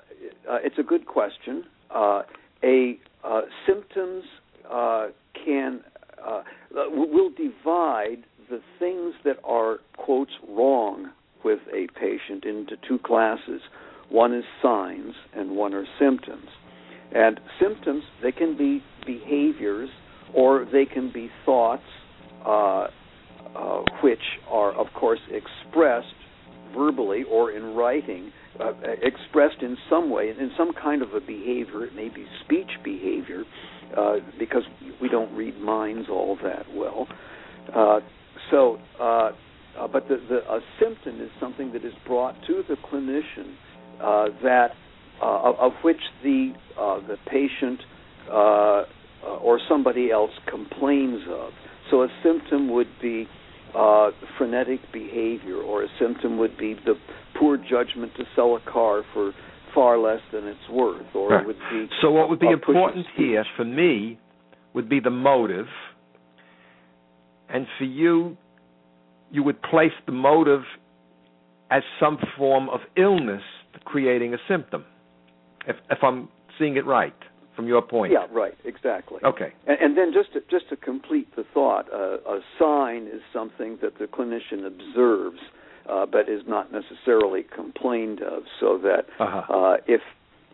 it's 0.63 0.77
a 0.79 0.83
good 0.83 1.05
question. 1.05 1.63
Uh, 1.93 2.23
a 2.63 2.97
uh, 3.23 3.41
symptoms 3.67 4.23
uh, 4.69 5.07
can 5.45 5.81
uh, 6.25 6.41
will 6.89 7.29
divide 7.29 8.23
the 8.49 8.61
things 8.79 9.13
that 9.25 9.37
are 9.43 9.77
quotes 9.97 10.31
wrong 10.47 11.11
with 11.43 11.59
a 11.73 11.87
patient 11.99 12.45
into 12.45 12.75
two 12.87 12.99
classes. 12.99 13.61
One 14.09 14.33
is 14.33 14.43
signs, 14.61 15.15
and 15.35 15.51
one 15.55 15.73
are 15.73 15.85
symptoms. 15.99 16.47
And 17.13 17.39
symptoms 17.61 18.03
they 18.21 18.31
can 18.31 18.57
be 18.57 18.83
behaviors, 19.05 19.89
or 20.33 20.65
they 20.71 20.85
can 20.85 21.11
be 21.11 21.29
thoughts, 21.45 21.83
uh, 22.45 22.87
uh, 23.55 23.83
which 24.01 24.19
are 24.49 24.71
of 24.71 24.87
course 24.93 25.19
expressed 25.29 26.07
verbally 26.75 27.23
or 27.23 27.51
in 27.51 27.75
writing, 27.75 28.31
uh, 28.59 28.73
expressed 29.01 29.61
in 29.61 29.77
some 29.89 30.09
way, 30.09 30.29
in 30.29 30.51
some 30.57 30.73
kind 30.73 31.01
of 31.01 31.13
a 31.13 31.19
behavior. 31.19 31.85
It 31.85 31.95
may 31.95 32.09
be 32.09 32.25
speech 32.43 32.71
behavior, 32.83 33.43
uh, 33.95 34.15
because 34.39 34.63
we 35.01 35.07
don't 35.07 35.33
read 35.35 35.59
minds 35.59 36.07
all 36.09 36.37
that 36.43 36.65
well. 36.73 37.07
Uh, 37.73 37.99
so, 38.49 38.79
uh, 39.79 39.87
but 39.87 40.07
the, 40.07 40.17
the, 40.29 40.37
a 40.51 40.59
symptom 40.79 41.21
is 41.21 41.29
something 41.39 41.71
that 41.73 41.83
is 41.83 41.93
brought 42.05 42.35
to 42.47 42.63
the 42.67 42.75
clinician 42.75 43.55
uh, 44.01 44.25
that 44.43 44.71
uh, 45.21 45.49
of, 45.49 45.55
of 45.59 45.71
which 45.83 46.01
the 46.23 46.53
uh, 46.77 46.99
the 47.07 47.17
patient 47.27 47.79
uh, 48.29 48.33
uh, 48.33 48.85
or 49.41 49.59
somebody 49.69 50.11
else 50.11 50.31
complains 50.49 51.21
of. 51.29 51.51
So 51.89 52.03
a 52.03 52.07
symptom 52.23 52.71
would 52.71 52.87
be 53.01 53.27
uh, 53.75 54.11
frenetic 54.37 54.79
behavior, 54.91 55.57
or 55.57 55.83
a 55.83 55.87
symptom 55.99 56.37
would 56.37 56.57
be 56.57 56.75
the 56.85 56.95
poor 57.39 57.57
judgment 57.57 58.13
to 58.17 58.23
sell 58.35 58.55
a 58.55 58.71
car 58.71 59.03
for 59.13 59.33
far 59.73 59.97
less 59.97 60.19
than 60.31 60.47
it's 60.47 60.69
worth, 60.71 61.05
or 61.15 61.29
Right. 61.29 61.41
it 61.41 61.47
would 61.47 61.57
be. 61.71 61.87
So 62.01 62.11
what 62.11 62.29
would 62.29 62.39
be 62.39 62.51
important 62.51 63.05
here 63.15 63.43
for 63.57 63.65
me 63.65 64.19
would 64.73 64.87
be 64.89 64.99
the 64.99 65.09
motive, 65.09 65.67
and 67.49 67.65
for 67.77 67.85
you, 67.85 68.37
you 69.33 69.43
would 69.43 69.61
place 69.63 69.91
the 70.05 70.13
motive 70.13 70.61
as 71.69 71.83
some 71.99 72.17
form 72.37 72.69
of 72.69 72.79
illness 72.95 73.41
creating 73.83 74.33
a 74.33 74.37
symptom. 74.47 74.85
If 75.67 75.75
if 75.89 75.99
I'm 76.03 76.29
seeing 76.57 76.77
it 76.77 76.85
right 76.85 77.15
from 77.55 77.67
your 77.67 77.81
point. 77.81 78.11
Yeah, 78.11 78.25
right, 78.31 78.57
exactly. 78.65 79.19
Okay. 79.23 79.53
And, 79.67 79.77
and 79.79 79.97
then 79.97 80.11
just 80.13 80.33
to, 80.33 80.39
just 80.49 80.69
to 80.69 80.75
complete 80.75 81.35
the 81.35 81.45
thought, 81.53 81.85
uh, 81.93 82.17
a 82.37 82.39
sign 82.59 83.03
is 83.07 83.21
something 83.31 83.77
that 83.81 83.99
the 83.99 84.05
clinician 84.05 84.65
observes, 84.65 85.39
uh, 85.89 86.05
but 86.05 86.29
is 86.29 86.41
not 86.47 86.71
necessarily 86.71 87.43
complained 87.43 88.21
of. 88.21 88.43
So 88.59 88.79
that 88.79 89.05
Uh-huh. 89.19 89.53
uh, 89.53 89.77
if 89.87 90.01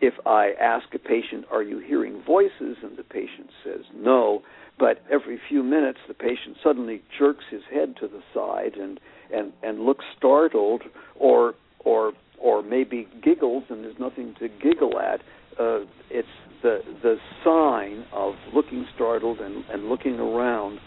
if 0.00 0.14
I 0.26 0.52
ask 0.60 0.94
a 0.94 0.98
patient, 0.98 1.44
"Are 1.50 1.62
you 1.62 1.78
hearing 1.78 2.22
voices?" 2.22 2.76
and 2.82 2.96
the 2.96 3.04
patient 3.04 3.50
says 3.64 3.84
no, 3.94 4.42
but 4.78 5.02
every 5.10 5.38
few 5.48 5.62
minutes 5.62 5.98
the 6.08 6.14
patient 6.14 6.56
suddenly 6.62 7.02
jerks 7.18 7.44
his 7.50 7.62
head 7.70 7.96
to 7.96 8.08
the 8.08 8.22
side 8.34 8.76
and 8.76 9.00
and 9.32 9.52
and 9.62 9.80
looks 9.80 10.04
startled, 10.16 10.82
or 11.16 11.54
or 11.80 12.12
or 12.38 12.62
maybe 12.62 13.06
giggles 13.22 13.64
and 13.68 13.84
there's 13.84 13.98
nothing 13.98 14.34
to 14.38 14.48
giggle 14.48 14.98
at. 14.98 15.20
Uh, 15.58 15.80
it's 16.10 16.28
the 16.62 16.82
the 17.02 17.16
sign 17.44 18.04
of 18.12 18.34
looking 18.54 18.86
startled 18.94 19.38
and, 19.40 19.64
and 19.70 19.88
looking 19.88 20.18
around 20.18 20.78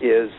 is 0.00 0.30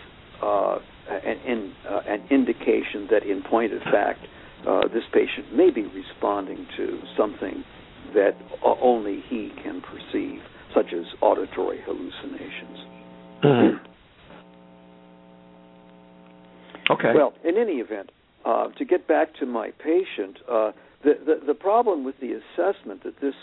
uh, 0.42 0.80
an 1.10 1.38
in, 1.46 1.74
uh, 1.88 2.02
an 2.08 2.24
indication 2.30 3.08
that, 3.12 3.24
in 3.24 3.44
point 3.44 3.74
of 3.74 3.82
fact, 3.84 4.22
uh, 4.68 4.88
this 4.88 5.04
patient 5.12 5.54
may 5.54 5.70
be 5.70 5.84
responding 5.84 6.66
to 6.78 7.00
something 7.18 7.64
that 8.14 8.36
only 8.64 9.22
he 9.30 9.52
can 9.64 9.82
perceive, 9.82 10.42
such 10.74 10.94
as 10.94 11.06
auditory 11.22 11.80
hallucinations. 11.86 12.80
Mhm. 13.44 13.80
okay. 16.90 17.14
Well, 17.14 17.34
in 17.44 17.58
any 17.58 17.80
event, 17.80 18.12
uh, 18.46 18.70
to 18.70 18.86
get 18.86 19.08
back 19.08 19.34
to 19.36 19.46
my 19.46 19.72
patient, 19.72 20.38
uh, 20.50 20.72
the, 21.04 21.18
the 21.26 21.46
the 21.48 21.54
problem 21.54 22.04
with 22.04 22.20
the 22.20 22.34
assessment 22.34 23.04
that 23.04 23.20
this 23.20 23.36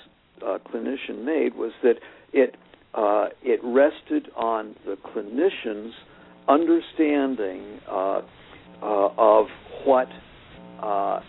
uh, 0.43 0.59
clinician 0.67 1.25
made 1.25 1.55
was 1.55 1.73
that 1.83 1.97
it 2.33 2.57
uh, 2.95 3.29
it 3.43 3.61
rested 3.63 4.31
on 4.37 4.75
the 4.85 4.97
clinician's 4.97 5.95
understanding 6.49 7.81
uh, 7.89 8.23
uh, 8.83 9.09
of 9.17 9.47
what 9.85 10.09
uh, 10.83 11.21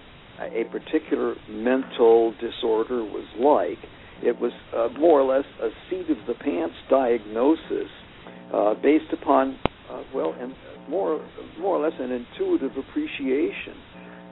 a 0.47 0.65
particular 0.71 1.35
mental 1.49 2.33
disorder 2.39 3.03
was 3.03 3.25
like. 3.37 3.79
It 4.23 4.39
was 4.39 4.51
uh, 4.75 4.89
more 4.99 5.19
or 5.21 5.35
less 5.35 5.45
a 5.61 5.69
seat 5.89 6.09
of 6.09 6.17
the 6.27 6.35
pants 6.35 6.75
diagnosis 6.89 7.89
uh, 8.53 8.75
based 8.75 9.11
upon, 9.13 9.57
uh, 9.89 10.03
well, 10.13 10.35
and 10.39 10.53
more 10.89 11.25
more 11.59 11.77
or 11.77 11.89
less 11.89 11.99
an 11.99 12.11
intuitive 12.11 12.71
appreciation 12.77 13.75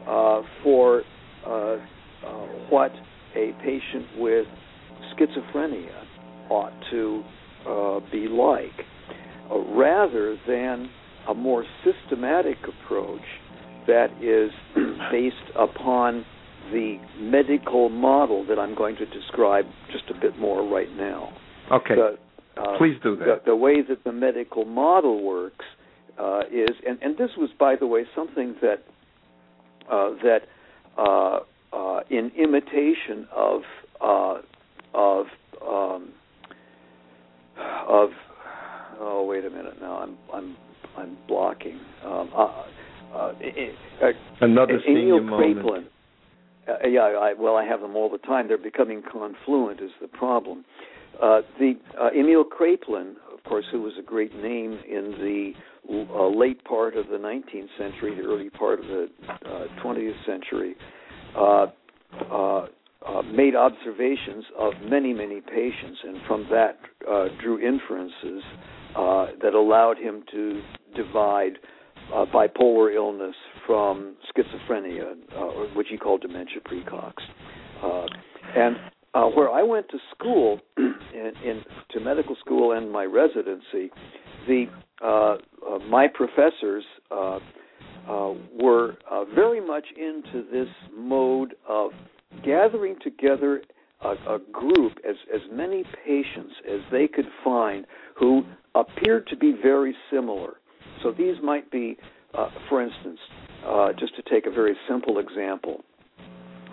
uh, 0.08 0.41
for 0.63 1.04
uh, 1.45 1.50
uh, 1.50 1.78
what 2.69 2.91
a 3.36 3.54
patient 3.63 4.06
with 4.17 4.45
schizophrenia 5.13 6.04
ought 6.50 6.74
to 6.91 7.24
be 8.12 8.28
like, 8.28 8.86
rather 9.76 10.38
than 10.48 10.89
a 11.28 11.34
more 11.34 11.63
systematic 11.84 12.58
approach 12.63 13.22
that 13.89 14.12
is 14.21 14.52
based 15.12 15.36
upon 15.56 16.23
the 16.71 16.99
medical 17.19 17.89
model 17.89 18.45
that 18.45 18.60
I'm 18.60 18.75
going 18.75 18.95
to 18.97 19.06
describe 19.08 19.65
just 19.91 20.04
a 20.10 20.13
bit 20.13 20.38
more 20.38 20.62
right 20.71 20.91
now. 20.95 21.34
okay. 21.71 21.95
The, 21.95 22.17
uh, 22.58 22.78
Please 22.78 22.97
do 23.02 23.15
the, 23.15 23.25
that. 23.25 23.45
the 23.45 23.56
way 23.56 23.82
that 23.82 24.04
the 24.04 24.12
medical 24.12 24.65
model 24.65 25.23
works 25.23 25.65
uh, 26.19 26.41
is, 26.52 26.69
and, 26.88 26.99
and 27.02 27.17
this 27.17 27.32
was, 27.38 27.49
by 27.58 27.75
the 27.75 27.88
way, 27.88 28.06
something 28.15 28.56
that 28.62 28.84
uh, 29.89 30.12
that 30.21 30.41
uh, 30.97 31.39
uh, 31.73 32.02
in 32.10 32.32
imitation 32.38 33.28
of 33.36 33.62
uh, 34.02 34.06
of 34.06 34.29
Another 44.41 44.80
senior 44.86 45.21
moment. 45.21 45.60
Kraepelin. 45.60 45.86
Uh, 46.67 46.88
yeah, 46.88 47.02
I, 47.02 47.34
well, 47.34 47.56
I 47.56 47.65
have 47.65 47.82
them 47.82 47.95
all 47.95 48.10
the 48.10 48.19
time. 48.19 48.47
They're 48.47 48.58
becoming 48.58 49.02
confluent 49.12 49.82
is 49.82 49.91
the 50.02 50.08
problem. 50.08 50.65
uh, 51.21 51.41
the 51.60 51.73
uh, 51.99 52.10
Emil 52.15 52.45
Kraepelin, 52.45 53.15
of 53.34 53.43
course, 53.43 53.65
who 53.71 53.82
was 53.82 53.93
a 53.99 54.02
great 54.02 54.36
name 54.36 54.80
in 54.88 55.12
the 55.19 55.54
uh, 55.89 56.28
late 56.28 56.63
part 56.65 56.95
of 56.95 57.08
the 57.08 57.17
19th 57.17 57.69
century, 57.78 58.15
the 58.15 58.21
early 58.21 58.49
part 58.49 58.80
of 58.80 58.86
the 58.86 59.10
20th 59.84 60.12
uh, 60.12 60.25
century, 60.25 60.75
uh, 61.36 61.65
uh, 62.32 62.67
made 63.34 63.56
observations 63.56 64.45
of 64.58 64.73
many, 64.84 65.13
many 65.13 65.41
patients, 65.41 65.99
and 66.04 66.17
from 66.28 66.47
that 66.52 66.78
drew 67.41 67.60
inferences 67.60 68.43
that 69.41 69.54
allowed 69.56 69.97
him 69.97 70.23
to 70.32 70.62
divide 70.95 71.58
bipolar 72.12 72.93
illness 72.93 73.36
from 73.65 74.15
schizophrenia, 74.30 75.13
uh, 75.36 75.43
which 75.76 75.88
he 75.89 75.98
called 75.98 76.22
dementia 76.22 76.60
precox. 76.62 77.13
Uh, 77.84 78.06
and 78.56 78.76
uh, 79.13 79.26
where 79.26 79.50
I 79.52 79.63
went 79.63 79.88
to 79.89 79.98
school, 80.15 80.60
in, 80.78 81.32
in 81.43 81.63
to 81.91 82.00
medical 82.00 82.36
school 82.36 82.74
and 82.74 82.91
my 82.91 83.06
residency, 83.06 83.91
the 84.48 84.65
uh, 85.02 85.36
uh, 85.67 85.80
my 85.89 86.08
professors 86.08 86.84
uh, 87.12 87.39
uh, 88.08 88.34
were 88.60 88.98
uh, 89.10 89.26
very 89.36 89.65
much 89.65 89.86
into 89.98 90.45
this 90.52 90.67
mode 90.95 91.56
of 91.67 91.91
gathering 92.43 92.95
together 93.02 93.62
a, 94.02 94.10
a 94.10 94.39
group, 94.52 94.98
as 95.08 95.15
as 95.34 95.41
many 95.52 95.84
patients 96.06 96.54
as 96.67 96.80
they 96.91 97.08
could 97.08 97.28
find 97.43 97.86
who 98.17 98.43
appeared 98.76 99.28
to 99.28 99.36
be 99.36 99.54
very 99.62 99.95
similar. 100.12 100.59
So 101.03 101.12
these 101.12 101.35
might 101.43 101.71
be, 101.71 101.97
uh, 102.38 102.49
for 102.67 102.81
instance, 102.81 103.19
uh, 103.65 103.89
just 103.97 104.15
to 104.15 104.21
take 104.23 104.45
a 104.45 104.51
very 104.51 104.75
simple 104.88 105.19
example, 105.19 105.81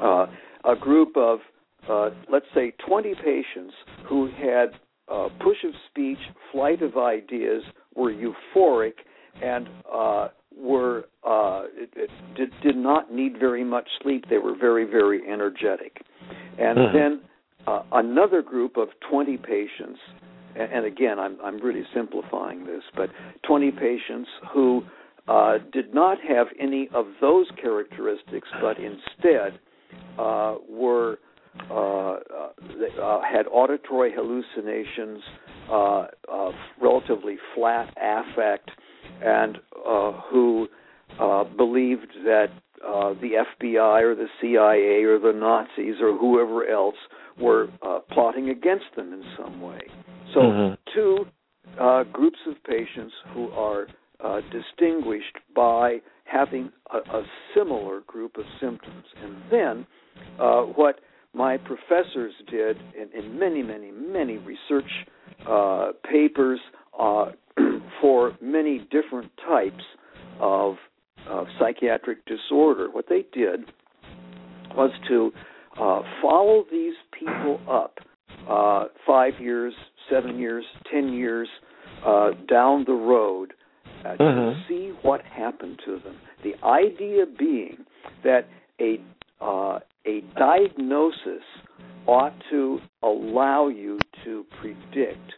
uh, 0.02 0.26
a 0.64 0.76
group 0.78 1.16
of 1.16 1.40
uh, 1.88 2.10
let's 2.30 2.46
say 2.54 2.72
20 2.86 3.14
patients 3.14 3.74
who 4.08 4.28
had 4.28 4.70
uh, 5.08 5.28
push 5.40 5.58
of 5.64 5.72
speech, 5.90 6.18
flight 6.52 6.82
of 6.82 6.96
ideas, 6.96 7.62
were 7.94 8.12
euphoric, 8.12 8.94
and 9.42 9.68
uh, 9.92 10.28
were 10.56 11.04
uh, 11.24 11.64
it, 11.74 11.90
it 11.94 12.10
did, 12.36 12.50
did 12.62 12.76
not 12.76 13.12
need 13.12 13.38
very 13.38 13.62
much 13.62 13.86
sleep. 14.02 14.24
They 14.28 14.38
were 14.38 14.56
very, 14.58 14.84
very 14.84 15.20
energetic. 15.30 16.00
And 16.58 16.78
mm-hmm. 16.78 16.96
then 16.96 17.20
uh, 17.66 17.82
another 17.92 18.42
group 18.42 18.76
of 18.76 18.88
20 19.08 19.36
patients, 19.36 20.00
and, 20.58 20.84
again, 20.84 21.18
I'm, 21.18 21.38
I'm 21.42 21.58
really 21.58 21.84
simplifying 21.94 22.66
this, 22.66 22.82
but 22.94 23.10
20 23.46 23.70
patients 23.72 24.28
who 24.52 24.82
uh, 25.28 25.58
did 25.72 25.94
not 25.94 26.18
have 26.28 26.46
any 26.60 26.88
of 26.94 27.06
those 27.20 27.46
characteristics, 27.60 28.48
but 28.60 28.76
instead 28.78 29.58
uh, 30.18 30.56
were 30.68 31.18
uh, 31.70 31.74
uh, 31.74 32.16
uh, 33.02 33.20
had 33.22 33.46
auditory 33.50 34.12
hallucinations, 34.14 35.22
relatively 36.80 37.36
flat 37.54 37.92
affect, 37.96 38.70
and 39.22 39.58
who 40.30 40.68
believed 41.56 42.12
that 42.24 42.48
uh, 42.86 43.14
the 43.14 43.44
FBI 43.62 44.02
or 44.02 44.14
the 44.14 44.28
CIA 44.40 45.02
or 45.04 45.18
the 45.18 45.32
Nazis 45.32 45.96
or 46.00 46.16
whoever 46.16 46.66
else 46.68 46.96
were 47.38 47.68
uh, 47.82 48.00
plotting 48.12 48.50
against 48.50 48.84
them 48.96 49.12
in 49.12 49.22
some 49.36 49.60
way. 49.60 49.80
So, 50.34 50.40
mm-hmm. 50.40 50.74
two 50.94 51.26
uh, 51.80 52.04
groups 52.04 52.38
of 52.48 52.54
patients 52.64 53.12
who 53.32 53.50
are 53.50 53.86
uh, 54.24 54.40
distinguished 54.50 55.36
by 55.54 55.98
having 56.24 56.70
a, 56.92 56.98
a, 56.98 57.22
similar 57.54 58.00
group 58.06 58.36
of 58.38 58.44
symptoms. 58.60 59.04
And 59.22 59.36
then, 59.50 59.86
uh, 60.40 60.62
what 60.62 61.00
my 61.34 61.58
professors 61.58 62.32
did 62.50 62.78
in, 62.98 63.24
in 63.24 63.38
many, 63.38 63.62
many, 63.62 63.90
many 63.90 64.38
research 64.38 64.90
uh, 65.46 65.92
papers 66.10 66.58
uh, 66.98 67.32
for 68.00 68.36
many 68.40 68.86
different 68.90 69.30
types 69.46 69.84
of, 70.40 70.76
of 71.28 71.46
psychiatric 71.58 72.24
disorder. 72.26 72.90
What 72.90 73.06
they 73.08 73.24
did 73.32 73.60
was 74.74 74.90
to 75.08 75.32
uh, 75.78 76.02
follow 76.22 76.64
these 76.70 76.94
people 77.18 77.60
up 77.68 77.98
uh, 78.48 78.84
five 79.06 79.34
years, 79.40 79.74
seven 80.10 80.38
years, 80.38 80.64
ten 80.90 81.12
years 81.12 81.48
uh, 82.04 82.30
down 82.48 82.84
the 82.86 82.92
road 82.92 83.52
uh, 84.04 84.16
to 84.16 84.22
mm-hmm. 84.22 84.60
see 84.68 84.92
what 85.02 85.22
happened 85.22 85.80
to 85.84 85.98
them. 86.04 86.16
The 86.42 86.54
idea 86.64 87.24
being 87.38 87.84
that 88.24 88.48
a 88.80 89.00
uh, 89.40 89.80
a 90.06 90.22
diagnosis 90.38 91.42
ought 92.06 92.34
to 92.50 92.78
allow 93.02 93.68
you 93.68 93.98
to 94.24 94.46
predict 94.60 95.34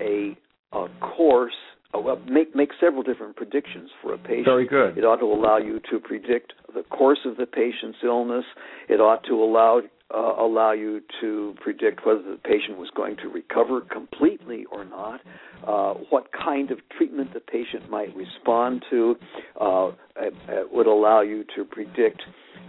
a, 0.00 0.36
a 0.72 0.86
course 1.00 1.52
uh, 1.94 1.98
well, 1.98 2.20
make 2.28 2.54
make 2.54 2.70
several 2.78 3.02
different 3.02 3.36
predictions 3.36 3.88
for 4.02 4.12
a 4.12 4.18
patient. 4.18 4.44
Very 4.44 4.66
good. 4.66 4.98
It 4.98 5.04
ought 5.04 5.20
to 5.20 5.26
allow 5.26 5.56
you 5.56 5.80
to 5.90 5.98
predict 5.98 6.52
the 6.74 6.82
course 6.82 7.20
of 7.24 7.38
the 7.38 7.46
patient's 7.46 7.98
illness. 8.04 8.44
It 8.90 9.00
ought 9.00 9.24
to 9.24 9.42
allow 9.42 9.80
uh, 10.14 10.34
allow 10.38 10.72
you 10.72 11.00
to 11.20 11.54
predict 11.60 12.06
whether 12.06 12.22
the 12.22 12.38
patient 12.42 12.78
was 12.78 12.90
going 12.96 13.16
to 13.16 13.28
recover 13.28 13.82
completely 13.82 14.64
or 14.72 14.84
not. 14.84 15.20
Uh, 15.66 15.94
what 16.10 16.28
kind 16.32 16.70
of 16.70 16.78
treatment 16.96 17.32
the 17.34 17.40
patient 17.40 17.90
might 17.90 18.14
respond 18.16 18.82
to. 18.88 19.16
Uh, 19.60 19.88
it, 20.16 20.32
it 20.48 20.72
would 20.72 20.86
allow 20.86 21.20
you 21.20 21.44
to 21.54 21.64
predict 21.64 22.22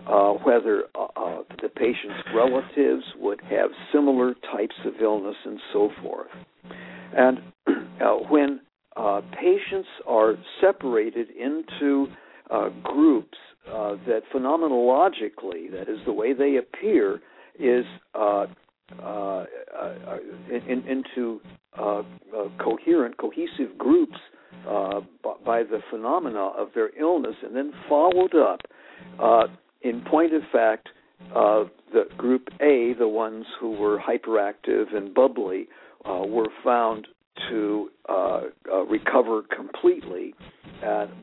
uh, 0.07 0.31
whether 0.43 0.85
uh, 0.95 1.05
uh, 1.15 1.43
the 1.61 1.69
patient's 1.69 2.23
relatives 2.33 3.03
would 3.17 3.39
have 3.41 3.69
similar 3.93 4.33
types 4.51 4.75
of 4.85 4.93
illness 5.01 5.35
and 5.45 5.59
so 5.71 5.89
forth. 6.01 6.27
And 7.15 7.39
when 8.29 8.61
patients 9.39 9.87
are 10.07 10.35
separated 10.59 11.27
into 11.29 12.07
uh, 13.73 13.95
that 14.07 14.21
phenomenologically, 14.33 15.71
that 15.71 15.89
is 15.89 15.99
the 16.05 16.13
way 16.13 16.33
they 16.33 16.57
appear, 16.57 17.21
is 17.57 17.85
uh, 18.15 18.45
uh, 19.01 19.05
uh, 19.05 19.45
in, 20.49 20.61
in, 20.67 20.87
into 20.87 21.41
coherent, 22.57 23.17
cohesive 23.17 23.77
groups 23.77 24.17
by 24.65 25.63
the 25.63 25.79
phenomena 25.91 26.51
of 26.57 26.69
their 26.73 26.89
illness, 26.99 27.35
and 27.43 27.55
then 27.55 27.71
followed 27.87 28.35
up 28.35 28.61
in 29.81 30.01
point 30.01 30.33
of 30.33 30.41
fact, 30.51 30.89
uh, 31.35 31.65
the 31.93 32.05
group 32.17 32.49
A, 32.61 32.93
the 32.97 33.07
ones 33.07 33.45
who 33.59 33.71
were 33.71 33.99
hyperactive 33.99 34.95
and 34.95 35.13
bubbly, 35.13 35.67
uh, 36.05 36.25
were 36.25 36.49
found 36.63 37.07
to 37.49 37.89
uh, 38.07 38.41
uh 38.71 38.85
recover 38.85 39.41
completely. 39.55 40.33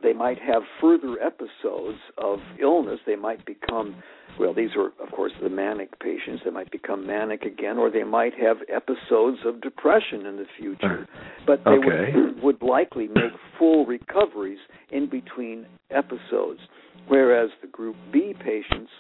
they 0.03 0.13
might 0.13 0.39
have 0.39 0.63
further 0.81 1.17
episodes 1.21 1.99
of 2.19 2.39
illness. 2.61 3.01
They 3.07 3.17
might 3.17 3.45
become, 3.47 3.97
well, 4.39 4.55
these 4.55 4.71
are, 4.77 4.93
of 5.05 5.13
course, 5.13 5.33
the 5.43 5.49
manic 5.49 5.99
patients. 5.99 6.43
They 6.45 6.51
might 6.51 6.71
become 6.71 7.07
manic 7.07 7.43
again, 7.43 7.79
or 7.79 7.91
they 7.91 8.05
might 8.05 8.35
have 8.35 8.59
episodes 8.69 9.39
of 9.45 9.61
depression 9.61 10.27
in 10.27 10.37
the 10.37 10.47
future. 10.59 11.09
But 11.47 11.65
they 11.65 11.71
okay. 11.71 12.13
would, 12.15 12.43
would 12.43 12.63
likely 12.63 13.09
make 13.09 13.33
full 13.59 13.87
recoveries 13.87 14.61
in 14.91 15.09
between 15.09 15.67
episodes 15.91 16.61
whereas 17.09 17.51
the 17.61 17.69
group 17.69 17.97
B 18.13 18.35
patients, 18.39 18.91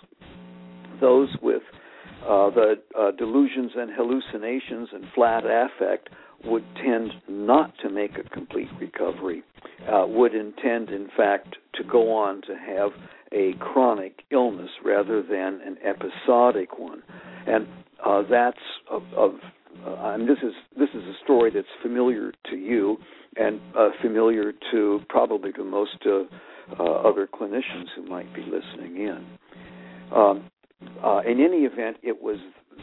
those 1.00 1.28
with 1.42 1.62
uh, 2.22 2.50
the 2.50 2.74
uh, 2.98 3.10
delusions 3.12 3.72
and 3.76 3.90
hallucinations 3.94 4.88
and 4.92 5.04
flat 5.14 5.44
affect, 5.44 6.08
would 6.44 6.64
tend 6.76 7.12
not 7.28 7.72
to 7.82 7.90
make 7.90 8.12
a 8.18 8.28
complete 8.30 8.68
recovery, 8.80 9.42
uh, 9.90 10.06
would 10.06 10.34
intend, 10.34 10.90
in 10.90 11.08
fact, 11.16 11.56
to 11.74 11.84
go 11.84 12.12
on 12.12 12.42
to 12.42 12.54
have 12.54 12.90
a 13.32 13.54
chronic 13.58 14.22
illness 14.30 14.70
rather 14.84 15.22
than 15.22 15.60
an 15.64 15.76
episodic 15.84 16.78
one. 16.78 17.02
And 17.46 17.66
uh, 18.04 18.22
that's 18.30 18.58
of, 18.90 19.02
of 19.16 19.32
uh, 19.84 20.14
and 20.14 20.28
this 20.28 20.38
is 20.42 20.52
this 20.78 20.88
is 20.94 21.02
a 21.02 21.14
story 21.24 21.50
that's 21.52 21.66
familiar 21.82 22.32
to 22.50 22.56
you 22.56 22.96
and 23.36 23.60
uh, 23.78 23.88
familiar 24.00 24.52
to 24.72 25.00
probably 25.08 25.52
to 25.52 25.64
most 25.64 25.98
uh, 26.06 26.22
uh, 26.78 26.82
other 26.82 27.26
clinicians 27.26 27.86
who 27.94 28.06
might 28.08 28.32
be 28.34 28.42
listening 28.42 28.96
in. 28.96 29.26
Um, 30.14 30.50
uh, 31.04 31.20
in 31.26 31.40
any 31.40 31.64
event, 31.64 31.98
it 32.02 32.20
was 32.20 32.38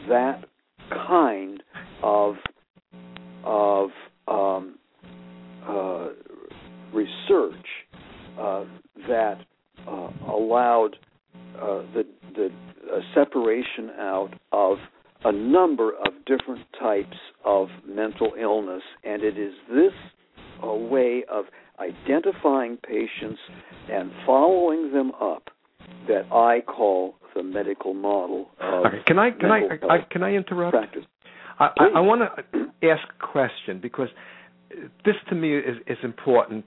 that 0.08 0.44
kind 0.90 1.62
of 2.02 2.34
of 3.44 3.90
um, 4.28 4.78
uh, 5.66 6.08
research 6.92 7.66
uh, 8.38 8.64
that 9.08 9.38
uh, 9.86 10.08
allowed 10.28 10.96
uh, 11.56 11.82
the 11.94 12.04
the 12.34 12.50
separation 13.14 13.90
out 13.98 14.30
of 14.52 14.78
a 15.24 15.32
number 15.32 15.92
of 15.92 16.12
different 16.26 16.66
types 16.78 17.16
of 17.44 17.68
mental 17.86 18.32
illness, 18.38 18.82
and 19.04 19.22
it 19.22 19.38
is 19.38 19.54
this 19.68 19.92
a 20.62 20.76
way 20.76 21.24
of 21.30 21.46
identifying 21.80 22.76
patients 22.76 23.38
and 23.90 24.10
following 24.26 24.92
them 24.92 25.12
up 25.20 25.50
that 26.08 26.26
I 26.32 26.60
call 26.60 27.16
the 27.34 27.42
medical 27.42 27.94
model 27.94 28.50
of 28.60 28.84
Can 29.06 29.18
I 29.18 29.30
can 29.30 29.50
I, 29.50 29.60
I, 29.88 29.98
can 30.10 30.22
I 30.22 30.34
interrupt? 30.34 30.74
Practice. 30.74 31.04
I, 31.58 31.70
I, 31.96 32.00
want 32.00 32.22
to 32.52 32.88
ask 32.88 33.02
a 33.20 33.26
question 33.26 33.80
because 33.80 34.08
this 35.04 35.14
to 35.28 35.34
me 35.34 35.56
is, 35.56 35.76
is 35.86 35.98
important. 36.02 36.64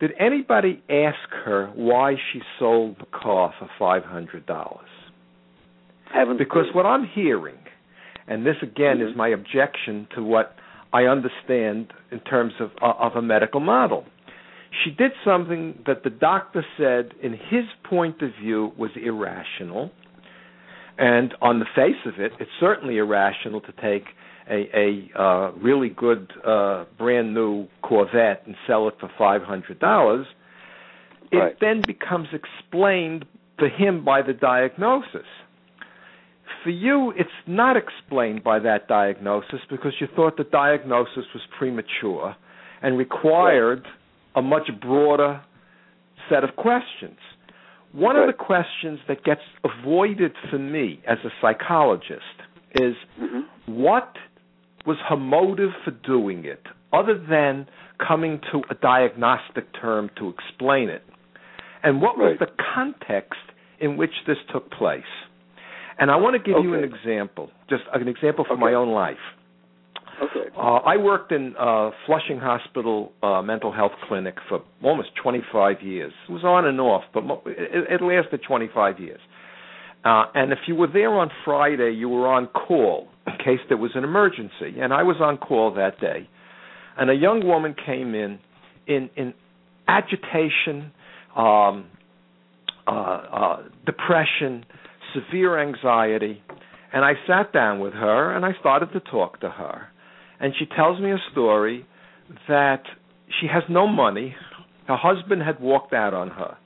Did 0.00 0.12
anybody 0.18 0.82
ask 0.88 1.30
her 1.44 1.70
why 1.74 2.14
she 2.32 2.40
sold 2.58 2.96
the 2.98 3.06
car 3.06 3.54
for 3.58 3.68
five 3.78 4.04
hundred 4.04 4.46
dollars? 4.46 4.88
Because 6.38 6.66
what 6.74 6.84
I'm 6.84 7.06
hearing, 7.06 7.58
and 8.26 8.44
this 8.44 8.56
again 8.62 8.98
mm-hmm. 8.98 9.10
is 9.10 9.16
my 9.16 9.28
objection 9.28 10.08
to 10.14 10.22
what 10.22 10.56
I 10.92 11.04
understand 11.04 11.92
in 12.10 12.20
terms 12.20 12.52
of 12.60 12.70
of 12.82 13.12
a 13.16 13.22
medical 13.22 13.60
model. 13.60 14.04
She 14.84 14.90
did 14.90 15.12
something 15.24 15.78
that 15.86 16.02
the 16.02 16.10
doctor 16.10 16.64
said, 16.78 17.12
in 17.22 17.32
his 17.32 17.64
point 17.84 18.22
of 18.22 18.30
view, 18.40 18.72
was 18.78 18.90
irrational. 18.96 19.90
And 20.98 21.34
on 21.40 21.58
the 21.58 21.66
face 21.74 21.96
of 22.06 22.20
it, 22.20 22.32
it's 22.38 22.50
certainly 22.60 22.98
irrational 22.98 23.60
to 23.62 23.72
take 23.72 24.04
a, 24.50 24.68
a 24.76 25.20
uh, 25.20 25.52
really 25.52 25.88
good 25.88 26.32
uh, 26.46 26.84
brand 26.98 27.32
new 27.34 27.66
Corvette 27.82 28.42
and 28.46 28.54
sell 28.66 28.88
it 28.88 28.94
for 29.00 29.10
five 29.16 29.42
hundred 29.42 29.78
dollars. 29.78 30.26
It 31.30 31.36
Right. 31.36 31.56
then 31.60 31.80
becomes 31.86 32.28
explained 32.32 33.24
to 33.58 33.68
him 33.68 34.04
by 34.04 34.20
the 34.22 34.34
diagnosis. 34.34 35.26
For 36.62 36.70
you, 36.70 37.12
it's 37.16 37.30
not 37.46 37.76
explained 37.76 38.44
by 38.44 38.58
that 38.60 38.86
diagnosis 38.86 39.60
because 39.70 39.94
you 40.00 40.08
thought 40.14 40.36
the 40.36 40.44
diagnosis 40.44 41.24
was 41.32 41.42
premature 41.58 42.36
and 42.82 42.98
required 42.98 43.86
a 44.36 44.42
much 44.42 44.68
broader 44.80 45.40
set 46.28 46.44
of 46.44 46.54
questions. 46.56 47.18
One 47.92 48.16
of 48.16 48.26
the 48.26 48.32
questions 48.32 49.00
that 49.06 49.22
gets 49.22 49.42
avoided 49.64 50.32
for 50.50 50.58
me 50.58 51.00
as 51.06 51.18
a 51.24 51.30
psychologist 51.40 52.22
is 52.80 52.96
Mhm. 53.20 53.44
what 53.66 54.16
was 54.86 54.98
her 55.00 55.16
motive 55.16 55.74
for 55.84 55.90
doing 55.90 56.44
it, 56.44 56.66
other 56.92 57.14
than 57.14 57.68
coming 57.98 58.40
to 58.50 58.64
a 58.70 58.74
diagnostic 58.74 59.72
term 59.72 60.10
to 60.16 60.28
explain 60.30 60.88
it? 60.88 61.02
And 61.82 62.00
what 62.00 62.16
was 62.16 62.38
the 62.38 62.46
context 62.46 63.40
in 63.78 63.96
which 63.96 64.24
this 64.24 64.38
took 64.48 64.70
place? 64.70 65.04
And 65.98 66.10
I 66.10 66.16
want 66.16 66.34
to 66.34 66.38
give 66.38 66.64
you 66.64 66.74
an 66.74 66.84
example, 66.84 67.50
just 67.68 67.84
an 67.92 68.08
example 68.08 68.44
from 68.44 68.58
my 68.58 68.74
own 68.74 68.90
life. 68.90 69.20
Okay. 70.22 70.50
Uh, 70.56 70.76
I 70.76 70.96
worked 70.96 71.32
in 71.32 71.54
uh, 71.58 71.90
Flushing 72.06 72.38
Hospital 72.38 73.12
uh, 73.22 73.42
mental 73.42 73.72
health 73.72 73.92
clinic 74.06 74.36
for 74.48 74.62
almost 74.82 75.08
25 75.20 75.82
years. 75.82 76.12
It 76.28 76.32
was 76.32 76.44
on 76.44 76.64
and 76.66 76.80
off, 76.80 77.02
but 77.12 77.24
it, 77.46 78.00
it 78.00 78.04
lasted 78.04 78.40
25 78.46 79.00
years. 79.00 79.20
Uh, 80.04 80.24
and 80.34 80.52
if 80.52 80.58
you 80.68 80.76
were 80.76 80.86
there 80.86 81.10
on 81.10 81.30
Friday, 81.44 81.92
you 81.92 82.08
were 82.08 82.28
on 82.28 82.46
call 82.46 83.08
in 83.26 83.32
case 83.38 83.60
there 83.68 83.78
was 83.78 83.92
an 83.94 84.04
emergency. 84.04 84.80
And 84.80 84.92
I 84.92 85.02
was 85.02 85.16
on 85.20 85.38
call 85.38 85.74
that 85.74 86.00
day. 86.00 86.28
And 86.96 87.10
a 87.10 87.14
young 87.14 87.44
woman 87.44 87.74
came 87.84 88.14
in 88.14 88.38
in, 88.86 89.10
in 89.16 89.34
agitation, 89.88 90.92
um, 91.36 91.86
uh, 92.86 92.90
uh, 92.90 93.62
depression, 93.86 94.64
severe 95.14 95.58
anxiety. 95.60 96.42
And 96.92 97.04
I 97.04 97.14
sat 97.26 97.52
down 97.52 97.80
with 97.80 97.94
her 97.94 98.36
and 98.36 98.44
I 98.44 98.52
started 98.60 98.92
to 98.92 99.00
talk 99.00 99.40
to 99.40 99.50
her 99.50 99.88
and 100.42 100.52
she 100.58 100.66
tells 100.66 101.00
me 101.00 101.12
a 101.12 101.18
story 101.30 101.86
that 102.48 102.82
she 103.40 103.46
has 103.46 103.62
no 103.70 103.86
money. 103.86 104.34
Her 104.88 104.96
husband 104.96 105.40
had 105.40 105.60
walked 105.60 105.94
out 105.94 106.12
on 106.12 106.30
her. 106.30 106.58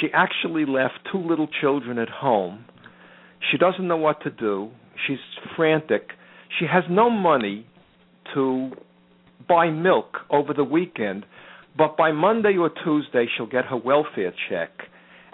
She 0.00 0.08
actually 0.14 0.64
left 0.64 0.94
two 1.12 1.18
little 1.18 1.46
children 1.60 1.98
at 1.98 2.08
home. 2.08 2.64
She 3.50 3.58
doesn't 3.58 3.86
know 3.86 3.98
what 3.98 4.22
to 4.22 4.30
do. 4.30 4.70
She's 5.06 5.18
frantic. 5.54 6.12
She 6.58 6.64
has 6.64 6.84
no 6.88 7.10
money 7.10 7.66
to 8.34 8.70
buy 9.46 9.68
milk 9.68 10.16
over 10.30 10.54
the 10.54 10.64
weekend, 10.64 11.26
but 11.76 11.98
by 11.98 12.12
Monday 12.12 12.56
or 12.56 12.70
Tuesday 12.82 13.26
she'll 13.36 13.46
get 13.46 13.66
her 13.66 13.76
welfare 13.76 14.32
check 14.48 14.70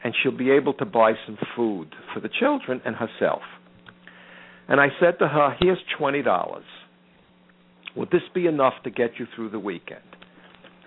and 0.03 0.15
she'll 0.21 0.37
be 0.37 0.51
able 0.51 0.75
to 0.75 0.85
buy 0.85 1.13
some 1.27 1.39
food 1.55 1.95
for 2.13 2.19
the 2.19 2.29
children 2.29 2.81
and 2.85 2.97
herself. 2.97 3.43
And 4.67 4.81
I 4.81 4.89
said 5.01 5.19
to 5.21 5.29
her, 5.29 5.57
Here's 5.61 5.79
$20. 6.01 6.25
Would 7.97 8.11
this 8.11 8.23
be 8.35 8.47
enough 8.47 8.75
to 8.85 8.91
get 8.91 9.13
you 9.19 9.27
through 9.35 9.51
the 9.51 9.59
weekend? 9.59 10.01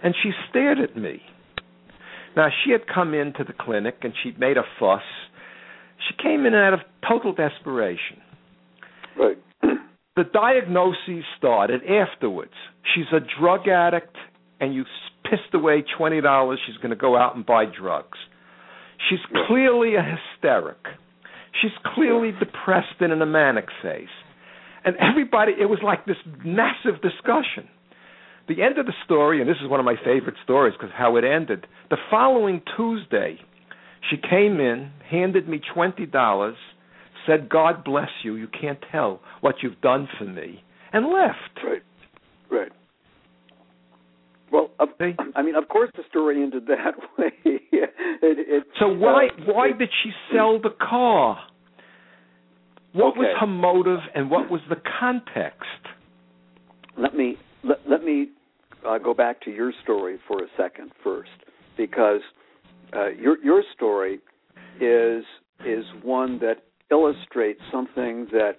And 0.04 0.16
she 0.22 0.32
stared 0.50 0.80
at 0.80 0.96
me. 0.96 1.22
Now, 2.36 2.48
she 2.64 2.72
had 2.72 2.82
come 2.88 3.14
into 3.14 3.44
the 3.44 3.54
clinic 3.54 3.98
and 4.02 4.14
she'd 4.24 4.40
made 4.40 4.58
a 4.58 4.64
fuss. 4.80 5.02
She 6.08 6.24
came 6.24 6.46
in 6.46 6.56
out 6.56 6.74
of 6.74 6.80
total 7.08 7.34
desperation. 7.34 8.18
Right. 9.18 9.38
The 10.18 10.26
diagnoses 10.26 11.24
started 11.38 11.82
afterwards. 11.86 12.52
She's 12.94 13.06
a 13.14 13.22
drug 13.40 13.70
addict, 13.70 14.18
and 14.60 14.76
you 14.76 14.84
pissed 15.24 15.54
away 15.54 15.86
$20, 15.98 16.56
she's 16.66 16.76
going 16.78 16.90
to 16.90 16.98
go 16.98 17.16
out 17.16 17.38
and 17.38 17.46
buy 17.46 17.64
drugs. 17.64 18.18
She's 19.10 19.20
clearly 19.48 19.96
a 19.96 20.04
hysteric. 20.04 20.78
She's 21.62 21.72
clearly 21.96 22.32
depressed 22.38 23.00
and 23.00 23.14
in 23.14 23.22
a 23.22 23.26
manic 23.26 23.68
phase. 23.82 24.08
And 24.84 24.96
everybody, 24.98 25.54
it 25.60 25.66
was 25.66 25.80
like 25.84 26.06
this 26.06 26.18
massive 26.44 27.02
discussion. 27.02 27.70
The 28.48 28.64
end 28.64 28.78
of 28.80 28.86
the 28.86 28.94
story, 29.06 29.40
and 29.40 29.50
this 29.50 29.58
is 29.64 29.70
one 29.70 29.80
of 29.80 29.86
my 29.86 29.96
favorite 30.04 30.36
stories 30.44 30.74
because 30.78 30.94
how 30.96 31.16
it 31.18 31.24
ended. 31.24 31.68
The 31.90 31.98
following 32.10 32.62
Tuesday, 32.76 33.38
she 34.10 34.18
came 34.18 34.60
in, 34.60 34.92
handed 35.10 35.48
me 35.48 35.62
$20, 35.76 36.54
said, 37.28 37.50
God 37.50 37.84
bless 37.84 38.10
you, 38.24 38.36
you 38.36 38.48
can't 38.48 38.80
tell 38.92 39.22
what 39.42 39.56
you've 39.62 39.80
done 39.82 40.08
for 40.18 40.26
me, 40.26 40.64
and 40.92 41.06
left. 41.06 41.64
Right. 41.64 41.84
Right. 42.50 42.72
Well, 44.52 44.72
of, 44.80 44.90
I 45.36 45.42
mean, 45.44 45.56
of 45.56 45.70
course, 45.70 45.92
the 45.96 46.04
story 46.10 46.42
ended 46.44 46.64
that 46.68 46.96
way. 47.18 47.32
it, 47.44 47.60
it, 48.22 48.64
So 48.80 48.88
why 48.90 49.28
uh, 49.28 49.44
why 49.54 49.68
it- 49.70 49.78
did 49.80 49.90
she 50.04 50.12
sell 50.34 50.60
the 50.60 50.72
car? 50.78 51.40
What 52.94 53.16
was 53.16 53.36
her 53.40 53.48
motive 53.48 54.00
and 54.16 54.30
what 54.30 54.52
was 54.52 54.62
the 54.70 54.78
context? 55.00 55.88
let 56.98 57.16
me 57.16 57.38
let, 57.64 57.78
let 57.90 58.04
me 58.04 58.28
uh, 58.88 58.98
go 58.98 59.14
back 59.14 59.42
to 59.42 59.52
your 59.52 59.72
story 59.84 60.18
for 60.28 60.40
a 60.44 60.48
second 60.58 60.92
first, 61.04 61.30
because 61.78 62.22
uh, 62.96 63.10
your 63.10 63.44
your 63.44 63.64
story 63.76 64.20
is 64.80 65.24
is 65.66 65.86
one 66.04 66.40
that 66.40 66.64
illustrates 66.90 67.62
something 67.72 68.28
that 68.32 68.54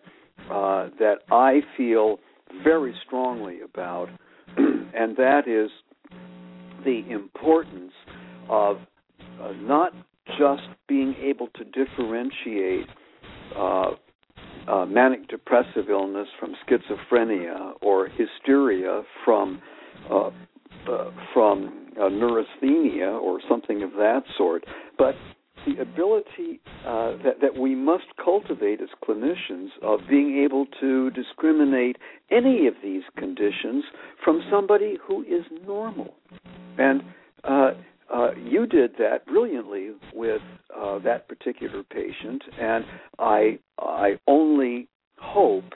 uh, 0.51 0.88
that 0.99 1.18
I 1.31 1.61
feel 1.77 2.18
very 2.62 2.95
strongly 3.07 3.61
about, 3.61 4.09
and 4.57 5.16
that 5.16 5.47
is 5.47 5.71
the 6.85 7.03
importance 7.11 7.92
of 8.49 8.79
uh, 9.40 9.53
not 9.61 9.92
just 10.38 10.62
being 10.88 11.14
able 11.21 11.49
to 11.49 11.64
differentiate 11.64 12.87
uh, 14.68 14.87
manic 14.87 15.29
depressive 15.29 15.88
illness 15.90 16.29
from 16.38 16.55
schizophrenia 16.66 17.72
or 17.81 18.09
hysteria 18.09 19.03
from 19.25 19.61
uh, 20.11 20.31
uh, 20.88 21.11
from 21.33 21.87
uh, 22.01 22.09
neurasthenia 22.09 23.20
or 23.22 23.40
something 23.48 23.83
of 23.83 23.92
that 23.92 24.22
sort, 24.37 24.64
but 24.98 25.14
the 25.66 25.81
ability 25.81 26.61
uh, 26.85 27.12
that, 27.22 27.40
that 27.40 27.57
we 27.57 27.75
must 27.75 28.07
cultivate 28.22 28.81
as 28.81 28.88
clinicians 29.07 29.68
of 29.83 30.01
being 30.09 30.42
able 30.42 30.66
to 30.81 31.11
discriminate 31.11 31.96
any 32.31 32.66
of 32.66 32.75
these 32.83 33.03
conditions 33.16 33.85
from 34.25 34.42
somebody 34.51 34.98
who 35.07 35.22
is 35.22 35.44
normal. 35.64 36.14
And 36.79 37.03
uh, 37.44 37.72
uh, 38.12 38.31
you 38.37 38.66
did 38.66 38.92
that 38.98 39.25
brilliantly 39.27 39.90
with 40.12 40.42
uh, 40.77 40.98
that 41.01 41.29
particular 41.29 41.83
patient, 41.85 42.42
and 42.61 42.85
I 43.18 43.59
I 43.87 44.18
only 44.27 44.88
hope 45.18 45.73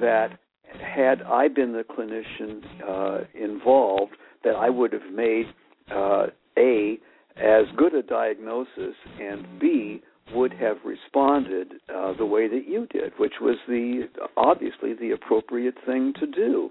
that 0.00 0.38
had 0.80 1.22
I 1.22 1.48
been 1.48 1.72
the 1.72 1.84
clinician 1.84 2.62
uh, 2.86 3.24
involved, 3.34 4.12
that 4.44 4.54
I 4.54 4.70
would 4.70 4.92
have 4.92 5.12
made 5.12 5.46
uh, 5.90 6.26
a 6.58 6.98
as 7.36 7.64
good 7.76 7.94
a 7.94 8.02
diagnosis, 8.02 8.94
and 9.20 9.46
b 9.58 10.02
would 10.34 10.52
have 10.52 10.76
responded 10.84 11.74
uh, 11.94 12.12
the 12.16 12.26
way 12.26 12.48
that 12.48 12.68
you 12.68 12.86
did, 12.86 13.12
which 13.18 13.34
was 13.40 13.56
the 13.66 14.08
obviously 14.36 14.94
the 14.94 15.10
appropriate 15.10 15.74
thing 15.86 16.12
to 16.20 16.26
do. 16.26 16.70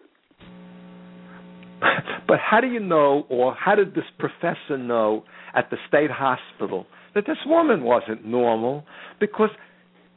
but 2.27 2.39
how 2.39 2.61
do 2.61 2.67
you 2.67 2.79
know, 2.79 3.25
or 3.29 3.53
how 3.55 3.75
did 3.75 3.95
this 3.95 4.03
professor 4.17 4.77
know 4.77 5.23
at 5.55 5.69
the 5.69 5.77
state 5.87 6.11
hospital 6.11 6.85
that 7.15 7.25
this 7.25 7.37
woman 7.45 7.83
wasn't 7.83 8.25
normal? 8.25 8.85
Because 9.19 9.49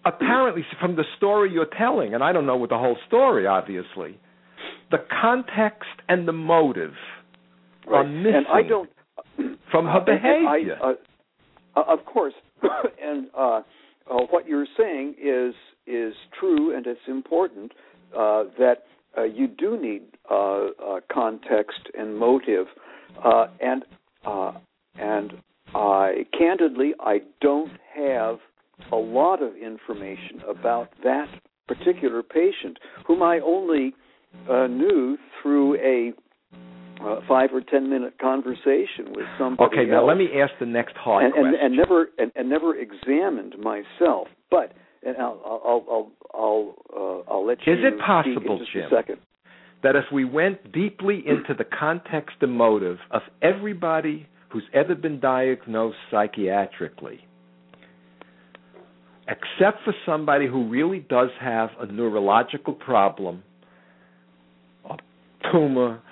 apparently, 0.05 0.64
from 0.80 0.96
the 0.96 1.05
story 1.16 1.53
you're 1.53 1.66
telling, 1.78 2.14
and 2.14 2.22
I 2.22 2.32
don't 2.32 2.46
know 2.46 2.57
what 2.57 2.70
the 2.70 2.78
whole 2.78 2.96
story, 3.07 3.46
obviously, 3.46 4.18
the 4.90 4.98
context 5.20 5.88
and 6.09 6.26
the 6.28 6.32
motive 6.32 6.92
are 7.90 8.05
missing 8.05 8.34
And 8.34 8.46
I 8.46 8.62
don't 8.62 8.90
from 9.70 9.86
her 9.86 10.00
behavior. 10.00 10.78
I, 10.82 10.90
uh, 10.90 11.80
uh, 11.80 11.92
of 11.92 12.05
course, 12.05 12.34
and 13.03 13.28
uh, 13.36 13.40
uh, 13.40 13.62
what 14.30 14.46
you're 14.46 14.66
saying 14.76 15.14
is 15.22 15.55
is 15.86 16.14
true, 16.38 16.76
and 16.76 16.86
it's 16.86 17.00
important 17.09 17.72
uh, 18.16 18.44
that 18.59 18.84
uh, 19.16 19.24
you 19.24 19.48
do 19.48 19.80
need 19.80 20.03
uh, 20.30 20.34
uh, 20.34 21.00
context 21.12 21.80
and 21.98 22.16
motive, 22.16 22.66
uh, 23.24 23.46
and 23.61 23.84
uh, 24.24 24.53
and 24.98 25.32
I 25.74 26.26
candidly 26.38 26.92
I 27.00 27.22
don't 27.40 27.72
have 27.96 28.38
a 28.90 28.96
lot 28.96 29.42
of 29.42 29.54
information 29.56 30.40
about 30.48 30.90
that 31.02 31.26
particular 31.68 32.22
patient, 32.22 32.78
whom 33.06 33.22
I 33.22 33.40
only 33.40 33.94
uh, 34.50 34.66
knew 34.66 35.16
through 35.42 35.76
a 35.76 36.12
uh, 37.02 37.20
five 37.26 37.50
or 37.52 37.60
ten 37.60 37.90
minute 37.90 38.14
conversation 38.20 39.06
with 39.08 39.26
somebody. 39.38 39.72
Okay, 39.72 39.90
now 39.90 40.00
else. 40.00 40.08
let 40.08 40.16
me 40.16 40.28
ask 40.40 40.52
the 40.60 40.66
next 40.66 40.96
hard 40.96 41.24
and, 41.24 41.34
and, 41.34 41.42
question. 41.50 41.66
and 41.66 41.76
never 41.76 42.08
and, 42.18 42.32
and 42.36 42.48
never 42.48 42.76
examined 42.76 43.54
myself. 43.58 44.28
But 44.50 44.72
and 45.02 45.16
I'll 45.16 45.40
I'll 45.44 45.84
I'll 45.90 46.12
I'll, 46.34 46.74
uh, 47.28 47.32
I'll 47.32 47.46
let 47.46 47.58
you. 47.66 47.72
Is 47.72 47.80
it 47.82 47.98
possible, 48.00 48.58
just 48.58 48.72
Jim? 48.72 48.84
A 48.84 48.90
second. 48.90 49.18
that 49.82 49.96
if 49.96 50.04
we 50.12 50.24
went 50.24 50.72
deeply 50.72 51.22
into 51.26 51.54
the 51.56 51.64
context 51.64 52.36
and 52.40 52.52
motive 52.52 52.98
of 53.10 53.22
everybody 53.42 54.28
who's 54.50 54.64
ever 54.72 54.94
been 54.94 55.18
diagnosed 55.18 55.96
psychiatrically, 56.10 57.20
except 59.28 59.84
for 59.84 59.94
somebody 60.04 60.46
who 60.46 60.68
really 60.68 61.00
does 61.00 61.30
have 61.40 61.70
a 61.80 61.86
neurological 61.86 62.74
problem, 62.74 63.42
a 64.88 64.96
tumor, 65.50 66.02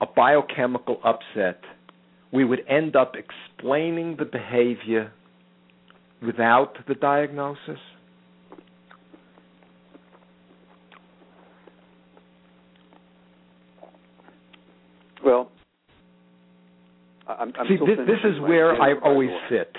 a 0.00 0.06
biochemical 0.06 1.00
upset, 1.04 1.60
we 2.32 2.44
would 2.44 2.60
end 2.68 2.94
up 2.94 3.14
explaining 3.14 4.16
the 4.18 4.24
behavior 4.24 5.12
without 6.24 6.74
the 6.86 6.94
diagnosis? 6.94 7.78
Well, 15.24 15.50
I'm, 17.26 17.52
I'm 17.58 17.66
See, 17.66 17.76
this, 17.76 17.98
this 18.06 18.32
is 18.32 18.40
where 18.40 18.80
I 18.80 18.90
agenda, 18.92 19.00
by 19.00 19.08
the 19.08 19.12
always 19.12 19.30
sit. 19.50 19.72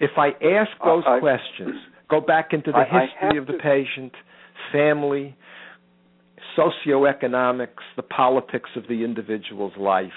If 0.00 0.12
I 0.16 0.28
ask 0.42 0.70
those 0.84 1.04
I- 1.06 1.16
I- 1.16 1.20
questions, 1.20 1.76
go 2.08 2.20
back 2.20 2.52
into 2.52 2.72
the 2.72 2.78
I- 2.78 2.80
I 2.80 3.00
history 3.06 3.18
have 3.28 3.36
of 3.36 3.46
the 3.46 3.52
to- 3.54 3.58
patient, 3.58 4.14
family, 4.72 5.36
socioeconomics, 6.56 7.84
the 7.96 8.02
politics 8.02 8.70
of 8.76 8.86
the 8.88 9.04
individual's 9.04 9.76
life, 9.76 10.12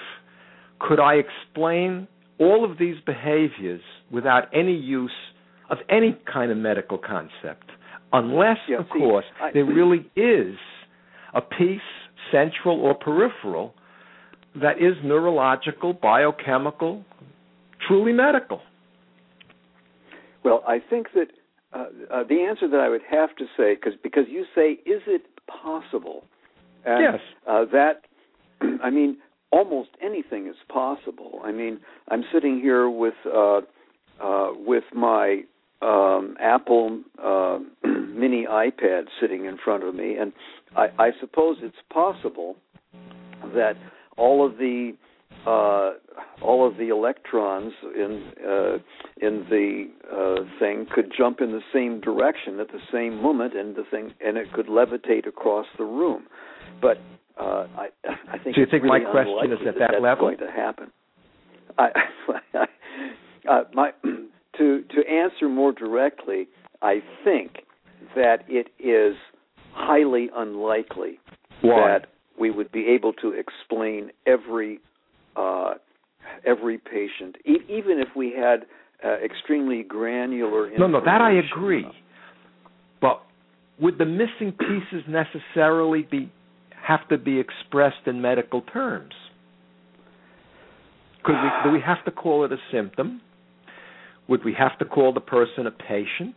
could 0.80 0.98
I 1.00 1.14
explain 1.14 2.08
all 2.38 2.64
of 2.64 2.78
these 2.78 2.98
behaviors 3.00 3.82
without 4.10 4.48
any 4.52 4.72
use 4.74 5.12
of 5.70 5.78
any 5.88 6.16
kind 6.24 6.50
of 6.50 6.56
medical 6.58 6.98
concept? 6.98 7.70
Unless, 8.12 8.58
Yeah, 8.68 8.78
of 8.78 8.86
see, 8.92 8.98
course, 8.98 9.24
I- 9.40 9.50
there 9.52 9.64
really 9.64 10.04
is 10.16 10.56
a 11.34 11.40
piece, 11.40 11.80
central 12.30 12.80
or 12.80 12.94
peripheral, 12.94 13.74
that 14.56 14.78
is 14.78 14.96
neurological, 15.02 15.92
biochemical, 15.94 17.04
truly 17.80 18.12
medical. 18.12 18.62
Well, 20.44 20.62
I 20.66 20.78
think 20.78 21.08
that 21.14 21.28
uh, 21.72 21.86
uh, 22.10 22.24
the 22.24 22.46
answer 22.48 22.68
that 22.68 22.80
I 22.80 22.88
would 22.88 23.02
have 23.10 23.34
to 23.36 23.44
say, 23.56 23.74
because 23.74 23.94
because 24.02 24.24
you 24.28 24.44
say, 24.54 24.72
is 24.88 25.02
it 25.06 25.22
possible? 25.46 26.24
And, 26.84 27.02
Yes. 27.02 27.20
Uh, 27.48 27.64
that, 27.72 28.02
I 28.82 28.90
mean, 28.90 29.16
almost 29.50 29.90
anything 30.02 30.46
is 30.46 30.56
possible. 30.68 31.40
I 31.42 31.52
mean, 31.52 31.80
I'm 32.08 32.24
sitting 32.32 32.60
here 32.60 32.88
with 32.90 33.14
uh, 33.26 33.60
uh, 34.20 34.52
with 34.54 34.84
my 34.94 35.42
um, 35.82 36.36
Apple 36.40 37.00
uh, 37.22 37.58
Mini 37.84 38.46
iPad 38.48 39.04
sitting 39.20 39.46
in 39.46 39.58
front 39.64 39.84
of 39.84 39.94
me, 39.94 40.16
and 40.16 40.32
I, 40.76 40.88
I 40.98 41.10
suppose 41.20 41.56
it's 41.60 41.76
possible 41.92 42.56
that 43.54 43.74
all 44.16 44.46
of 44.46 44.56
the 44.58 44.92
uh, 45.46 45.92
all 46.42 46.66
of 46.66 46.76
the 46.76 46.88
electrons 46.88 47.72
in 47.94 48.32
uh, 48.46 48.78
in 49.20 49.44
the 49.50 49.88
uh, 50.10 50.58
thing 50.58 50.86
could 50.94 51.12
jump 51.16 51.40
in 51.40 51.52
the 51.52 51.62
same 51.72 52.00
direction 52.00 52.60
at 52.60 52.68
the 52.68 52.80
same 52.92 53.20
moment, 53.20 53.54
and 53.54 53.76
the 53.76 53.84
thing 53.90 54.12
and 54.24 54.36
it 54.36 54.52
could 54.52 54.66
levitate 54.66 55.26
across 55.26 55.66
the 55.78 55.84
room. 55.84 56.24
But 56.80 56.98
uh, 57.38 57.66
I, 57.76 57.88
I 58.32 58.38
think 58.38 58.54
Do 58.54 58.60
you 58.62 58.66
think 58.70 58.84
my 58.84 59.00
question 59.00 59.52
is 59.52 59.58
at 59.66 59.74
that 59.78 59.90
that's 59.92 60.02
level? 60.02 60.26
going 60.26 60.38
to 60.38 60.50
happen. 60.50 60.90
I, 61.78 61.88
uh, 63.50 63.64
my 63.74 63.90
to 64.58 64.82
to 64.82 65.08
answer 65.10 65.48
more 65.48 65.72
directly, 65.72 66.48
I 66.82 67.02
think 67.24 67.58
that 68.14 68.44
it 68.48 68.68
is 68.78 69.16
highly 69.72 70.30
unlikely 70.34 71.18
Why? 71.60 71.88
that 71.98 72.06
we 72.38 72.50
would 72.50 72.70
be 72.70 72.86
able 72.86 73.12
to 73.14 73.32
explain 73.32 74.10
every 74.26 74.80
uh, 75.36 75.74
every 76.46 76.78
patient, 76.78 77.36
e- 77.44 77.64
even 77.68 77.98
if 77.98 78.08
we 78.16 78.32
had 78.36 78.66
uh, 79.04 79.16
extremely 79.24 79.82
granular. 79.82 80.70
No, 80.78 80.86
no, 80.86 81.00
that 81.04 81.20
I 81.20 81.32
agree. 81.32 81.86
But 83.00 83.22
would 83.80 83.98
the 83.98 84.06
missing 84.06 84.52
pieces 84.52 85.04
necessarily 85.08 86.02
be 86.10 86.32
have 86.86 87.08
to 87.08 87.18
be 87.18 87.38
expressed 87.40 88.06
in 88.06 88.20
medical 88.20 88.62
terms? 88.62 89.12
Could 91.24 91.36
we 91.42 91.48
do 91.64 91.70
we 91.70 91.80
have 91.80 92.04
to 92.04 92.10
call 92.10 92.44
it 92.44 92.52
a 92.52 92.58
symptom? 92.70 93.20
Would 94.28 94.44
we 94.44 94.54
have 94.54 94.78
to 94.78 94.84
call 94.84 95.12
the 95.12 95.20
person 95.20 95.66
a 95.66 95.70
patient? 95.70 96.34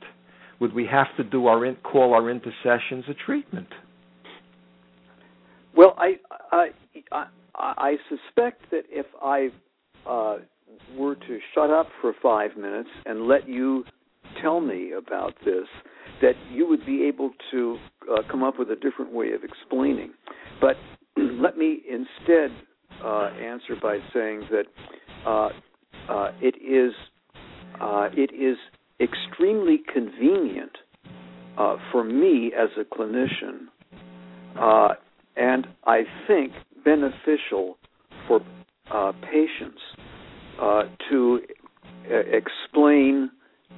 Would 0.60 0.74
we 0.74 0.86
have 0.88 1.08
to 1.18 1.24
do 1.24 1.48
our 1.48 1.66
in, 1.66 1.76
call 1.76 2.14
our 2.14 2.30
intercessions 2.30 3.06
a 3.10 3.14
treatment? 3.14 3.68
Well, 5.76 5.94
I 5.98 6.16
I 6.58 6.70
I, 7.12 7.28
I 7.56 7.96
suspect 8.10 8.70
that 8.72 8.84
if 8.90 9.06
I 9.22 9.50
uh, 10.08 10.38
were 10.98 11.16
to 11.16 11.40
shut 11.54 11.70
up 11.70 11.88
for 12.02 12.14
five 12.22 12.58
minutes 12.58 12.90
and 13.06 13.28
let 13.28 13.48
you 13.48 13.84
tell 14.42 14.60
me 14.60 14.92
about 14.92 15.34
this, 15.46 15.66
that 16.22 16.34
you 16.52 16.68
would 16.68 16.86
be 16.86 17.04
able 17.06 17.32
to 17.52 17.78
uh, 18.12 18.22
come 18.30 18.44
up 18.44 18.60
with 18.60 18.70
a 18.72 18.76
different 18.76 19.12
way 19.12 19.32
of 19.32 19.44
explaining. 19.44 20.12
But 20.60 20.76
let 21.18 21.58
me 21.58 21.82
instead 21.90 22.52
uh, 23.04 23.30
answer 23.40 23.76
by 23.82 24.00
saying 24.14 24.48
that 24.52 24.66
uh, 25.26 25.50
uh, 26.10 26.32
it 26.42 26.56
is 26.62 26.94
uh, 27.82 28.10
it 28.14 28.34
is 28.34 28.58
extremely 29.00 29.80
convenient 29.94 30.72
uh, 31.58 31.78
for 31.92 32.04
me 32.04 32.52
as 32.58 32.70
a 32.80 32.84
clinician, 32.84 33.68
uh, 34.60 34.96
and 35.38 35.68
I 35.86 36.02
think 36.28 36.52
beneficial 36.84 37.78
for 38.28 38.42
uh, 38.92 39.12
patients 39.22 39.82
uh, 40.62 40.84
to 41.10 41.42
uh, 42.10 42.16
explain 42.16 43.30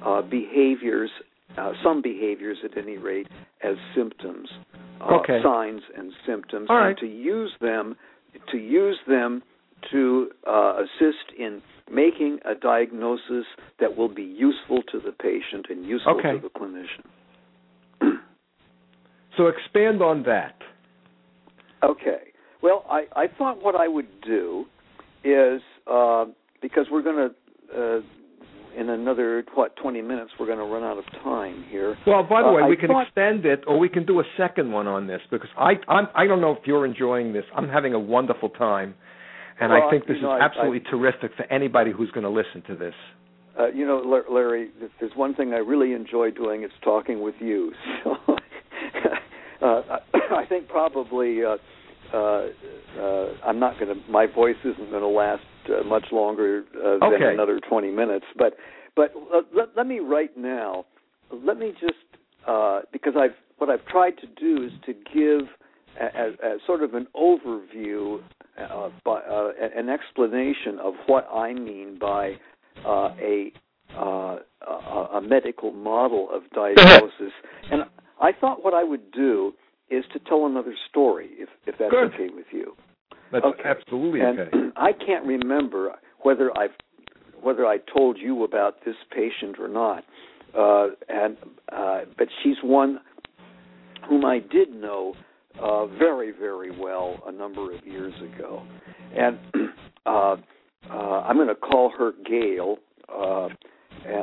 uh, 0.04 0.22
behaviors, 0.22 1.10
uh, 1.58 1.72
some 1.82 2.00
behaviors 2.00 2.58
at 2.64 2.78
any 2.78 2.96
rate, 2.96 3.28
as 3.62 3.76
symptoms, 3.94 4.48
uh, 5.00 5.16
Okay. 5.16 5.40
signs 5.42 5.82
and 5.96 6.12
symptoms, 6.26 6.68
All 6.70 6.76
and 6.76 6.86
right. 6.86 6.98
to 6.98 7.06
use 7.06 7.52
them 7.60 7.96
to 8.52 8.58
use 8.58 8.98
them 9.08 9.42
to 9.90 10.30
uh, 10.46 10.82
assist 10.84 11.32
in 11.36 11.60
making 11.90 12.38
a 12.44 12.54
diagnosis 12.54 13.44
that 13.80 13.96
will 13.96 14.08
be 14.08 14.22
useful 14.22 14.82
to 14.92 15.00
the 15.00 15.10
patient 15.10 15.66
and 15.68 15.84
useful 15.84 16.18
Okay. 16.18 16.32
to 16.32 16.38
the 16.38 16.50
clinician. 16.50 17.04
So 19.36 19.46
expand 19.46 20.02
on 20.02 20.24
that. 20.24 20.56
Okay. 21.82 22.32
Well, 22.62 22.84
I, 22.90 23.04
I 23.16 23.26
thought 23.38 23.62
what 23.62 23.74
I 23.74 23.88
would 23.88 24.08
do 24.22 24.66
is 25.24 25.60
uh, 25.90 26.26
because 26.60 26.86
we're 26.90 27.02
going 27.02 27.30
to 27.30 27.34
uh, 27.98 28.00
in 28.78 28.88
another 28.90 29.42
what 29.54 29.74
twenty 29.76 30.00
minutes 30.02 30.30
we're 30.38 30.46
going 30.46 30.58
to 30.58 30.64
run 30.64 30.82
out 30.84 30.98
of 30.98 31.04
time 31.24 31.64
here. 31.70 31.96
Well, 32.06 32.22
by 32.22 32.42
the 32.42 32.48
Uh, 32.48 32.52
way, 32.52 32.62
I 32.62 32.68
we 32.68 32.76
can 32.76 32.88
thought- 32.88 33.06
extend 33.06 33.44
it, 33.46 33.64
or 33.66 33.78
we 33.78 33.88
can 33.88 34.04
do 34.06 34.20
a 34.20 34.24
second 34.36 34.70
one 34.70 34.86
on 34.86 35.06
this 35.06 35.20
because 35.30 35.48
I 35.58 35.72
I'm, 35.88 36.08
I 36.14 36.26
don't 36.26 36.40
know 36.40 36.52
if 36.52 36.66
you're 36.66 36.84
enjoying 36.86 37.32
this. 37.32 37.44
I'm 37.56 37.68
having 37.68 37.94
a 37.94 37.98
wonderful 37.98 38.48
time, 38.50 38.94
and 39.60 39.72
Well, 39.72 39.82
I 39.86 39.90
think 39.90 40.06
this 40.06 40.18
know, 40.22 40.36
is 40.36 40.40
I- 40.42 40.44
absolutely 40.44 40.80
terrific 40.90 41.32
for 41.36 41.44
anybody 41.52 41.90
who's 41.92 42.10
going 42.12 42.24
to 42.24 42.30
listen 42.30 42.62
to 42.68 42.76
this. 42.76 42.94
Uh, 43.58 43.66
you 43.68 43.84
know, 43.86 43.98
Larry, 44.30 44.70
if 44.80 44.90
there's 45.00 45.12
one 45.16 45.34
thing 45.34 45.52
I 45.52 45.58
really 45.58 45.92
enjoy 45.92 46.30
doing, 46.30 46.62
it's 46.62 46.72
talking 46.84 47.20
with 47.22 47.34
you. 47.40 47.72
So, 48.04 48.16
I, 49.66 49.98
I 50.36 50.46
think 50.46 50.68
probably 50.68 51.44
uh, 51.44 51.56
uh, 52.12 52.46
uh, 52.98 53.26
I'm 53.44 53.58
not 53.58 53.78
going 53.78 53.94
to. 53.94 54.10
My 54.10 54.26
voice 54.26 54.56
isn't 54.64 54.90
going 54.90 55.02
to 55.02 55.08
last 55.08 55.42
uh, 55.68 55.84
much 55.84 56.06
longer 56.12 56.64
uh, 56.76 56.98
than 56.98 57.14
Okay. 57.14 57.32
another 57.32 57.60
20 57.68 57.90
minutes. 57.90 58.26
But, 58.36 58.54
but 58.96 59.12
uh, 59.34 59.42
let, 59.54 59.68
let 59.76 59.86
me 59.86 60.00
right 60.00 60.36
now. 60.36 60.86
Let 61.32 61.58
me 61.58 61.72
just 61.80 61.94
uh, 62.46 62.80
because 62.92 63.14
I've 63.16 63.36
what 63.58 63.70
I've 63.70 63.84
tried 63.86 64.16
to 64.18 64.26
do 64.26 64.64
is 64.64 64.72
to 64.86 64.94
give 64.94 65.48
a, 66.00 66.04
a, 66.04 66.54
a 66.54 66.58
sort 66.66 66.82
of 66.82 66.94
an 66.94 67.06
overview, 67.14 68.22
uh, 68.58 68.88
by, 69.04 69.20
uh, 69.20 69.50
an 69.76 69.88
explanation 69.90 70.78
of 70.82 70.94
what 71.06 71.28
I 71.32 71.52
mean 71.52 71.98
by 72.00 72.36
uh, 72.86 73.10
a, 73.20 73.52
uh, 73.96 74.38
a 74.66 75.08
a 75.14 75.20
medical 75.20 75.72
model 75.72 76.28
of 76.32 76.42
diagnosis. 76.54 77.32
And 77.70 77.84
I 78.20 78.32
thought 78.32 78.64
what 78.64 78.74
I 78.74 78.84
would 78.84 79.10
do 79.12 79.52
is 79.90 80.04
to 80.12 80.18
tell 80.20 80.46
another 80.46 80.74
story, 80.88 81.30
if 81.38 81.48
if 81.66 81.76
that's 81.78 81.90
Good. 81.90 82.14
okay 82.14 82.28
with 82.34 82.46
you. 82.52 82.76
That's 83.32 83.44
Okay. 83.44 83.62
absolutely 83.64 84.20
and 84.20 84.38
okay. 84.40 84.50
I 84.76 84.92
can't 84.92 85.24
remember 85.24 85.94
whether 86.22 86.56
I've 86.56 86.74
whether 87.40 87.66
I 87.66 87.78
told 87.78 88.18
you 88.18 88.44
about 88.44 88.84
this 88.84 88.96
patient 89.10 89.58
or 89.58 89.68
not. 89.68 90.04
Uh, 90.56 90.88
and 91.08 91.36
uh, 91.72 92.00
but 92.18 92.28
she's 92.42 92.56
one 92.62 93.00
whom 94.08 94.24
I 94.24 94.40
did 94.40 94.70
know 94.74 95.14
uh, 95.60 95.86
very 95.86 96.32
very 96.32 96.70
well 96.76 97.22
a 97.26 97.32
number 97.32 97.72
of 97.74 97.86
years 97.86 98.14
ago, 98.34 98.62
and 99.16 99.38
uh, 100.06 100.36
uh, 100.90 100.94
I'm 101.22 101.36
going 101.36 101.48
to 101.48 101.54
call 101.54 101.92
her 101.96 102.12
Gail. 102.28 102.78
Uh, 103.08 103.48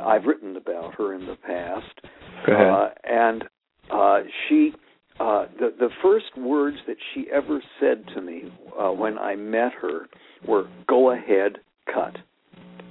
I've 0.04 0.24
written 0.24 0.56
about 0.56 0.94
her 0.96 1.14
in 1.14 1.24
the 1.26 1.36
past, 1.36 2.00
Go 2.46 2.52
ahead. 2.52 2.66
uh, 2.66 2.88
and 3.04 3.44
uh, 3.90 4.20
she 4.48 4.72
uh, 5.20 5.46
the 5.58 5.72
the 5.78 5.88
first 6.02 6.36
words 6.36 6.76
that 6.86 6.96
she 7.12 7.26
ever 7.32 7.60
said 7.80 8.04
to 8.14 8.20
me 8.20 8.44
uh, 8.78 8.90
when 8.90 9.18
I 9.18 9.34
met 9.36 9.72
her 9.80 10.06
were 10.46 10.68
"Go 10.86 11.10
ahead, 11.12 11.58
cut." 11.92 12.16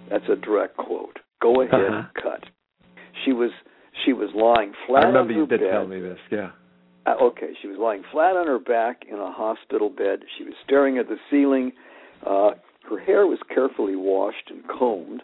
That's 0.10 0.26
a 0.32 0.36
direct 0.36 0.78
quote. 0.78 1.20
Go 1.42 1.62
ahead, 1.62 1.74
Uh-huh. 1.74 2.04
cut. 2.22 2.44
She 3.26 3.32
was 3.34 3.52
she 4.06 4.14
was 4.14 4.30
lying 4.36 4.74
flat 4.88 5.04
I 5.04 5.08
remember 5.08 5.34
you 5.34 5.48
did 5.48 5.60
bed. 5.62 5.72
tell 5.72 5.88
me 5.88 6.00
this. 6.00 6.20
Yeah. 6.32 6.52
Uh, 7.06 7.16
okay, 7.24 7.52
she 7.62 7.68
was 7.68 7.78
lying 7.80 8.04
flat 8.12 8.36
on 8.36 8.48
her 8.48 8.60
back 8.60 9.04
in 9.10 9.18
a 9.18 9.32
hospital 9.32 9.90
bed. 9.90 10.20
She 10.38 10.44
was 10.44 10.54
staring 10.66 10.98
at 10.98 11.08
the 11.08 11.18
ceiling. 11.32 11.72
Uh, 12.26 12.52
her 12.90 13.00
hair 13.00 13.26
was 13.28 13.40
carefully 13.54 13.96
washed 13.96 14.50
and 14.50 14.64
combed, 14.68 15.22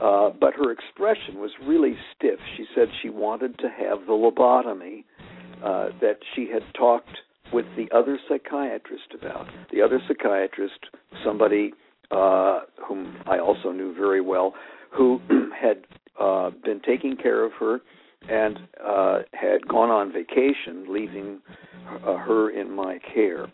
uh, 0.00 0.30
but 0.40 0.54
her 0.54 0.70
expression 0.70 1.38
was 1.38 1.50
really 1.66 1.96
stiff. 2.16 2.38
She 2.56 2.64
said 2.74 2.88
she 3.02 3.10
wanted 3.10 3.58
to 3.58 3.68
have 3.68 4.06
the 4.06 4.12
lobotomy 4.12 5.04
uh, 5.62 5.90
that 6.00 6.18
she 6.34 6.48
had 6.52 6.62
talked 6.74 7.18
with 7.52 7.66
the 7.76 7.88
other 7.94 8.18
psychiatrist 8.28 9.12
about. 9.14 9.46
The 9.72 9.82
other 9.82 10.00
psychiatrist, 10.08 10.78
somebody 11.24 11.72
uh, 12.10 12.60
whom 12.86 13.16
I 13.26 13.38
also 13.38 13.72
knew 13.72 13.94
very 13.94 14.20
well, 14.20 14.54
who 14.90 15.20
had 15.60 15.84
uh, 16.18 16.50
been 16.64 16.80
taking 16.80 17.16
care 17.16 17.44
of 17.44 17.52
her 17.60 17.80
and 18.28 18.58
uh, 18.84 19.20
had 19.32 19.66
gone 19.66 19.90
on 19.90 20.12
vacation, 20.12 20.86
leaving 20.88 21.40
uh, 22.06 22.16
her 22.16 22.50
in 22.50 22.70
my 22.70 22.98
care. 23.14 23.46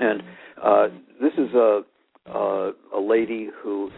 And 0.00 0.22
uh, 0.62 0.88
this 1.20 1.32
is 1.38 1.52
a 1.54 1.82
uh, 2.28 2.72
a 2.92 3.00
lady 3.00 3.50
who 3.62 3.90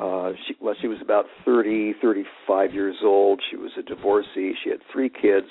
uh, 0.00 0.32
she 0.46 0.54
well 0.60 0.74
she 0.80 0.88
was 0.88 0.98
about 1.02 1.26
thirty, 1.44 1.94
thirty-five 2.00 2.72
years 2.72 2.96
old. 3.02 3.40
She 3.50 3.56
was 3.56 3.70
a 3.78 3.82
divorcee. 3.82 4.54
She 4.62 4.70
had 4.70 4.80
three 4.92 5.10
kids. 5.10 5.46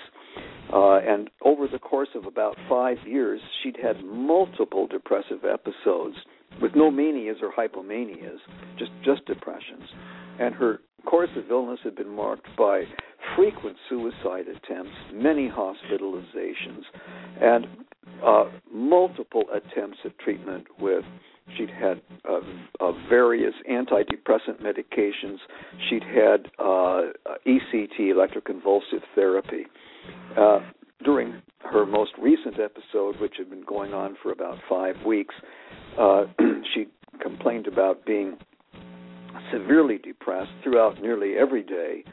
Uh, 0.71 0.99
and 0.99 1.29
over 1.41 1.67
the 1.67 1.79
course 1.79 2.09
of 2.13 2.25
about 2.25 2.55
five 2.69 2.97
years, 3.05 3.39
she'd 3.63 3.77
had 3.81 4.03
multiple 4.03 4.85
depressive 4.85 5.45
episodes 5.45 6.15
with 6.61 6.73
no 6.75 6.91
manias 6.91 7.37
or 7.41 7.51
hypomanias, 7.51 8.39
just 8.77 8.91
just 9.03 9.25
depressions. 9.25 9.89
And 10.39 10.53
her 10.55 10.79
course 11.05 11.29
of 11.35 11.49
illness 11.49 11.79
had 11.83 11.95
been 11.95 12.09
marked 12.09 12.47
by 12.57 12.83
frequent 13.35 13.77
suicide 13.89 14.45
attempts, 14.47 14.91
many 15.13 15.49
hospitalizations, 15.49 16.83
and 17.41 17.65
uh, 18.23 18.45
multiple 18.71 19.43
attempts 19.53 19.97
at 20.05 20.17
treatment 20.19 20.65
with. 20.79 21.03
She'd 21.57 21.69
had 21.69 22.01
uh, 22.29 22.39
uh, 22.79 22.91
various 23.09 23.53
antidepressant 23.69 24.61
medications. 24.61 25.37
She'd 25.89 26.03
had 26.03 26.47
uh, 26.59 27.11
ECT, 27.45 27.99
electroconvulsive 27.99 29.01
therapy. 29.15 29.65
Uh, 30.37 30.59
during 31.03 31.41
her 31.59 31.85
most 31.85 32.11
recent 32.19 32.59
episode, 32.59 33.19
which 33.19 33.35
had 33.37 33.49
been 33.49 33.63
going 33.63 33.93
on 33.93 34.17
for 34.21 34.31
about 34.31 34.57
five 34.69 34.95
weeks, 35.05 35.35
uh, 35.99 36.25
she 36.73 36.85
complained 37.21 37.67
about 37.67 38.05
being 38.05 38.37
severely 39.51 39.97
depressed 39.97 40.51
throughout 40.63 41.01
nearly 41.01 41.35
every 41.37 41.63
day, 41.63 42.03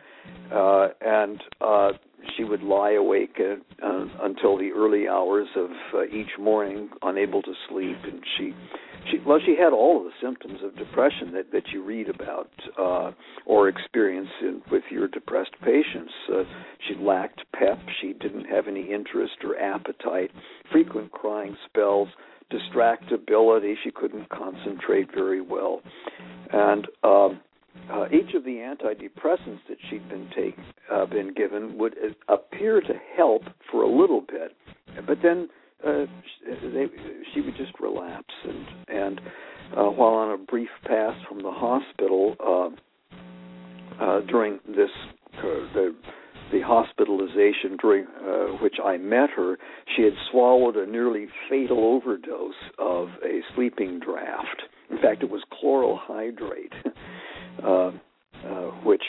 uh, 0.53 0.89
and 1.01 1.43
uh, 1.61 1.93
she 2.37 2.45
would 2.45 2.63
lie 2.63 2.93
awake 2.93 3.39
uh, 3.41 4.05
until 4.23 4.59
the 4.59 4.71
early 4.75 5.09
hours 5.09 5.49
of 5.57 5.71
uh, 5.95 6.05
each 6.05 6.39
morning, 6.39 6.91
unable 7.03 7.43
to 7.43 7.53
sleep, 7.69 7.97
and 8.05 8.23
she. 8.37 8.55
She, 9.11 9.19
well, 9.27 9.39
she 9.45 9.57
had 9.57 9.73
all 9.73 9.99
of 9.99 10.05
the 10.05 10.13
symptoms 10.23 10.61
of 10.63 10.77
depression 10.77 11.33
that, 11.35 11.53
that 11.53 11.69
you 11.73 11.85
read 11.85 12.09
about 12.09 12.51
uh, 12.79 13.13
or 13.47 13.69
experience 13.69 14.29
in, 14.41 14.63
with 14.71 14.83
your 14.91 15.09
depressed 15.09 15.55
patients. 15.63 16.13
Uh, 16.33 16.45
she 16.89 16.95
lacked 16.97 17.43
pep. 17.53 17.79
She 18.01 18.15
didn't 18.15 18.47
have 18.47 18.67
any 18.67 18.91
interest 18.93 19.35
or 19.45 19.59
appetite. 19.59 20.31
Frequent 20.73 21.13
crying 21.13 21.57
spells, 21.69 22.09
distractibility. 22.53 23.75
She 23.83 23.91
couldn't 23.91 24.29
concentrate 24.31 25.13
very 25.13 25.41
well, 25.41 25.81
and 26.53 26.87
um, 27.03 27.41
uh, 27.93 28.07
each 28.09 28.35
of 28.35 28.45
the 28.45 28.57
antidepressants 28.57 29.61
that 29.69 29.79
she'd 29.91 30.09
been 30.09 30.31
take 30.35 30.57
uh, 30.93 31.07
been 31.07 31.35
given 31.35 31.77
would 31.77 31.95
uh, 31.95 32.33
appear 32.33 32.81
to 32.81 32.95
help 33.17 33.43
for 33.71 33.83
a 33.83 33.89
little 33.89 34.21
bit, 34.21 34.57
but 35.07 35.19
then 35.23 35.49
uh, 35.87 36.07
they, 36.73 36.87
she 37.33 37.41
would 37.41 37.57
just 37.57 37.73
relapse. 37.81 38.35
And 38.45 38.67
and 38.89 39.21
uh, 39.77 39.85
while 39.85 40.15
on 40.15 40.33
a 40.33 40.39
brief 40.39 40.69
pass 40.87 41.15
from 41.29 41.43
the 41.43 41.51
hospital 41.51 42.37
uh, 42.41 44.03
uh, 44.03 44.21
during 44.23 44.61
this 44.67 44.91
uh, 45.39 45.73
the 45.75 45.95
the 46.53 46.61
hospitalization 46.61 47.77
during 47.81 48.07
uh, 48.07 48.63
which 48.63 48.77
I 48.85 48.97
met 48.97 49.31
her, 49.31 49.57
she 49.97 50.03
had 50.03 50.13
swallowed 50.31 50.77
a 50.77 50.87
nearly 50.87 51.27
fatal 51.49 51.79
overdose 51.85 52.55
of 52.79 53.09
a 53.25 53.41
sleeping 53.55 53.99
draft. 53.99 54.63
In 54.91 54.99
fact, 54.99 55.23
it 55.23 55.31
was 55.31 55.43
chloral 55.59 55.99
hydrate, 56.01 56.73
uh, 57.65 57.91
uh, 58.47 58.71
which 58.85 59.03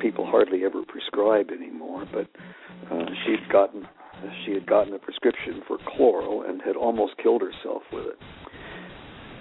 people 0.00 0.26
hardly 0.26 0.64
ever 0.64 0.82
prescribe 0.86 1.50
anymore. 1.50 2.06
But 2.12 2.28
uh, 2.90 3.04
she'd 3.24 3.52
gotten 3.52 3.86
she 4.44 4.52
had 4.52 4.66
gotten 4.66 4.94
a 4.94 4.98
prescription 4.98 5.62
for 5.66 5.78
chloral 5.96 6.42
and 6.42 6.60
had 6.62 6.76
almost 6.76 7.12
killed 7.22 7.42
herself 7.42 7.82
with 7.92 8.06
it. 8.06 8.18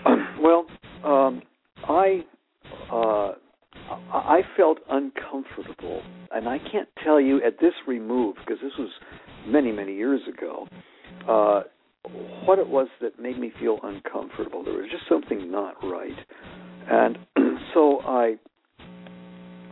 well, 0.41 0.65
um, 1.03 1.41
I 1.88 2.25
uh, 2.91 3.34
I 4.11 4.41
felt 4.55 4.80
uncomfortable, 4.89 6.01
and 6.32 6.47
I 6.47 6.57
can't 6.71 6.89
tell 7.03 7.21
you 7.21 7.41
at 7.43 7.59
this 7.59 7.73
remove 7.88 8.36
because 8.36 8.61
this 8.61 8.73
was 8.78 8.89
many 9.47 9.71
many 9.71 9.95
years 9.95 10.21
ago. 10.28 10.67
Uh, 11.28 11.63
what 12.45 12.59
it 12.59 12.67
was 12.67 12.88
that 13.01 13.19
made 13.19 13.38
me 13.38 13.51
feel 13.59 13.80
uncomfortable. 13.84 14.63
There 14.63 14.73
was 14.73 14.89
just 14.89 15.03
something 15.09 15.51
not 15.51 15.75
right, 15.84 16.17
and 16.89 17.17
so 17.73 17.99
I 18.01 18.36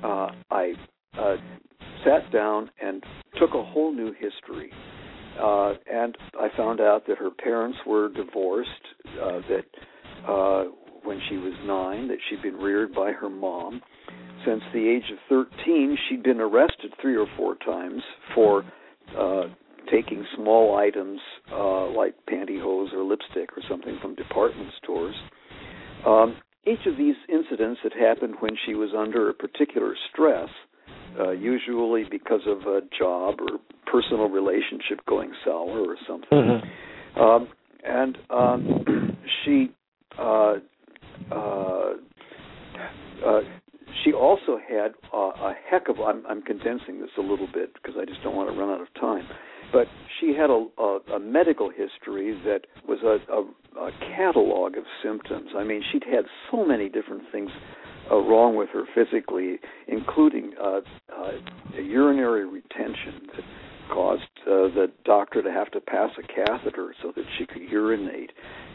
uh, 0.03 0.31
I 0.51 0.73
uh, 1.17 1.35
sat 2.03 2.31
down 2.31 2.69
and 2.81 3.03
took 3.39 3.53
a 3.53 3.63
whole 3.63 3.93
new 3.93 4.13
history. 4.13 4.71
Uh, 5.39 5.73
and 5.91 6.17
I 6.39 6.47
found 6.55 6.79
out 6.79 7.05
that 7.07 7.17
her 7.17 7.29
parents 7.29 7.77
were 7.85 8.09
divorced, 8.09 8.69
uh, 9.21 9.39
that 9.49 9.65
uh, 10.27 10.63
when 11.03 11.19
she 11.29 11.37
was 11.37 11.53
nine, 11.65 12.07
that 12.07 12.17
she'd 12.29 12.41
been 12.41 12.55
reared 12.55 12.93
by 12.93 13.11
her 13.11 13.29
mom. 13.29 13.81
Since 14.45 14.61
the 14.73 14.87
age 14.87 15.11
of 15.11 15.17
13, 15.29 15.97
she'd 16.07 16.23
been 16.23 16.39
arrested 16.39 16.93
three 17.01 17.17
or 17.17 17.27
four 17.35 17.55
times 17.55 18.01
for 18.33 18.63
uh, 19.17 19.43
taking 19.91 20.25
small 20.35 20.77
items 20.77 21.19
uh, 21.51 21.89
like 21.89 22.15
pantyhose 22.29 22.93
or 22.93 23.03
lipstick 23.03 23.49
or 23.57 23.63
something 23.69 23.97
from 24.01 24.15
department 24.15 24.69
stores. 24.81 25.15
Um, 26.05 26.37
each 26.65 26.85
of 26.87 26.97
these 26.97 27.15
incidents 27.29 27.79
had 27.83 27.93
happened 27.93 28.35
when 28.39 28.57
she 28.65 28.73
was 28.73 28.89
under 28.97 29.29
a 29.29 29.33
particular 29.33 29.95
stress, 30.11 30.49
usually 31.31 32.03
because 32.09 32.41
of 32.47 32.61
a 32.67 32.81
job 32.97 33.35
or 33.39 33.59
personal 33.91 34.29
relationship 34.29 34.99
going 35.07 35.31
sour 35.43 35.79
or 35.79 35.95
something. 36.07 36.27
Mm-hmm. 36.37 37.19
Um, 37.19 37.47
and 37.83 38.17
um, 38.29 39.17
she 39.45 39.71
uh, 40.17 40.55
uh, 41.31 41.93
uh, 43.25 43.41
she 44.03 44.11
also 44.11 44.59
had 44.67 44.93
uh, 45.13 45.17
a 45.17 45.53
heck 45.69 45.87
of 45.87 45.99
I'm, 45.99 46.23
I'm 46.27 46.41
condensing 46.41 46.99
this 46.99 47.09
a 47.17 47.21
little 47.21 47.47
bit 47.51 47.73
because 47.73 47.95
I 47.99 48.05
just 48.05 48.21
don't 48.23 48.35
want 48.35 48.51
to 48.51 48.59
run 48.59 48.69
out 48.69 48.81
of 48.81 48.93
time. 48.99 49.27
But 49.71 49.87
she 50.19 50.33
had 50.35 50.49
a, 50.49 50.67
a, 50.77 50.99
a 51.15 51.19
medical 51.19 51.69
history 51.69 52.39
that 52.45 52.61
was 52.87 52.99
a, 53.03 53.17
a, 53.33 53.87
a 53.87 53.91
catalog 54.15 54.77
of 54.77 54.83
symptoms. 55.03 55.49
I 55.57 55.63
mean, 55.63 55.81
she'd 55.91 56.03
had 56.03 56.25
so 56.51 56.65
many 56.65 56.87
different 56.87 57.23
things 57.31 57.49
uh, 58.11 58.15
wrong 58.17 58.55
with 58.55 58.69
her 58.69 58.83
physically, 58.93 59.59
including 59.87 60.53
uh, 60.61 60.81
uh, 61.15 61.31
a 61.77 61.81
urinary 61.81 62.45
retention 62.45 63.27
that 63.35 63.43
caused 63.91 64.23
uh, 64.47 64.69
the 64.73 64.91
doctor 65.03 65.41
to 65.41 65.51
have 65.51 65.71
to 65.71 65.79
pass 65.79 66.09
a 66.17 66.23
catheter 66.23 66.93
so 67.01 67.11
that 67.15 67.25
she 67.37 67.45
could 67.45 67.61
urinate. 67.69 68.31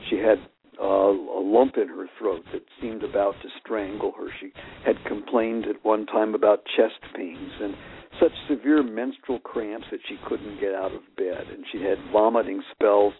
She 0.08 0.16
had 0.16 0.38
uh, 0.80 0.84
a 0.84 1.42
lump 1.42 1.76
in 1.76 1.88
her 1.88 2.06
throat 2.18 2.44
that 2.52 2.62
seemed 2.80 3.02
about 3.02 3.34
to 3.42 3.48
strangle 3.60 4.12
her. 4.16 4.28
She 4.40 4.52
had 4.84 4.96
complained 5.06 5.66
at 5.66 5.84
one 5.84 6.06
time 6.06 6.34
about 6.34 6.64
chest 6.76 7.00
pains 7.14 7.52
and 7.60 7.74
such 8.20 8.32
severe 8.48 8.82
menstrual 8.82 9.40
cramps 9.40 9.86
that 9.90 10.00
she 10.08 10.16
couldn't 10.28 10.60
get 10.60 10.74
out 10.74 10.92
of 10.92 11.02
bed, 11.16 11.46
and 11.52 11.64
she 11.70 11.82
had 11.82 11.98
vomiting 12.12 12.62
spells, 12.72 13.14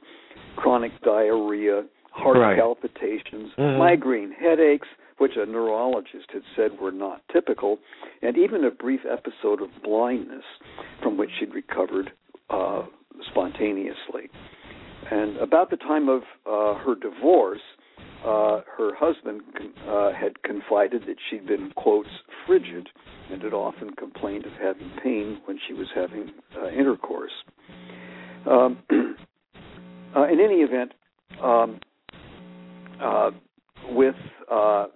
chronic 0.56 0.92
diarrhea, 1.02 1.84
heart 2.10 2.38
Right. 2.38 2.56
palpitations, 2.58 3.52
Mhm. 3.56 3.78
migraine 3.78 4.32
headaches, 4.32 4.88
which 5.20 5.32
a 5.36 5.44
neurologist 5.44 6.30
had 6.32 6.40
said 6.56 6.70
were 6.80 6.90
not 6.90 7.20
typical, 7.30 7.78
and 8.22 8.38
even 8.38 8.64
a 8.64 8.70
brief 8.70 9.00
episode 9.04 9.60
of 9.60 9.68
blindness 9.84 10.44
from 11.02 11.18
which 11.18 11.28
she'd 11.38 11.54
recovered 11.54 12.10
uh, 12.48 12.84
spontaneously. 13.30 14.30
And 15.10 15.36
about 15.36 15.68
the 15.68 15.76
time 15.76 16.08
of 16.08 16.22
uh, 16.46 16.82
her 16.82 16.94
divorce, 16.94 17.60
uh, 18.24 18.62
her 18.78 18.94
husband 18.94 19.42
uh, 19.86 20.12
had 20.12 20.42
confided 20.42 21.02
that 21.02 21.16
she'd 21.28 21.46
been, 21.46 21.70
quotes, 21.76 22.08
frigid 22.46 22.88
and 23.30 23.42
had 23.42 23.52
often 23.52 23.90
complained 23.96 24.46
of 24.46 24.52
having 24.52 24.90
pain 25.02 25.40
when 25.44 25.58
she 25.68 25.74
was 25.74 25.86
having 25.94 26.30
uh, 26.58 26.68
intercourse. 26.70 27.32
Um, 28.48 28.78
uh, 30.16 30.24
in 30.28 30.40
any 30.40 30.62
event, 30.62 30.92
um, 31.42 31.78
uh, 33.02 33.30
with 33.90 34.14
uh, 34.50 34.86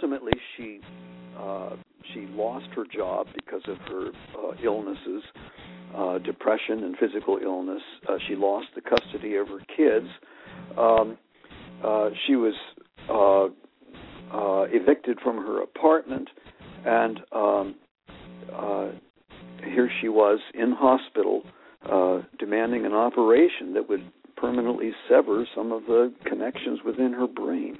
ultimately 0.00 0.32
she 0.56 0.80
uh, 1.38 1.76
she 2.12 2.20
lost 2.32 2.66
her 2.74 2.84
job 2.84 3.26
because 3.34 3.62
of 3.68 3.76
her 3.88 4.08
uh, 4.08 4.52
illnesses, 4.62 5.22
uh, 5.96 6.18
depression 6.18 6.84
and 6.84 6.96
physical 6.96 7.38
illness. 7.42 7.82
Uh, 8.08 8.16
she 8.26 8.34
lost 8.34 8.66
the 8.74 8.80
custody 8.80 9.36
of 9.36 9.48
her 9.48 9.60
kids. 9.76 10.06
Um, 10.76 11.18
uh, 11.84 12.10
she 12.26 12.36
was 12.36 12.54
uh, 13.08 13.44
uh, 14.36 14.62
evicted 14.70 15.18
from 15.22 15.36
her 15.36 15.62
apartment, 15.62 16.28
and 16.84 17.20
um, 17.32 17.74
uh, 18.52 18.88
here 19.64 19.90
she 20.00 20.08
was 20.08 20.40
in 20.54 20.72
hospital, 20.72 21.42
uh, 21.90 22.22
demanding 22.38 22.86
an 22.86 22.92
operation 22.92 23.74
that 23.74 23.88
would 23.88 24.10
permanently 24.36 24.90
sever 25.08 25.46
some 25.54 25.70
of 25.70 25.84
the 25.84 26.12
connections 26.24 26.80
within 26.84 27.12
her 27.12 27.26
brain. 27.26 27.78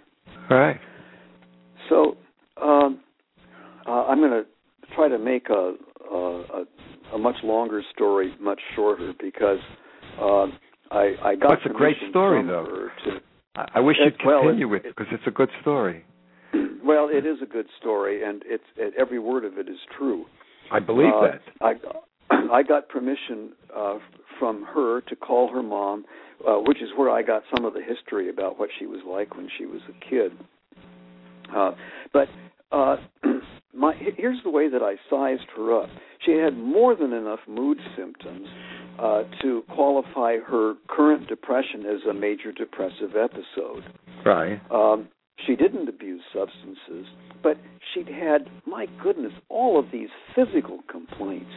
Right. 0.48 0.78
So 1.90 2.16
um, 2.62 3.00
uh, 3.86 4.04
I'm 4.06 4.18
going 4.18 4.30
to 4.30 4.44
try 4.94 5.08
to 5.08 5.18
make 5.30 5.48
a, 5.50 5.74
a, 6.12 6.64
a, 7.14 7.18
much 7.18 7.36
longer 7.42 7.82
story 7.94 8.34
much 8.40 8.60
shorter 8.74 9.12
because 9.20 9.58
uh, 10.20 10.46
I, 10.90 11.14
I 11.22 11.34
got. 11.36 11.50
That's 11.50 11.66
a 11.66 11.76
great 11.76 11.96
story, 12.10 12.44
though. 12.46 12.88
To, 13.04 13.20
I, 13.56 13.66
I 13.76 13.80
wish 13.80 13.96
you'd 14.02 14.14
It- 14.14 14.20
well, 14.26 14.42
continue 14.42 14.66
it- 14.66 14.70
with 14.70 14.84
it 14.84 14.96
because 14.96 15.12
it's 15.12 15.26
a 15.26 15.30
good 15.30 15.50
story. 15.60 16.04
well, 16.84 17.08
it 17.10 17.24
is 17.26 17.38
a 17.42 17.46
good 17.46 17.66
story, 17.78 18.24
and 18.24 18.42
it's 18.46 18.64
it, 18.76 18.94
every 18.98 19.18
word 19.18 19.44
of 19.44 19.58
it 19.58 19.68
is 19.68 19.78
true. 19.96 20.26
I 20.72 20.80
believe 20.80 21.12
Uh, 21.14 21.28
that. 21.28 21.42
I 21.60 21.72
I 22.52 22.62
got 22.62 22.88
permission 22.88 23.52
uh, 23.76 23.98
from 24.38 24.64
her 24.74 25.00
to 25.02 25.16
call 25.16 25.52
her 25.52 25.62
mom, 25.62 26.04
uh, 26.46 26.54
which 26.66 26.78
is 26.82 26.90
where 26.96 27.10
I 27.10 27.22
got 27.22 27.42
some 27.54 27.64
of 27.64 27.74
the 27.74 27.82
history 27.82 28.28
about 28.30 28.58
what 28.58 28.70
she 28.78 28.86
was 28.86 29.00
like 29.06 29.36
when 29.36 29.48
she 29.58 29.66
was 29.66 29.80
a 29.88 30.10
kid. 30.10 30.32
Uh, 31.54 31.72
but 32.12 32.28
uh, 32.70 32.96
here's 34.20 34.42
the 34.44 34.50
way 34.50 34.68
that 34.68 34.82
I 34.82 34.94
sized 35.08 35.48
her 35.56 35.82
up. 35.82 35.88
She 36.24 36.32
had 36.32 36.56
more 36.56 36.94
than 36.94 37.12
enough 37.12 37.40
mood 37.48 37.78
symptoms 37.96 38.46
uh, 38.98 39.22
to 39.42 39.62
qualify 39.74 40.36
her 40.38 40.74
current 40.88 41.28
depression 41.28 41.86
as 41.86 42.00
a 42.08 42.14
major 42.14 42.52
depressive 42.52 43.16
episode. 43.16 43.84
Right. 44.24 44.60
Um, 44.70 45.08
she 45.46 45.56
didn't 45.56 45.88
abuse 45.88 46.20
substances, 46.34 47.06
but 47.42 47.56
she'd 47.94 48.08
had, 48.08 48.48
my 48.66 48.86
goodness, 49.02 49.32
all 49.48 49.78
of 49.78 49.86
these 49.90 50.10
physical 50.34 50.80
complaints. 50.90 51.50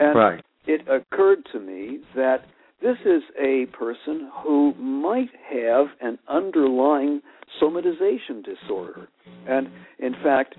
And 0.00 0.16
Right. 0.16 0.44
it 0.66 0.80
occurred 0.88 1.46
to 1.52 1.60
me 1.60 2.00
that 2.16 2.46
this 2.80 2.96
is 3.04 3.22
a 3.40 3.66
person 3.66 4.30
who 4.42 4.74
might 4.74 5.30
have 5.50 5.86
an 6.00 6.18
underlying 6.28 7.22
somatization 7.60 8.44
disorder. 8.44 9.08
And 9.46 9.68
in 9.98 10.14
fact, 10.22 10.57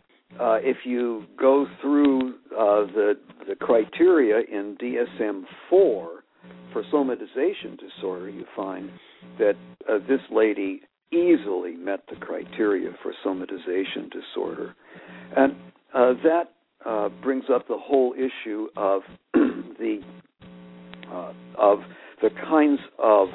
if 0.70 0.78
you 0.86 1.26
go 1.40 1.66
through 1.82 2.36
uh, 2.52 2.86
the 2.94 3.14
the 3.48 3.56
criteria 3.56 4.42
in 4.52 4.78
DSM 4.78 5.44
four 5.68 6.24
for 6.72 6.84
somatization 6.94 7.78
disorder, 7.80 8.30
you 8.30 8.46
find 8.56 8.92
that 9.40 9.56
uh, 9.90 9.98
this 10.08 10.22
lady 10.32 10.82
easily 11.12 11.74
met 11.76 12.02
the 12.08 12.16
criteria 12.18 12.92
for 13.02 13.14
somatization 13.26 14.12
disorder, 14.12 14.76
and 15.36 15.54
uh, 15.96 16.14
that 16.24 16.54
uh, 16.86 17.10
brings 17.24 17.46
up 17.52 17.68
the 17.68 17.78
whole 17.78 18.14
issue 18.14 18.68
of 18.78 19.02
the 19.34 20.02
uh, 21.12 21.34
of 21.58 21.80
the 22.22 22.30
kinds 22.48 22.80
of 23.00 23.30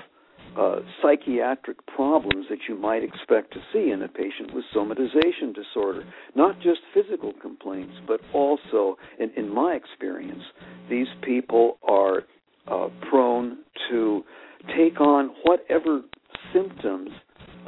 uh, 0.58 0.76
psychiatric 1.02 1.84
problems 1.86 2.46
that 2.50 2.58
you 2.68 2.76
might 2.78 3.02
expect 3.02 3.52
to 3.52 3.60
see 3.72 3.90
in 3.90 4.02
a 4.02 4.08
patient 4.08 4.54
with 4.54 4.64
somatization 4.74 5.54
disorder. 5.54 6.04
Not 6.34 6.56
just 6.60 6.80
physical 6.92 7.32
complaints, 7.40 7.94
but 8.06 8.20
also, 8.32 8.96
in, 9.18 9.30
in 9.36 9.52
my 9.52 9.74
experience, 9.74 10.42
these 10.88 11.08
people 11.22 11.78
are 11.88 12.22
uh, 12.68 12.88
prone 13.10 13.58
to 13.90 14.22
take 14.76 15.00
on 15.00 15.30
whatever 15.44 16.02
symptoms 16.52 17.10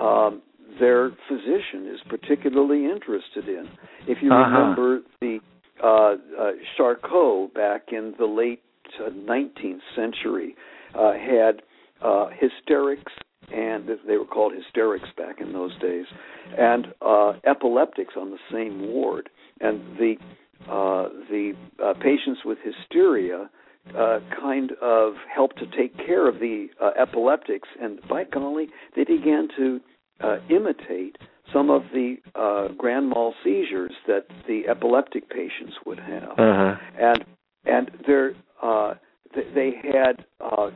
um, 0.00 0.42
their 0.80 1.10
physician 1.28 1.90
is 1.92 2.00
particularly 2.08 2.84
interested 2.84 3.48
in. 3.48 3.68
If 4.06 4.18
you 4.22 4.30
Uh-huh. 4.32 4.44
remember 4.58 5.00
the 5.20 5.40
uh, 5.82 5.86
uh, 5.88 6.52
Charcot 6.76 7.52
back 7.54 7.92
in 7.92 8.14
the 8.18 8.26
late 8.26 8.62
uh, 9.00 9.10
19th 9.10 9.80
century 9.94 10.54
uh, 10.94 11.12
had 11.12 11.62
uh, 12.02 12.28
hysterics, 12.38 13.12
and 13.54 13.88
they 14.06 14.16
were 14.16 14.24
called 14.26 14.52
hysterics 14.54 15.08
back 15.16 15.40
in 15.40 15.52
those 15.52 15.76
days, 15.78 16.06
and 16.58 16.88
uh, 17.00 17.32
epileptics 17.44 18.14
on 18.16 18.30
the 18.30 18.38
same 18.52 18.80
ward. 18.88 19.28
And 19.60 19.80
the 19.98 20.14
uh, 20.68 21.08
the 21.30 21.52
uh, 21.84 21.94
patients 21.94 22.40
with 22.44 22.58
hysteria 22.64 23.48
uh, 23.96 24.18
kind 24.40 24.72
of 24.82 25.14
helped 25.32 25.58
to 25.58 25.66
take 25.66 25.96
care 25.96 26.28
of 26.28 26.40
the 26.40 26.66
uh, 26.82 26.90
epileptics, 27.00 27.68
and 27.80 28.00
by 28.08 28.24
golly, 28.24 28.66
they 28.96 29.04
began 29.04 29.48
to 29.56 29.80
uh, 30.20 30.36
imitate 30.50 31.16
some 31.52 31.70
of 31.70 31.82
the 31.92 32.16
uh, 32.34 32.68
grand 32.76 33.08
mal 33.08 33.32
seizures 33.44 33.92
that 34.08 34.26
the 34.48 34.62
epileptic 34.68 35.28
patients 35.30 35.74
would 35.84 36.00
have 36.00 36.30
Uh-huh. 36.38 36.74
and 36.98 37.24
and 37.64 37.90
they're 38.06 38.34
uh, 38.62 38.94
th- 39.34 39.46
they 39.54 39.72
had 39.82 40.24
uh, 40.40 40.70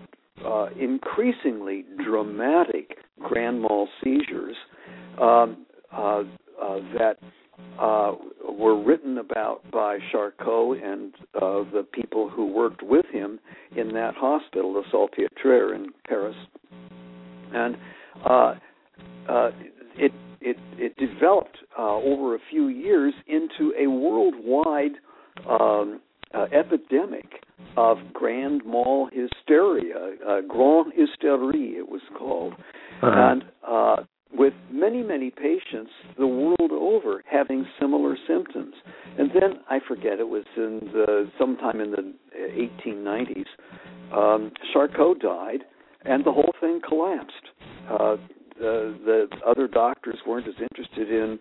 uh, 0.47 0.68
increasingly 0.78 1.84
dramatic 2.05 2.99
grand 3.20 3.61
mal 3.61 3.88
seizures 4.03 4.57
um, 5.20 5.66
uh, 5.93 6.22
uh, 6.62 6.78
that 6.97 7.16
uh, 7.78 8.12
were 8.49 8.82
written 8.82 9.18
about 9.18 9.68
by 9.70 9.99
Charcot 10.12 10.82
and 10.82 11.14
uh, 11.34 11.64
the 11.72 11.86
people 11.93 12.28
who 12.28 12.47
worked 12.47 12.82
with 12.82 13.07
him 13.12 13.38
in 13.76 13.93
that 13.93 14.14
hospital, 14.16 14.72
the 14.74 14.82
Salpêtrière 14.93 15.74
in 15.74 15.86
Paris, 16.07 16.36
and 17.53 17.76
it 19.97 20.12
it 20.41 20.57
it 20.78 20.97
developed 20.97 21.59
over 21.78 22.34
a 22.34 22.38
few 22.51 22.68
years 22.68 23.12
into 23.26 23.72
a 23.78 23.86
worldwide 23.86 24.93
um, 25.49 26.01
epidemic 26.53 27.45
of 27.77 27.99
grand 28.13 28.63
mal 28.67 29.09
hysteria, 29.13 30.17
uh, 30.29 30.41
grand 30.49 30.93
hystérie 30.93 31.77
it 31.79 31.89
was 31.89 32.03
called, 32.19 32.55
Uh-huh. 33.03 33.11
and 33.31 33.45
uh, 33.67 33.97
with 34.33 34.53
many 34.71 35.03
many 35.03 35.31
patients 35.31 35.91
the 36.19 36.27
world 36.27 36.71
over 36.73 37.23
having 37.31 37.67
similar 37.81 38.17
symptoms. 38.27 38.75
And 39.19 39.31
then 39.31 39.61
I 39.69 39.79
forget 39.87 40.19
it 40.21 40.29
was 40.29 40.45
in 40.57 40.81
the 40.93 41.31
sometime 41.39 41.81
in 41.81 41.91
the 41.91 42.15
1890s, 42.37 43.47
um, 44.13 44.53
Charcot 44.73 45.19
died, 45.21 45.65
and 46.05 46.25
the 46.25 46.33
whole 46.33 46.55
thing 46.61 46.81
collapsed. 46.87 47.47
Uh, 47.91 48.17
the, 48.59 48.95
the 49.07 49.29
other 49.47 49.67
doctors 49.67 50.19
weren't 50.27 50.47
as 50.47 50.55
interested 50.61 51.11
in 51.11 51.39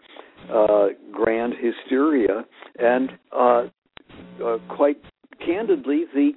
uh, 0.52 0.88
grand 1.12 1.54
hysteria, 1.60 2.46
and 2.80 3.12
uh, 3.36 3.64
uh, 4.44 4.58
quite 4.70 4.98
candidly, 5.50 6.06
the 6.14 6.32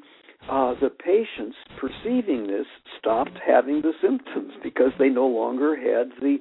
uh, 0.50 0.74
the 0.80 0.90
patients 0.90 1.56
perceiving 1.80 2.48
this 2.48 2.66
stopped 2.98 3.38
having 3.46 3.80
the 3.80 3.92
symptoms 4.02 4.52
because 4.62 4.90
they 4.98 5.08
no 5.08 5.26
longer 5.26 5.76
had 5.76 6.10
the 6.20 6.38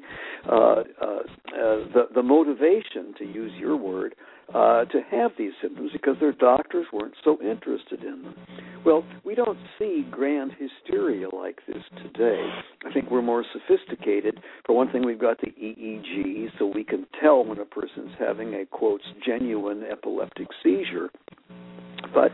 uh, 0.50 0.56
uh, 0.56 1.06
uh, 1.06 1.86
the, 1.94 2.08
the 2.16 2.24
motivation, 2.24 3.14
to 3.20 3.26
use 3.26 3.52
your 3.60 3.78
word, 3.78 4.16
uh, 4.56 4.86
to 4.86 5.02
have 5.12 5.32
these 5.38 5.52
symptoms 5.62 5.92
because 5.94 6.16
their 6.20 6.32
doctors 6.32 6.88
weren't 6.92 7.14
so 7.24 7.38
interested 7.42 8.04
in 8.04 8.24
them. 8.24 8.36
Well, 8.84 9.06
we 9.24 9.36
don't 9.36 9.60
see 9.78 10.04
grand 10.10 10.54
hysteria 10.58 11.28
like 11.30 11.60
this 11.68 11.84
today. 12.02 12.50
I 12.84 12.92
think 12.92 13.12
we're 13.12 13.22
more 13.22 13.46
sophisticated. 13.54 14.40
For 14.66 14.76
one 14.76 14.92
thing, 14.92 15.06
we've 15.06 15.22
got 15.22 15.40
the 15.42 15.52
EEG, 15.52 16.58
so 16.58 16.66
we 16.66 16.84
can 16.84 17.06
tell 17.22 17.46
when 17.46 17.60
a 17.60 17.66
person's 17.66 18.12
having 18.18 18.56
a 18.56 18.66
quotes 18.66 19.06
genuine 19.24 19.84
epileptic 19.84 20.48
seizure. 20.64 21.12
But 22.14 22.32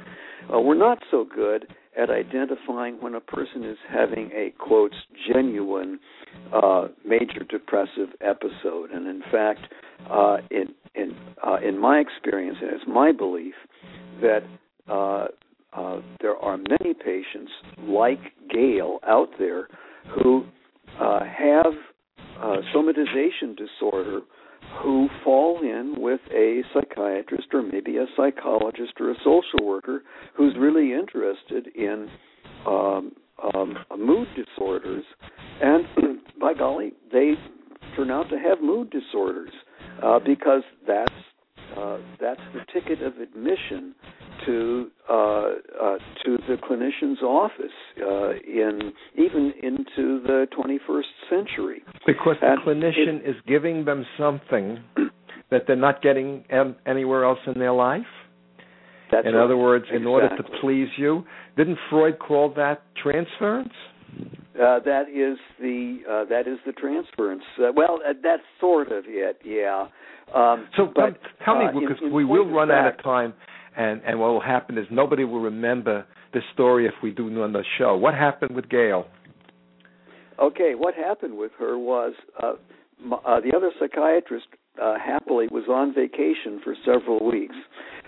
Uh, 0.53 0.59
we're 0.59 0.75
not 0.75 0.99
so 1.11 1.25
good 1.25 1.67
at 1.97 2.09
identifying 2.09 3.01
when 3.01 3.15
a 3.15 3.19
person 3.19 3.63
is 3.63 3.77
having 3.89 4.29
a 4.31 4.53
quotes 4.59 4.95
genuine 5.31 5.99
uh, 6.53 6.87
major 7.05 7.43
depressive 7.49 8.09
episode. 8.21 8.91
And 8.91 9.07
in 9.07 9.21
fact, 9.31 9.61
uh, 10.09 10.37
in 10.51 10.67
in 10.95 11.15
uh, 11.45 11.57
in 11.65 11.77
my 11.77 11.99
experience, 11.99 12.57
and 12.61 12.71
it's 12.71 12.83
my 12.87 13.11
belief 13.11 13.55
that 14.21 14.41
uh, 14.87 15.27
uh, 15.73 16.01
there 16.21 16.37
are 16.37 16.57
many 16.57 16.93
patients 16.93 17.51
like 17.81 18.19
Gail 18.53 18.99
out 19.05 19.29
there 19.37 19.67
who 20.15 20.45
have 20.99 21.73
somatization 22.73 23.55
disorder 23.57 24.21
who 24.81 25.09
fall 25.23 25.61
in 25.61 25.95
with 25.97 26.21
a 26.31 26.61
psychiatrist 26.73 27.47
or 27.53 27.61
maybe 27.63 27.97
a 27.97 28.05
psychologist 28.15 28.93
or 28.99 29.11
a 29.11 29.15
social 29.23 29.65
worker 29.65 30.03
who's 30.35 30.55
really 30.57 30.93
interested 30.93 31.67
in 31.75 32.09
um, 32.65 33.11
um, 33.53 33.77
mood 33.97 34.27
disorders, 34.35 35.03
and 35.61 35.85
by 36.39 36.53
golly, 36.53 36.93
they 37.11 37.33
turn 37.95 38.11
out 38.11 38.29
to 38.29 38.37
have 38.37 38.61
mood 38.61 38.89
disorders 38.89 39.51
uh, 40.03 40.19
because 40.19 40.63
that's 40.85 41.11
uh, 41.75 41.97
that's 42.19 42.41
the 42.53 42.61
ticket 42.73 43.01
of 43.01 43.17
admission 43.17 43.95
to 44.45 44.91
uh, 45.09 45.13
uh, 45.13 45.97
to 46.23 46.37
the 46.47 46.57
clinician's 46.63 47.21
office 47.21 47.65
uh, 48.01 48.31
in 48.31 48.93
even 49.15 49.53
into 49.61 50.21
the 50.23 50.47
21st 50.57 51.01
century. 51.29 51.81
Because 52.05 52.35
the 52.41 52.47
and 52.47 52.61
clinician 52.61 53.21
it, 53.25 53.29
is 53.29 53.35
giving 53.47 53.85
them 53.85 54.05
something 54.17 54.79
that 55.51 55.63
they're 55.67 55.75
not 55.75 56.01
getting 56.01 56.43
anywhere 56.85 57.25
else 57.25 57.39
in 57.47 57.59
their 57.59 57.73
life. 57.73 58.01
That's 59.11 59.25
in 59.25 59.35
right. 59.35 59.43
other 59.43 59.57
words, 59.57 59.85
exactly. 59.85 60.01
in 60.01 60.07
order 60.07 60.29
to 60.29 60.43
please 60.61 60.89
you, 60.97 61.23
didn't 61.55 61.77
Freud 61.89 62.19
call 62.19 62.53
that 62.55 62.83
transference? 63.01 63.73
Uh, 64.57 64.79
that 64.79 65.03
is 65.07 65.37
the 65.59 65.99
uh, 66.09 66.25
that 66.29 66.47
is 66.47 66.57
the 66.65 66.71
transference. 66.71 67.43
Uh, 67.59 67.71
well, 67.75 67.99
uh, 68.07 68.13
that's 68.23 68.41
sort 68.59 68.91
of 68.91 69.03
it, 69.07 69.39
yeah. 69.45 69.85
Um, 70.33 70.67
so 70.75 70.91
but, 70.93 71.19
tell 71.45 71.59
me, 71.59 71.65
uh, 71.65 71.79
because 71.79 71.97
in, 72.01 72.07
in 72.07 72.13
we 72.13 72.25
will 72.25 72.49
run 72.49 72.69
fact, 72.69 72.79
out 72.79 72.99
of 72.99 73.03
time, 73.03 73.33
and 73.77 74.01
and 74.03 74.19
what 74.19 74.31
will 74.31 74.41
happen 74.41 74.77
is 74.77 74.87
nobody 74.89 75.25
will 75.25 75.41
remember 75.41 76.05
the 76.33 76.41
story 76.53 76.87
if 76.87 76.93
we 77.03 77.11
do 77.11 77.27
on 77.43 77.53
the 77.53 77.63
show. 77.77 77.95
What 77.95 78.15
happened 78.15 78.55
with 78.55 78.67
Gail? 78.67 79.05
Okay, 80.39 80.73
what 80.75 80.95
happened 80.95 81.37
with 81.37 81.51
her 81.59 81.77
was 81.77 82.13
uh, 82.41 82.53
uh, 83.13 83.39
the 83.41 83.53
other 83.55 83.71
psychiatrist 83.79 84.47
uh, 84.81 84.95
happily 84.97 85.47
was 85.51 85.65
on 85.69 85.93
vacation 85.93 86.61
for 86.63 86.75
several 86.83 87.25
weeks, 87.29 87.55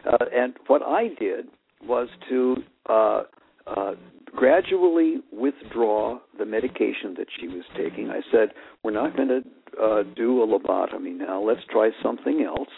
uh, 0.06 0.26
and 0.34 0.54
what 0.68 0.82
I 0.82 1.10
did 1.20 1.46
was 1.84 2.08
to 2.30 2.56
uh, 2.90 3.24
uh, 3.68 3.92
gradually 4.36 5.18
withdraw 5.32 6.20
the 6.38 6.46
medication 6.46 7.16
that 7.18 7.28
she 7.40 7.48
was 7.48 7.64
taking. 7.76 8.10
I 8.10 8.22
said, 8.32 8.50
"We're 8.84 8.92
not 8.92 9.16
going 9.16 9.30
to 9.30 9.42
uh, 9.82 10.04
do 10.16 10.44
a 10.44 10.48
lobotomy 10.48 11.16
now. 11.16 11.42
Let's 11.42 11.62
try 11.70 11.90
something 12.02 12.44
else." 12.44 12.70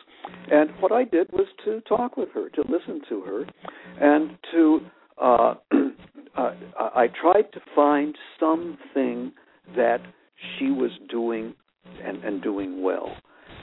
And 0.52 0.70
what 0.80 0.92
I 0.92 1.04
did 1.04 1.32
was 1.32 1.48
to 1.66 1.82
talk 1.82 2.18
with 2.18 2.30
her, 2.34 2.50
to 2.50 2.62
listen 2.62 3.02
to 3.10 3.22
her, 3.22 3.46
and 4.00 4.38
to 4.52 4.80
uh, 5.22 5.56
uh, 6.38 6.52
I 6.78 7.08
tried 7.22 7.52
to 7.54 7.62
find 7.76 8.16
something 8.40 9.32
that 9.76 10.02
she 10.58 10.66
was 10.66 10.92
doing 11.10 11.54
and, 12.04 12.24
and 12.24 12.42
doing 12.42 12.82
well. 12.84 13.16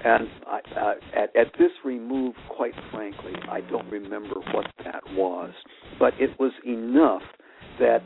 And 0.04 0.28
I, 0.46 0.60
uh, 0.78 0.94
at, 1.16 1.34
at 1.34 1.52
this 1.58 1.72
remove, 1.84 2.34
quite 2.48 2.74
frankly, 2.92 3.32
I 3.50 3.60
don't 3.62 3.90
remember 3.90 4.36
what 4.52 4.66
that 4.84 5.02
was, 5.12 5.52
but 5.98 6.14
it 6.20 6.38
was 6.38 6.52
enough 6.64 7.22
that 7.78 8.00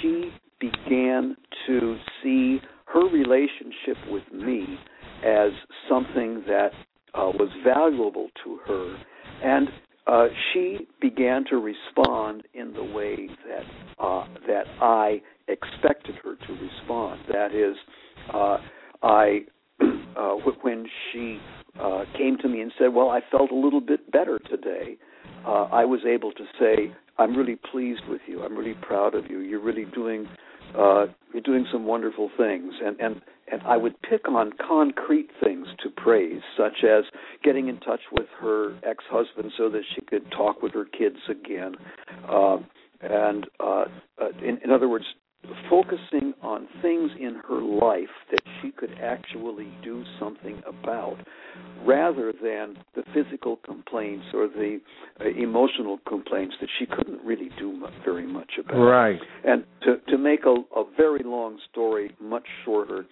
she 0.00 0.30
began 0.60 1.36
to 1.66 1.96
see 2.22 2.60
her 2.86 3.08
relationship 3.08 3.96
with 4.10 4.22
me 4.32 4.78
as 5.24 5.50
something 5.88 6.42
that 6.46 6.70
uh, 7.14 7.30
was 7.34 7.48
valuable 7.64 8.28
to 8.44 8.58
her, 8.66 8.96
and 9.42 9.68
uh, 10.06 10.26
she 10.52 10.86
began 11.00 11.44
to 11.44 11.56
respond 11.56 12.42
in 12.54 12.72
the 12.72 12.82
way 12.82 13.28
that 13.48 14.02
uh, 14.02 14.26
that 14.46 14.64
I 14.80 15.20
expected 15.48 16.16
her 16.24 16.34
to 16.34 16.52
respond. 16.52 17.20
That 17.30 17.54
is, 17.54 17.76
uh, 18.32 18.58
I 19.02 19.40
uh, 19.80 20.34
when 20.62 20.86
she 21.12 21.38
uh, 21.80 22.04
came 22.16 22.36
to 22.38 22.48
me 22.48 22.60
and 22.60 22.72
said, 22.78 22.92
"Well, 22.94 23.10
I 23.10 23.20
felt 23.30 23.50
a 23.50 23.56
little 23.56 23.80
bit 23.80 24.10
better 24.10 24.38
today," 24.38 24.96
I 25.44 25.84
was 25.84 26.00
able 26.06 26.32
to 26.32 26.44
say, 26.58 26.92
"I'm 27.18 27.36
really 27.36 27.56
pleased 27.56 28.02
with 28.08 28.20
you. 28.26 28.42
I'm 28.42 28.56
really 28.56 28.76
proud 28.80 29.14
of 29.14 29.30
you. 29.30 29.40
You're 29.40 29.60
really 29.62 29.86
doing 29.86 30.28
uh, 30.76 31.06
you're 31.32 31.42
doing 31.42 31.66
some 31.72 31.84
wonderful 31.84 32.30
things." 32.36 32.74
And 32.84 32.98
and 33.00 33.20
and 33.50 33.62
I 33.62 33.76
would 33.76 34.00
pick 34.02 34.28
on 34.28 34.52
concrete 34.66 35.30
things 35.42 35.66
to 35.82 35.90
praise, 35.90 36.40
such 36.56 36.84
as 36.84 37.04
getting 37.44 37.68
in 37.68 37.78
touch 37.80 38.00
with 38.10 38.26
her 38.40 38.74
ex-husband 38.82 39.52
so 39.58 39.68
that 39.68 39.82
she 39.94 40.00
could 40.02 40.30
talk 40.30 40.62
with 40.62 40.72
her 40.72 40.86
kids 40.86 41.18
again. 41.28 41.74
Uh, 42.28 42.58
and 43.02 43.46
uh, 43.60 43.84
uh, 44.20 44.28
in, 44.42 44.58
in 44.64 44.70
other 44.70 44.88
words, 44.88 45.04
focusing 45.68 46.34
on 46.42 46.68
things 46.80 47.10
in 47.18 47.40
her 47.48 47.60
life 47.60 48.08
that 48.30 48.40
she 48.60 48.70
could 48.70 48.96
actually 49.02 49.68
do 49.82 50.04
something 50.18 50.62
about 50.66 51.16
rather 51.84 52.32
than 52.32 52.76
the 52.94 53.02
physical 53.12 53.56
complaints 53.56 54.26
or 54.32 54.46
the 54.46 54.80
uh, 55.20 55.28
emotional 55.28 55.98
complaints 56.06 56.54
that 56.60 56.68
she 56.78 56.86
couldn't 56.86 57.22
really 57.24 57.50
do 57.58 57.72
much, 57.72 57.92
very 58.04 58.26
much 58.26 58.52
about. 58.58 58.76
Right. 58.76 59.18
And 59.44 59.64
to 59.82 59.96
to 60.08 60.18
make 60.18 60.44
a, 60.44 60.54
a 60.76 60.84
very 60.96 61.22
long 61.24 61.58
story 61.70 62.14
much 62.20 62.46
shorter, 62.64 63.06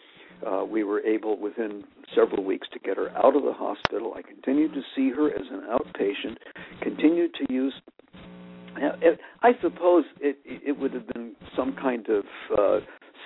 uh, 0.46 0.64
we 0.64 0.84
were 0.84 1.00
able 1.00 1.38
within 1.38 1.84
several 2.14 2.44
weeks 2.44 2.68
to 2.72 2.78
get 2.78 2.96
her 2.96 3.10
out 3.16 3.36
of 3.36 3.42
the 3.42 3.52
hospital. 3.52 4.14
I 4.16 4.22
continued 4.22 4.72
to 4.74 4.82
see 4.94 5.10
her 5.10 5.28
as 5.28 5.46
an 5.50 5.62
outpatient, 5.68 6.36
continued 6.80 7.34
to 7.34 7.52
use 7.52 7.74
I 9.42 9.52
suppose 9.60 10.04
it 10.20 10.38
it 10.44 10.78
would 10.78 10.92
have 10.94 11.06
been 11.08 11.34
some 11.56 11.74
kind 11.74 12.06
of 12.08 12.24
uh, 12.56 12.80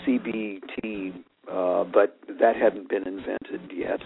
CBT, 0.06 1.14
uh, 1.50 1.84
but 1.84 2.18
that 2.40 2.56
hadn't 2.56 2.88
been 2.88 3.06
invented 3.06 3.70
yet. 3.74 4.00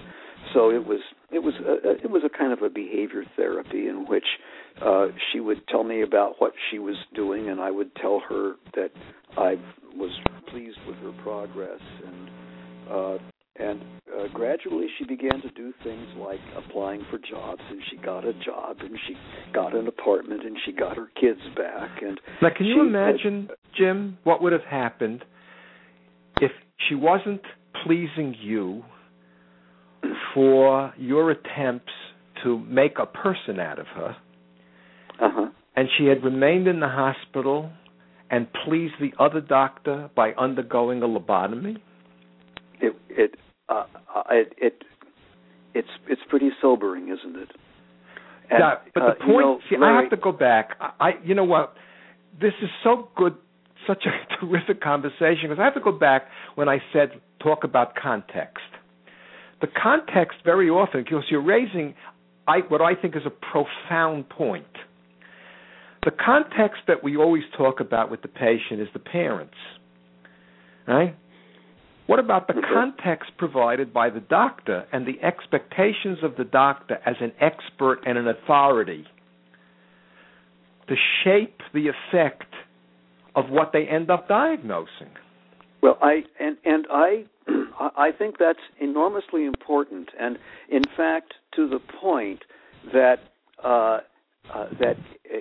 So 0.54 0.70
it 0.70 0.86
was 0.86 1.00
it 1.30 1.40
was 1.40 1.54
a, 1.66 1.90
it 2.04 2.10
was 2.10 2.22
a 2.24 2.38
kind 2.38 2.52
of 2.52 2.62
a 2.62 2.70
behavior 2.70 3.24
therapy 3.36 3.88
in 3.88 4.06
which 4.08 4.24
uh, 4.84 5.08
she 5.30 5.40
would 5.40 5.66
tell 5.68 5.84
me 5.84 6.02
about 6.02 6.34
what 6.38 6.52
she 6.70 6.78
was 6.78 6.96
doing, 7.14 7.48
and 7.48 7.60
I 7.60 7.70
would 7.70 7.94
tell 7.96 8.20
her 8.28 8.54
that 8.74 8.90
I 9.36 9.56
was 9.94 10.10
pleased 10.50 10.78
with 10.86 10.96
her 10.98 11.12
progress, 11.22 11.80
and 12.06 12.30
uh, 12.90 13.18
and 13.58 13.80
uh, 14.16 14.28
gradually 14.32 14.86
she 14.98 15.04
began 15.04 15.40
to 15.42 15.50
do 15.50 15.72
things 15.82 16.06
like 16.16 16.40
applying 16.56 17.04
for 17.10 17.18
jobs 17.18 17.60
and 17.70 17.80
she 17.90 17.96
got 17.96 18.24
a 18.24 18.32
job 18.44 18.76
and 18.80 18.96
she 19.06 19.14
got 19.52 19.74
an 19.74 19.86
apartment 19.86 20.44
and 20.44 20.56
she 20.64 20.72
got 20.72 20.96
her 20.96 21.10
kids 21.20 21.40
back 21.56 22.02
and 22.02 22.20
now 22.40 22.48
can 22.56 22.66
you 22.66 22.80
imagine 22.80 23.48
had, 23.48 23.56
jim 23.76 24.18
what 24.24 24.42
would 24.42 24.52
have 24.52 24.64
happened 24.68 25.24
if 26.40 26.52
she 26.88 26.94
wasn't 26.94 27.42
pleasing 27.84 28.34
you 28.40 28.82
for 30.34 30.92
your 30.96 31.30
attempts 31.30 31.92
to 32.44 32.58
make 32.60 32.98
a 32.98 33.06
person 33.06 33.58
out 33.58 33.78
of 33.78 33.86
her 33.86 34.16
uh-huh. 35.20 35.46
and 35.76 35.88
she 35.98 36.06
had 36.06 36.22
remained 36.22 36.68
in 36.68 36.80
the 36.80 36.88
hospital 36.88 37.70
and 38.30 38.46
pleased 38.64 38.94
the 39.00 39.12
other 39.18 39.40
doctor 39.40 40.10
by 40.14 40.32
undergoing 40.32 41.02
a 41.02 41.06
lobotomy 41.06 41.76
it 42.80 42.94
it 43.10 43.34
uh, 43.68 43.84
it, 44.30 44.52
it 44.58 44.84
it's 45.74 45.88
it's 46.08 46.22
pretty 46.28 46.50
sobering, 46.60 47.04
isn't 47.04 47.36
it? 47.36 47.50
And, 48.50 48.60
yeah, 48.60 48.74
but 48.94 49.00
the 49.00 49.06
uh, 49.06 49.14
point. 49.14 49.28
You 49.28 49.40
know, 49.40 49.58
see, 49.70 49.76
Larry, 49.78 49.98
I 49.98 50.00
have 50.02 50.10
to 50.10 50.16
go 50.16 50.32
back. 50.32 50.70
I, 50.80 50.92
I, 51.00 51.10
you 51.24 51.34
know 51.34 51.44
what? 51.44 51.74
This 52.40 52.54
is 52.62 52.70
so 52.82 53.08
good, 53.16 53.34
such 53.86 54.04
a 54.06 54.40
terrific 54.40 54.80
conversation 54.80 55.48
because 55.48 55.58
I 55.58 55.64
have 55.64 55.74
to 55.74 55.80
go 55.80 55.92
back 55.92 56.28
when 56.54 56.68
I 56.68 56.78
said 56.92 57.10
talk 57.42 57.64
about 57.64 57.94
context. 57.94 58.64
The 59.60 59.66
context 59.66 60.38
very 60.44 60.70
often, 60.70 61.02
because 61.02 61.24
you're 61.30 61.42
raising, 61.42 61.94
I, 62.46 62.58
what 62.68 62.80
I 62.80 62.94
think 62.94 63.16
is 63.16 63.22
a 63.26 63.30
profound 63.30 64.28
point. 64.28 64.66
The 66.04 66.12
context 66.12 66.82
that 66.86 67.02
we 67.02 67.16
always 67.16 67.42
talk 67.56 67.80
about 67.80 68.10
with 68.10 68.22
the 68.22 68.28
patient 68.28 68.80
is 68.80 68.88
the 68.92 69.00
parents, 69.00 69.56
right? 70.86 71.16
What 72.08 72.18
about 72.18 72.46
the 72.46 72.54
context 72.72 73.32
provided 73.36 73.92
by 73.92 74.08
the 74.08 74.20
doctor 74.20 74.86
and 74.94 75.06
the 75.06 75.22
expectations 75.22 76.16
of 76.22 76.36
the 76.36 76.44
doctor 76.44 76.98
as 77.04 77.16
an 77.20 77.32
expert 77.38 77.98
and 78.06 78.16
an 78.16 78.26
authority 78.28 79.04
to 80.88 80.94
shape 81.22 81.60
the 81.74 81.88
effect 81.88 82.46
of 83.34 83.50
what 83.50 83.72
they 83.74 83.86
end 83.86 84.10
up 84.10 84.26
diagnosing? 84.26 85.10
Well, 85.82 85.98
I 86.00 86.22
and 86.40 86.56
and 86.64 86.86
I 86.90 87.24
I 87.78 88.10
think 88.18 88.36
that's 88.38 88.58
enormously 88.80 89.44
important, 89.44 90.08
and 90.18 90.38
in 90.70 90.84
fact, 90.96 91.34
to 91.56 91.68
the 91.68 91.78
point 92.00 92.40
that 92.90 93.16
uh, 93.62 93.68
uh, 93.68 94.68
that 94.80 94.96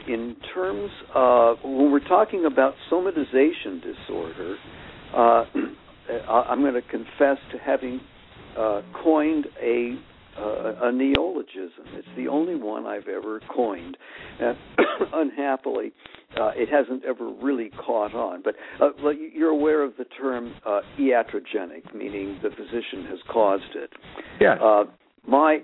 in 0.05 0.35
terms 0.53 0.91
of 1.15 1.59
when 1.63 1.93
we're 1.93 2.05
talking 2.09 2.43
about 2.43 2.73
somatization 2.91 3.81
disorder, 3.81 4.57
uh, 5.15 5.45
I'm 6.27 6.61
going 6.61 6.73
to 6.73 6.81
confess 6.81 7.37
to 7.51 7.57
having 7.63 7.99
uh, 8.57 8.81
coined 9.03 9.47
a 9.61 9.97
uh, 10.37 10.73
a 10.83 10.91
neologism. 10.91 11.85
It's 11.93 12.07
the 12.15 12.27
only 12.27 12.55
one 12.55 12.85
I've 12.85 13.07
ever 13.07 13.41
coined. 13.53 13.97
And 14.39 14.55
unhappily, 15.13 15.91
uh, 16.39 16.51
it 16.55 16.69
hasn't 16.69 17.03
ever 17.05 17.31
really 17.41 17.71
caught 17.85 18.13
on. 18.13 18.43
But 18.43 18.55
uh, 18.79 19.09
you're 19.09 19.49
aware 19.49 19.83
of 19.83 19.93
the 19.97 20.05
term 20.05 20.53
uh, 20.65 20.81
iatrogenic, 20.99 21.93
meaning 21.95 22.39
the 22.43 22.49
physician 22.49 23.05
has 23.09 23.19
caused 23.31 23.75
it. 23.75 23.91
Yes. 24.39 24.59
Uh, 24.61 24.83
my 25.25 25.63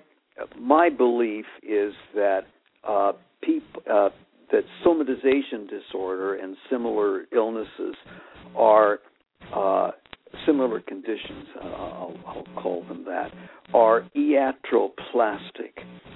my 0.58 0.90
belief 0.90 1.46
is 1.62 1.94
that 2.16 2.42
uh, 2.88 3.14
peop- 3.44 3.78
uh, 3.90 4.10
that 4.52 4.64
somatization 4.86 5.70
disorder 5.70 6.36
and 6.36 6.56
similar 6.70 7.26
illnesses 7.32 7.96
are 8.56 9.00
uh, 9.56 9.92
similar 10.46 10.80
conditions, 10.82 11.48
uh, 11.62 11.68
I'll, 11.68 12.18
I'll, 12.26 12.62
call 12.62 12.84
them 12.88 13.06
that, 13.06 13.32
are 13.74 14.08
iatroplastic. 14.16 15.74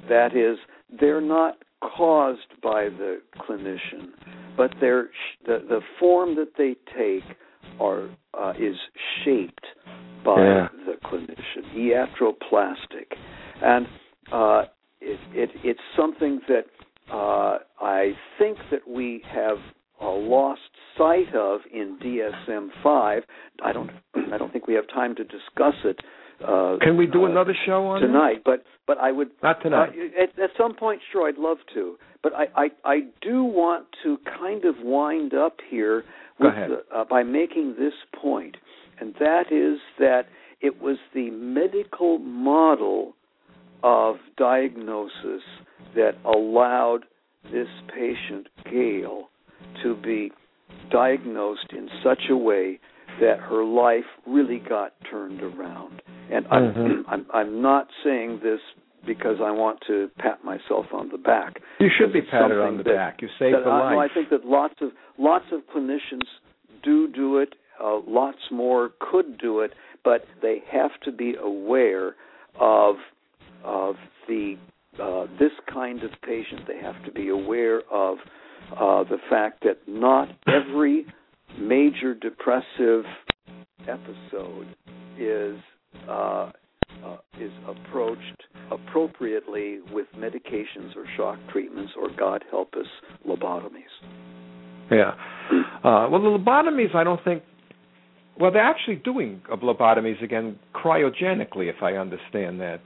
That 0.10 0.36
is, 0.36 0.58
they're 1.00 1.22
not 1.22 1.58
caused 1.82 2.48
by 2.62 2.86
the 2.86 3.22
clinician, 3.40 4.10
but 4.56 4.72
they're 4.80 5.10
the 5.46 5.60
the 5.70 5.82
form 6.00 6.36
that 6.36 6.54
they 6.58 6.76
take 6.98 7.24
are 7.80 8.10
uh, 8.34 8.54
is 8.60 8.76
shaped 9.24 9.66
by 10.26 10.42
yeah. 10.42 10.68
the 10.86 10.94
clinician. 11.06 11.76
Iatroplastic, 11.76 13.16
and 13.62 13.86
uh, 14.32 14.64
it, 15.02 15.20
it, 15.34 15.50
it's 15.64 15.80
something 15.96 16.40
that 16.48 16.66
uh, 17.12 17.60
I 17.80 18.14
think 18.40 18.58
that 18.72 18.88
we 18.88 19.22
have 19.32 19.58
uh, 20.02 20.12
lost 20.12 20.62
sight 20.98 21.34
of 21.36 21.62
in 21.74 21.98
DSM-5. 22.04 23.22
I 23.64 23.74
don't 23.74 23.90
I 24.34 24.38
don't 24.38 24.52
think 24.52 24.68
we 24.68 24.74
have 24.74 24.88
time 24.88 25.16
to 25.16 25.24
discuss 25.24 25.76
it. 25.84 26.00
Uh, 26.44 26.78
Can 26.82 26.98
we 26.98 27.08
do 27.08 27.26
uh, 27.26 27.30
another 27.30 27.56
show 27.66 27.88
on 27.88 28.02
tonight? 28.02 28.44
But 28.46 28.64
but 28.86 28.98
I 29.00 29.12
would 29.12 29.30
not 29.42 29.62
tonight. 29.62 29.90
Uh, 29.90 30.24
at, 30.24 30.40
at 30.40 30.50
some 30.58 30.76
point, 30.76 31.02
sure, 31.12 31.28
I'd 31.28 31.38
love 31.38 31.58
to. 31.74 31.98
But 32.22 32.34
I 32.34 32.46
I, 32.56 32.68
I 32.86 33.00
do 33.22 33.44
want 33.44 33.88
to 34.04 34.18
kind 34.40 34.66
of 34.66 34.76
wind 34.84 35.34
up 35.34 35.58
here. 35.70 36.04
The, 36.40 36.84
uh, 36.96 37.04
by 37.10 37.24
making 37.24 37.78
this 37.80 37.94
point, 38.22 38.58
and 39.00 39.16
that 39.20 39.52
is 39.52 39.80
that 39.98 40.28
it 40.62 40.80
was 40.80 40.98
the 41.16 41.32
medical 41.32 42.20
model 42.20 43.16
of 43.84 44.18
diagnosis 44.38 45.42
that 45.96 46.12
allowed 46.26 47.06
this 47.52 47.68
patient, 47.94 48.50
Gail, 48.66 49.30
to 49.84 49.96
be 49.96 50.32
diagnosed 50.92 51.72
in 51.72 51.90
such 52.04 52.24
a 52.30 52.38
way 52.38 52.80
that 53.20 53.40
her 53.40 53.64
life 53.64 54.06
really 54.26 54.60
got 54.60 54.94
turned 55.10 55.42
around. 55.42 56.02
And 56.32 56.46
mm-hmm. 56.46 56.80
I'm, 56.80 57.06
I'm 57.08 57.26
I'm 57.34 57.62
not 57.62 57.88
saying 58.04 58.42
this 58.44 58.60
because 59.06 59.38
I 59.44 59.52
want 59.52 59.80
to 59.88 60.10
pat 60.18 60.44
myself 60.44 60.88
on 60.94 61.10
the 61.10 61.18
back. 61.18 61.62
You 61.80 61.90
should 61.98 62.12
be 62.12 62.22
patted 62.22 62.60
on 62.60 62.78
the 62.78 62.84
that, 62.84 62.96
back. 62.96 63.22
You 63.22 63.30
saved 63.40 63.56
the 63.56 63.70
life. 63.70 63.94
No, 63.94 64.00
I 64.00 64.08
think 64.14 64.30
that 64.30 64.46
lots 64.46 64.76
of 64.82 64.90
lots 65.18 65.46
of 65.52 65.62
clinicians 65.74 66.28
do 66.84 67.08
do 67.08 67.38
it. 67.38 67.56
Uh, 67.82 68.00
lots 68.08 68.40
more 68.52 68.92
could 69.00 69.38
do 69.38 69.62
it, 69.62 69.72
but 70.04 70.26
they 70.42 70.64
have 70.72 70.92
to 71.06 71.12
be 71.12 71.36
aware 71.42 72.16
of 72.60 72.96
of 73.64 73.96
the 74.28 74.56
uh, 75.02 75.26
this 75.40 75.52
kind 75.72 76.04
of 76.04 76.12
patient. 76.24 76.62
They 76.68 76.80
have 76.80 77.04
to 77.06 77.12
be 77.12 77.30
aware 77.30 77.82
of 77.92 78.18
uh, 78.74 79.04
the 79.04 79.18
fact 79.30 79.64
that 79.64 79.78
not 79.88 80.30
every 80.48 81.06
major 81.60 82.14
depressive 82.14 83.04
episode 83.88 84.68
is 85.18 85.58
uh, 86.08 86.52
uh, 87.04 87.18
is 87.40 87.52
approached 87.68 88.44
appropriately 88.72 89.80
with 89.92 90.08
medications 90.18 90.96
or 90.96 91.06
shock 91.16 91.38
treatments 91.52 91.94
or 92.00 92.10
God 92.18 92.44
help 92.50 92.74
us 92.74 92.88
lobotomies. 93.28 93.84
Yeah. 94.92 95.12
Uh, 95.84 96.08
well, 96.10 96.22
the 96.22 96.38
lobotomies, 96.38 96.96
I 96.96 97.04
don't 97.04 97.24
think. 97.24 97.44
Well, 98.40 98.52
they're 98.52 98.62
actually 98.62 98.98
doing 98.98 99.42
lobotomies 99.50 100.22
again 100.24 100.60
cryogenically, 100.74 101.70
if 101.70 101.82
I 101.82 101.94
understand 101.94 102.60
that. 102.62 102.82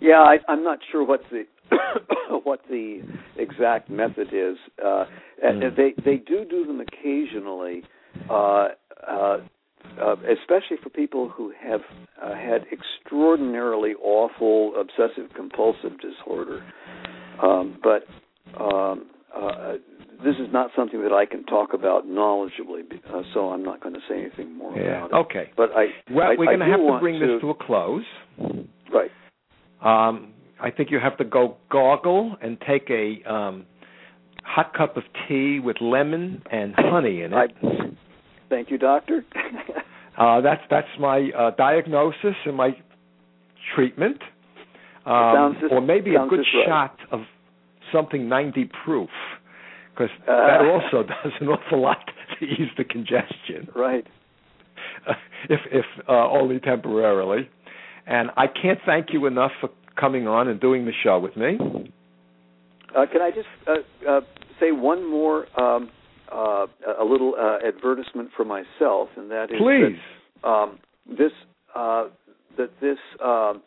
Yeah, 0.00 0.20
I, 0.20 0.38
I'm 0.48 0.64
not 0.64 0.78
sure 0.90 1.04
what 1.04 1.20
the 1.30 1.44
what 2.44 2.60
the 2.68 3.00
exact 3.36 3.90
method 3.90 4.28
is. 4.32 4.56
Uh, 4.84 5.04
mm. 5.44 5.76
They 5.76 5.94
they 6.04 6.16
do 6.16 6.44
do 6.48 6.66
them 6.66 6.80
occasionally, 6.80 7.82
uh, 8.30 8.68
uh, 9.08 9.38
uh, 10.00 10.16
especially 10.40 10.78
for 10.82 10.90
people 10.90 11.28
who 11.28 11.52
have 11.60 11.80
uh, 12.22 12.34
had 12.34 12.64
extraordinarily 12.72 13.94
awful 14.02 14.72
obsessive 14.78 15.30
compulsive 15.34 15.92
disorder. 16.00 16.64
Um, 17.42 17.78
but 17.82 18.04
um, 18.60 19.06
uh, 19.34 19.74
this 20.24 20.36
is 20.36 20.52
not 20.52 20.70
something 20.76 21.02
that 21.02 21.12
I 21.12 21.26
can 21.26 21.44
talk 21.44 21.74
about 21.74 22.06
knowledgeably, 22.06 22.82
uh, 23.12 23.22
so 23.32 23.50
I'm 23.50 23.62
not 23.62 23.82
going 23.82 23.94
to 23.94 24.00
say 24.08 24.20
anything 24.20 24.56
more 24.56 24.76
yeah. 24.76 25.06
about 25.06 25.10
it. 25.10 25.14
Okay. 25.26 25.50
But 25.56 25.70
I 25.72 25.86
well, 26.10 26.28
I, 26.28 26.34
we're 26.38 26.46
going 26.46 26.60
to 26.60 26.66
have 26.66 26.80
to 26.80 26.98
bring 27.00 27.20
to, 27.20 27.26
this 27.26 27.40
to 27.40 27.50
a 27.50 27.54
close. 27.54 28.04
Right. 28.92 29.10
Um, 29.82 30.32
I 30.64 30.70
think 30.70 30.90
you 30.90 30.98
have 30.98 31.18
to 31.18 31.24
go 31.24 31.58
gargle 31.70 32.36
and 32.40 32.56
take 32.66 32.88
a 32.88 33.22
um, 33.30 33.66
hot 34.44 34.72
cup 34.72 34.96
of 34.96 35.02
tea 35.28 35.60
with 35.60 35.76
lemon 35.82 36.42
and 36.50 36.74
honey 36.74 37.20
in 37.20 37.34
it. 37.34 37.52
I, 37.62 37.90
thank 38.48 38.70
you, 38.70 38.78
doctor. 38.78 39.26
uh, 40.18 40.40
that's 40.40 40.62
that's 40.70 40.88
my 40.98 41.30
uh, 41.36 41.50
diagnosis 41.50 42.34
and 42.46 42.56
my 42.56 42.70
treatment. 43.74 44.16
Um, 45.04 45.58
just, 45.60 45.70
or 45.70 45.82
maybe 45.82 46.14
a 46.14 46.26
good 46.26 46.38
right. 46.38 46.66
shot 46.66 46.96
of 47.12 47.20
something 47.92 48.26
90 48.26 48.70
proof, 48.86 49.10
because 49.90 50.08
uh, 50.22 50.46
that 50.46 50.60
also 50.62 51.06
does 51.06 51.32
an 51.42 51.48
awful 51.48 51.82
lot 51.82 51.98
to 52.40 52.46
ease 52.46 52.70
the 52.78 52.84
congestion. 52.84 53.68
Right. 53.76 54.06
if 55.50 55.60
if 55.70 55.84
uh, 56.08 56.26
only 56.30 56.58
temporarily. 56.58 57.50
And 58.06 58.30
I 58.36 58.46
can't 58.48 58.78
thank 58.84 59.14
you 59.14 59.24
enough 59.24 59.52
for 59.60 59.70
coming 59.98 60.26
on 60.26 60.48
and 60.48 60.60
doing 60.60 60.84
the 60.84 60.92
show 61.02 61.18
with 61.18 61.36
me. 61.36 61.58
Uh, 62.96 63.06
can 63.10 63.20
I 63.20 63.30
just 63.30 63.48
uh, 63.66 64.08
uh, 64.08 64.20
say 64.60 64.72
one 64.72 65.08
more, 65.08 65.46
um, 65.60 65.90
uh, 66.32 66.66
a 67.00 67.04
little 67.04 67.34
uh, 67.38 67.66
advertisement 67.66 68.30
for 68.36 68.44
myself, 68.44 69.08
and 69.16 69.30
that 69.30 69.44
is 69.50 69.58
please 69.58 69.98
that, 70.42 70.48
um, 70.48 70.78
this 71.06 71.32
uh, 71.74 72.04
that 72.56 72.70
this 72.80 72.98
um, 73.24 73.62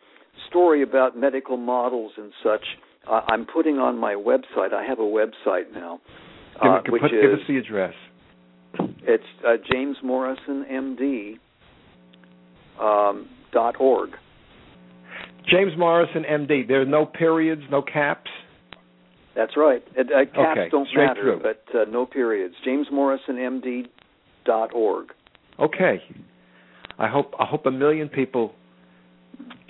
story 0.48 0.82
about 0.82 1.16
medical 1.16 1.56
models 1.56 2.12
and 2.16 2.32
such. 2.42 2.64
I'm 3.10 3.46
putting 3.46 3.78
on 3.78 3.96
my 3.96 4.12
website. 4.12 4.74
I 4.74 4.84
have 4.84 4.98
a 4.98 5.02
website 5.02 5.72
now, 5.72 5.98
give, 6.62 6.92
which 6.92 7.00
put, 7.00 7.14
is 7.14 7.22
give 7.22 7.32
us 7.32 7.38
the 7.48 7.56
address. 7.56 7.94
It's 9.02 9.24
James 9.72 9.96
Morrison 10.04 10.66
MD 10.70 11.38
um, 12.78 13.30
dot 13.50 13.80
org. 13.80 14.10
James 15.48 15.72
Morrison, 15.76 16.24
MD. 16.24 16.66
There 16.66 16.80
are 16.82 16.86
no 16.86 17.06
periods, 17.06 17.62
no 17.70 17.82
caps. 17.82 18.30
That's 19.34 19.56
right. 19.56 19.82
Uh, 19.98 20.04
caps 20.34 20.36
okay, 20.36 20.68
don't 20.70 20.88
matter, 20.94 21.22
through. 21.22 21.40
but 21.42 21.64
uh, 21.74 21.84
no 21.88 22.06
periods. 22.06 22.54
JamesMorrisonMD.org. 22.66 25.06
Okay. 25.60 26.02
I 26.98 27.08
hope 27.08 27.34
I 27.38 27.44
hope 27.44 27.66
a 27.66 27.70
million 27.70 28.08
people 28.08 28.54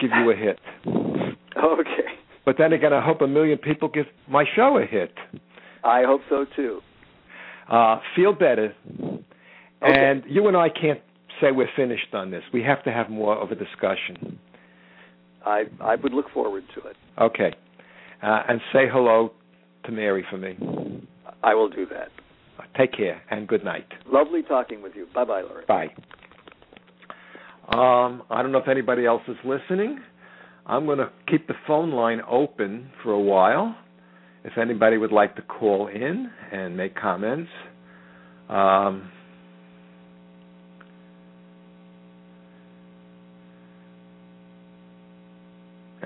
give 0.00 0.10
you 0.10 0.30
a 0.30 0.34
hit. 0.34 0.58
Okay. 0.86 2.06
But 2.46 2.56
then 2.56 2.72
again, 2.72 2.94
I 2.94 3.02
hope 3.04 3.20
a 3.20 3.26
million 3.26 3.58
people 3.58 3.88
give 3.88 4.06
my 4.26 4.46
show 4.56 4.78
a 4.78 4.86
hit. 4.86 5.12
I 5.84 6.04
hope 6.04 6.22
so 6.30 6.46
too. 6.56 6.80
Uh, 7.70 8.00
feel 8.16 8.32
better. 8.32 8.72
Okay. 8.90 9.22
And 9.82 10.24
you 10.26 10.48
and 10.48 10.56
I 10.56 10.70
can't 10.70 11.02
say 11.42 11.52
we're 11.52 11.68
finished 11.76 12.14
on 12.14 12.30
this. 12.30 12.42
We 12.52 12.62
have 12.62 12.82
to 12.84 12.90
have 12.90 13.10
more 13.10 13.36
of 13.36 13.50
a 13.50 13.54
discussion. 13.54 14.38
I 15.48 15.64
I 15.80 15.96
would 15.96 16.12
look 16.12 16.26
forward 16.32 16.64
to 16.74 16.88
it. 16.88 16.96
Okay, 17.18 17.54
uh, 18.22 18.42
and 18.48 18.60
say 18.72 18.88
hello 18.90 19.32
to 19.84 19.92
Mary 19.92 20.24
for 20.30 20.36
me. 20.36 20.56
I 21.42 21.54
will 21.54 21.68
do 21.68 21.86
that. 21.86 22.08
Take 22.76 22.92
care 22.92 23.22
and 23.30 23.48
good 23.48 23.64
night. 23.64 23.86
Lovely 24.06 24.42
talking 24.42 24.82
with 24.82 24.92
you. 24.94 25.06
Bye 25.14 25.24
bye, 25.24 25.42
Larry. 25.42 25.64
Bye. 25.66 25.88
Um, 27.68 28.22
I 28.30 28.42
don't 28.42 28.52
know 28.52 28.58
if 28.58 28.68
anybody 28.68 29.04
else 29.04 29.22
is 29.28 29.36
listening. 29.44 30.00
I'm 30.66 30.86
going 30.86 30.98
to 30.98 31.10
keep 31.26 31.46
the 31.48 31.54
phone 31.66 31.92
line 31.92 32.20
open 32.28 32.90
for 33.02 33.12
a 33.12 33.20
while. 33.20 33.76
If 34.44 34.56
anybody 34.56 34.96
would 34.96 35.12
like 35.12 35.36
to 35.36 35.42
call 35.42 35.88
in 35.88 36.30
and 36.52 36.76
make 36.76 36.94
comments. 36.94 37.50
Um, 38.48 39.10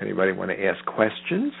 Anybody 0.01 0.31
want 0.31 0.51
to 0.51 0.65
ask 0.65 0.83
questions? 0.85 1.53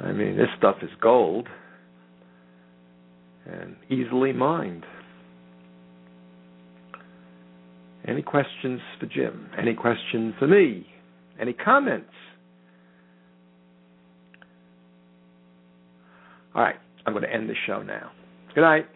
I 0.00 0.12
mean, 0.12 0.36
this 0.36 0.48
stuff 0.58 0.76
is 0.82 0.90
gold 1.00 1.48
and 3.46 3.76
easily 3.88 4.32
mined. 4.32 4.84
Any 8.06 8.22
questions 8.22 8.80
for 9.00 9.06
Jim? 9.06 9.48
Any 9.58 9.74
questions 9.74 10.34
for 10.38 10.46
me? 10.46 10.86
Any 11.40 11.52
comments? 11.52 12.10
All 16.54 16.62
right, 16.62 16.76
I'm 17.06 17.12
going 17.12 17.24
to 17.24 17.32
end 17.32 17.48
the 17.48 17.54
show 17.66 17.82
now. 17.82 18.12
Good 18.54 18.60
night. 18.60 18.86